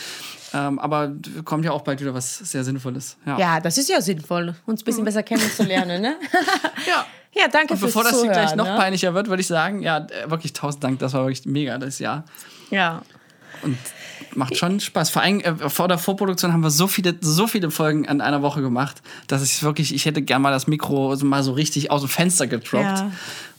Ähm, 0.54 0.78
aber 0.78 1.12
kommt 1.44 1.64
ja 1.64 1.72
auch 1.72 1.83
bald 1.83 2.00
wieder 2.00 2.14
was 2.14 2.38
sehr 2.38 2.64
Sinnvolles. 2.64 3.16
Ja. 3.26 3.38
Ja, 3.38 3.61
das 3.61 3.76
ist 3.76 3.88
ja 3.88 4.00
sinnvoll, 4.00 4.54
uns 4.66 4.81
ein 4.81 4.85
bisschen 4.85 5.04
besser 5.04 5.22
kennenzulernen, 5.22 6.00
ne? 6.00 6.16
Ja. 6.87 7.04
ja, 7.35 7.48
danke 7.48 7.74
Und 7.74 7.81
bevor 7.81 8.02
das 8.02 8.12
hier 8.12 8.20
Zuhören, 8.20 8.33
gleich 8.33 8.54
noch 8.57 8.66
ne? 8.66 8.76
peinlicher 8.76 9.12
wird, 9.12 9.28
würde 9.28 9.42
ich 9.42 9.46
sagen, 9.46 9.83
ja, 9.83 9.98
äh, 9.98 10.31
wirklich 10.31 10.54
tausend 10.54 10.83
Dank. 10.85 10.98
Das 11.00 11.12
war 11.12 11.24
wirklich 11.24 11.44
mega 11.44 11.76
das 11.76 11.98
Jahr. 11.98 12.24
Ja. 12.70 13.02
Und 13.63 13.79
macht 14.35 14.57
schon 14.57 14.81
Spaß. 14.81 15.11
Vor 15.11 15.23
allem 15.23 15.41
äh, 15.41 15.69
vor 15.69 15.89
der 15.89 15.99
Vorproduktion 15.99 16.53
haben 16.53 16.63
wir 16.63 16.71
so 16.71 16.87
viele, 16.87 17.17
so 17.21 17.47
viele 17.47 17.71
Folgen 17.71 18.09
an 18.09 18.21
einer 18.21 18.43
Woche 18.43 18.63
gemacht, 18.63 19.03
dass 19.27 19.43
ich 19.43 19.63
wirklich, 19.63 19.95
ich 19.95 20.07
hätte 20.07 20.23
gern 20.23 20.43
mal 20.43 20.51
das 20.51 20.67
Mikro 20.67 21.17
mal 21.23 21.43
so 21.43 21.53
richtig 21.53 21.91
aus 21.91 22.03
dem 22.03 22.11
Fenster 22.11 22.47
gedroppt. 22.47 22.85
Ja. 22.85 23.11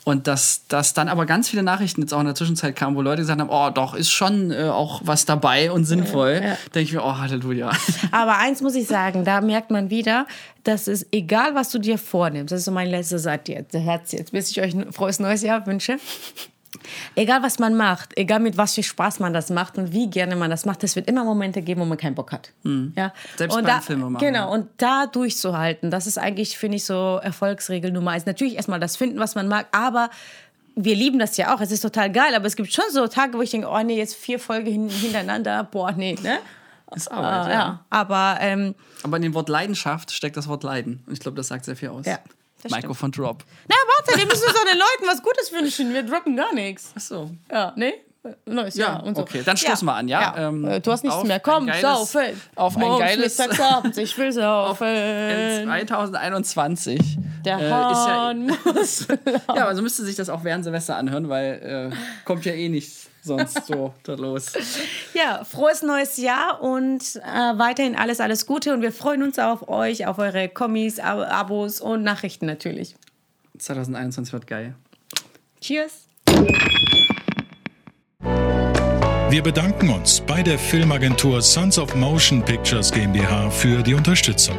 Und 0.02 0.26
dass, 0.26 0.66
dass 0.66 0.94
dann 0.94 1.08
aber 1.08 1.26
ganz 1.26 1.50
viele 1.50 1.62
Nachrichten 1.62 2.00
jetzt 2.00 2.14
auch 2.14 2.20
in 2.20 2.26
der 2.26 2.34
Zwischenzeit 2.34 2.74
kamen, 2.74 2.96
wo 2.96 3.02
Leute 3.02 3.20
gesagt 3.20 3.38
haben, 3.38 3.50
oh, 3.50 3.68
doch, 3.68 3.94
ist 3.94 4.10
schon 4.10 4.50
äh, 4.50 4.62
auch 4.64 5.02
was 5.04 5.26
dabei 5.26 5.70
und 5.70 5.84
sinnvoll. 5.84 6.40
Ja. 6.42 6.56
Denke 6.74 6.80
ich 6.80 6.92
mir, 6.94 7.04
oh, 7.04 7.18
Halleluja. 7.18 7.70
Aber 8.10 8.38
eins 8.38 8.62
muss 8.62 8.74
ich 8.74 8.86
sagen, 8.86 9.24
da 9.24 9.42
merkt 9.42 9.70
man 9.70 9.90
wieder, 9.90 10.26
dass 10.64 10.88
es 10.88 11.06
egal, 11.12 11.54
was 11.54 11.70
du 11.70 11.78
dir 11.78 11.98
vornimmst, 11.98 12.50
das 12.50 12.60
ist 12.60 12.64
so 12.64 12.72
mein 12.72 12.88
letzter 12.88 13.18
Satz 13.18 13.48
jetzt, 13.48 13.74
Herz 13.74 14.12
jetzt, 14.12 14.32
bis 14.32 14.50
ich 14.50 14.60
euch 14.62 14.74
ein 14.74 14.90
frohes 14.90 15.20
neues 15.20 15.42
Jahr 15.42 15.66
wünsche. 15.66 15.98
Egal, 17.14 17.42
was 17.42 17.58
man 17.58 17.76
macht, 17.76 18.16
egal 18.16 18.40
mit 18.40 18.56
was 18.56 18.74
für 18.74 18.82
Spaß 18.82 19.20
man 19.20 19.32
das 19.32 19.50
macht 19.50 19.78
und 19.78 19.92
wie 19.92 20.08
gerne 20.08 20.36
man 20.36 20.50
das 20.50 20.64
macht, 20.64 20.82
es 20.84 20.96
wird 20.96 21.08
immer 21.08 21.24
Momente 21.24 21.62
geben, 21.62 21.80
wo 21.80 21.84
man 21.84 21.98
keinen 21.98 22.14
Bock 22.14 22.32
hat. 22.32 22.52
Ja? 22.96 23.12
Selbst 23.36 23.56
und 23.56 23.64
beim 23.64 23.76
da, 23.76 23.80
Filmemachen, 23.80 24.26
Genau, 24.26 24.46
ja. 24.48 24.54
und 24.54 24.68
da 24.78 25.06
durchzuhalten, 25.06 25.90
das 25.90 26.06
ist 26.06 26.18
eigentlich, 26.18 26.58
finde 26.58 26.76
ich, 26.76 26.84
so 26.84 27.20
Erfolgsregel 27.22 27.92
Nummer 27.92 28.12
eins. 28.12 28.26
Natürlich 28.26 28.56
erstmal 28.56 28.80
das 28.80 28.96
finden, 28.96 29.18
was 29.18 29.34
man 29.34 29.48
mag, 29.48 29.66
aber 29.72 30.10
wir 30.76 30.94
lieben 30.94 31.18
das 31.18 31.36
ja 31.36 31.54
auch, 31.54 31.60
es 31.60 31.70
ist 31.72 31.80
total 31.82 32.10
geil, 32.10 32.34
aber 32.34 32.46
es 32.46 32.56
gibt 32.56 32.72
schon 32.72 32.84
so 32.90 33.06
Tage, 33.08 33.36
wo 33.36 33.42
ich 33.42 33.50
denke, 33.50 33.68
oh 33.68 33.80
nee, 33.82 33.96
jetzt 33.98 34.14
vier 34.14 34.38
Folgen 34.38 34.70
hin, 34.70 34.88
hintereinander, 34.88 35.64
boah, 35.64 35.92
nee, 35.92 36.16
ne? 36.22 36.38
Ist 36.94 37.10
Arbeit, 37.10 37.24
Ah, 37.32 37.48
ja. 37.48 37.52
ja. 37.54 37.84
Aber 37.90 38.38
ähm, 38.40 38.74
Aber 39.04 39.16
in 39.16 39.22
dem 39.22 39.34
Wort 39.34 39.48
Leidenschaft 39.48 40.10
steckt 40.12 40.36
das 40.36 40.48
Wort 40.48 40.64
Leiden. 40.64 41.02
Und 41.06 41.12
ich 41.12 41.20
glaube, 41.20 41.36
das 41.36 41.46
sagt 41.48 41.64
sehr 41.64 41.76
viel 41.76 41.88
aus. 41.90 42.04
Ja, 42.06 42.18
das 42.62 42.70
Maiko 42.70 42.94
stimmt. 42.94 42.96
von 42.98 43.12
Drop. 43.12 43.44
Na, 43.68 43.74
warte, 43.96 44.18
wir 44.18 44.26
müssen 44.26 44.44
so 44.46 44.64
den 44.70 44.78
Leuten 44.78 45.06
was 45.06 45.22
Gutes 45.22 45.52
wünschen. 45.52 45.92
Wir 45.94 46.02
droppen 46.02 46.36
gar 46.36 46.52
nichts. 46.54 46.92
Ach 46.96 47.00
so. 47.00 47.30
Ja, 47.50 47.72
ne? 47.76 47.94
Neues 48.44 48.74
Ja, 48.74 48.88
Jahr 48.88 49.04
und 49.04 49.14
so. 49.16 49.22
okay, 49.22 49.40
dann 49.42 49.56
stoßen 49.56 49.86
wir 49.86 49.94
an, 49.94 50.06
ja? 50.06 50.34
Ähm, 50.36 50.62
Äh, 50.66 50.80
du 50.80 50.92
hast 50.92 51.02
nichts 51.04 51.22
mehr. 51.24 51.40
Komm, 51.40 51.66
geiles- 51.66 51.80
saufen. 51.80 52.38
auf 52.54 52.76
ein 52.76 52.98
geiles- 52.98 53.38
mittags, 53.38 53.58
abends. 53.58 53.96
Ich 53.96 54.18
will 54.18 54.26
In 54.26 54.32
saufen. 54.32 54.86
2021. 55.64 57.18
Der 57.44 57.58
äh, 57.58 57.62
ist 57.64 57.72
Hahn 57.72 58.48
ja, 58.66 58.72
muss. 58.72 59.06
ja, 59.56 59.64
also 59.66 59.80
müsste 59.80 60.04
sich 60.04 60.16
das 60.16 60.28
auch 60.28 60.44
während 60.44 60.64
Silvester 60.64 60.96
anhören, 60.96 61.30
weil 61.30 61.90
äh, 61.92 61.96
kommt 62.26 62.44
ja 62.44 62.52
eh 62.52 62.68
nicht 62.68 63.08
sonst 63.22 63.66
so 63.66 63.94
da 64.02 64.14
los. 64.14 64.52
Ja, 65.14 65.44
frohes 65.44 65.82
neues 65.82 66.16
Jahr 66.16 66.62
und 66.62 67.02
äh, 67.16 67.58
weiterhin 67.58 67.96
alles, 67.96 68.20
alles 68.20 68.46
Gute. 68.46 68.72
Und 68.74 68.82
wir 68.82 68.92
freuen 68.92 69.22
uns 69.22 69.38
auf 69.38 69.68
euch, 69.68 70.06
auf 70.06 70.18
eure 70.18 70.48
Kommis, 70.48 70.98
Ab 70.98 71.18
Abos 71.30 71.80
und 71.80 72.02
Nachrichten 72.02 72.46
natürlich. 72.46 72.96
2021 73.58 74.32
wird 74.32 74.46
geil. 74.46 74.74
Cheers. 75.60 76.06
Wir 79.30 79.42
bedanken 79.42 79.90
uns 79.90 80.20
bei 80.20 80.42
der 80.42 80.58
Filmagentur 80.58 81.40
Sons 81.40 81.78
of 81.78 81.94
Motion 81.94 82.42
Pictures 82.44 82.90
GmbH 82.90 83.50
für 83.50 83.82
die 83.82 83.94
Unterstützung. 83.94 84.56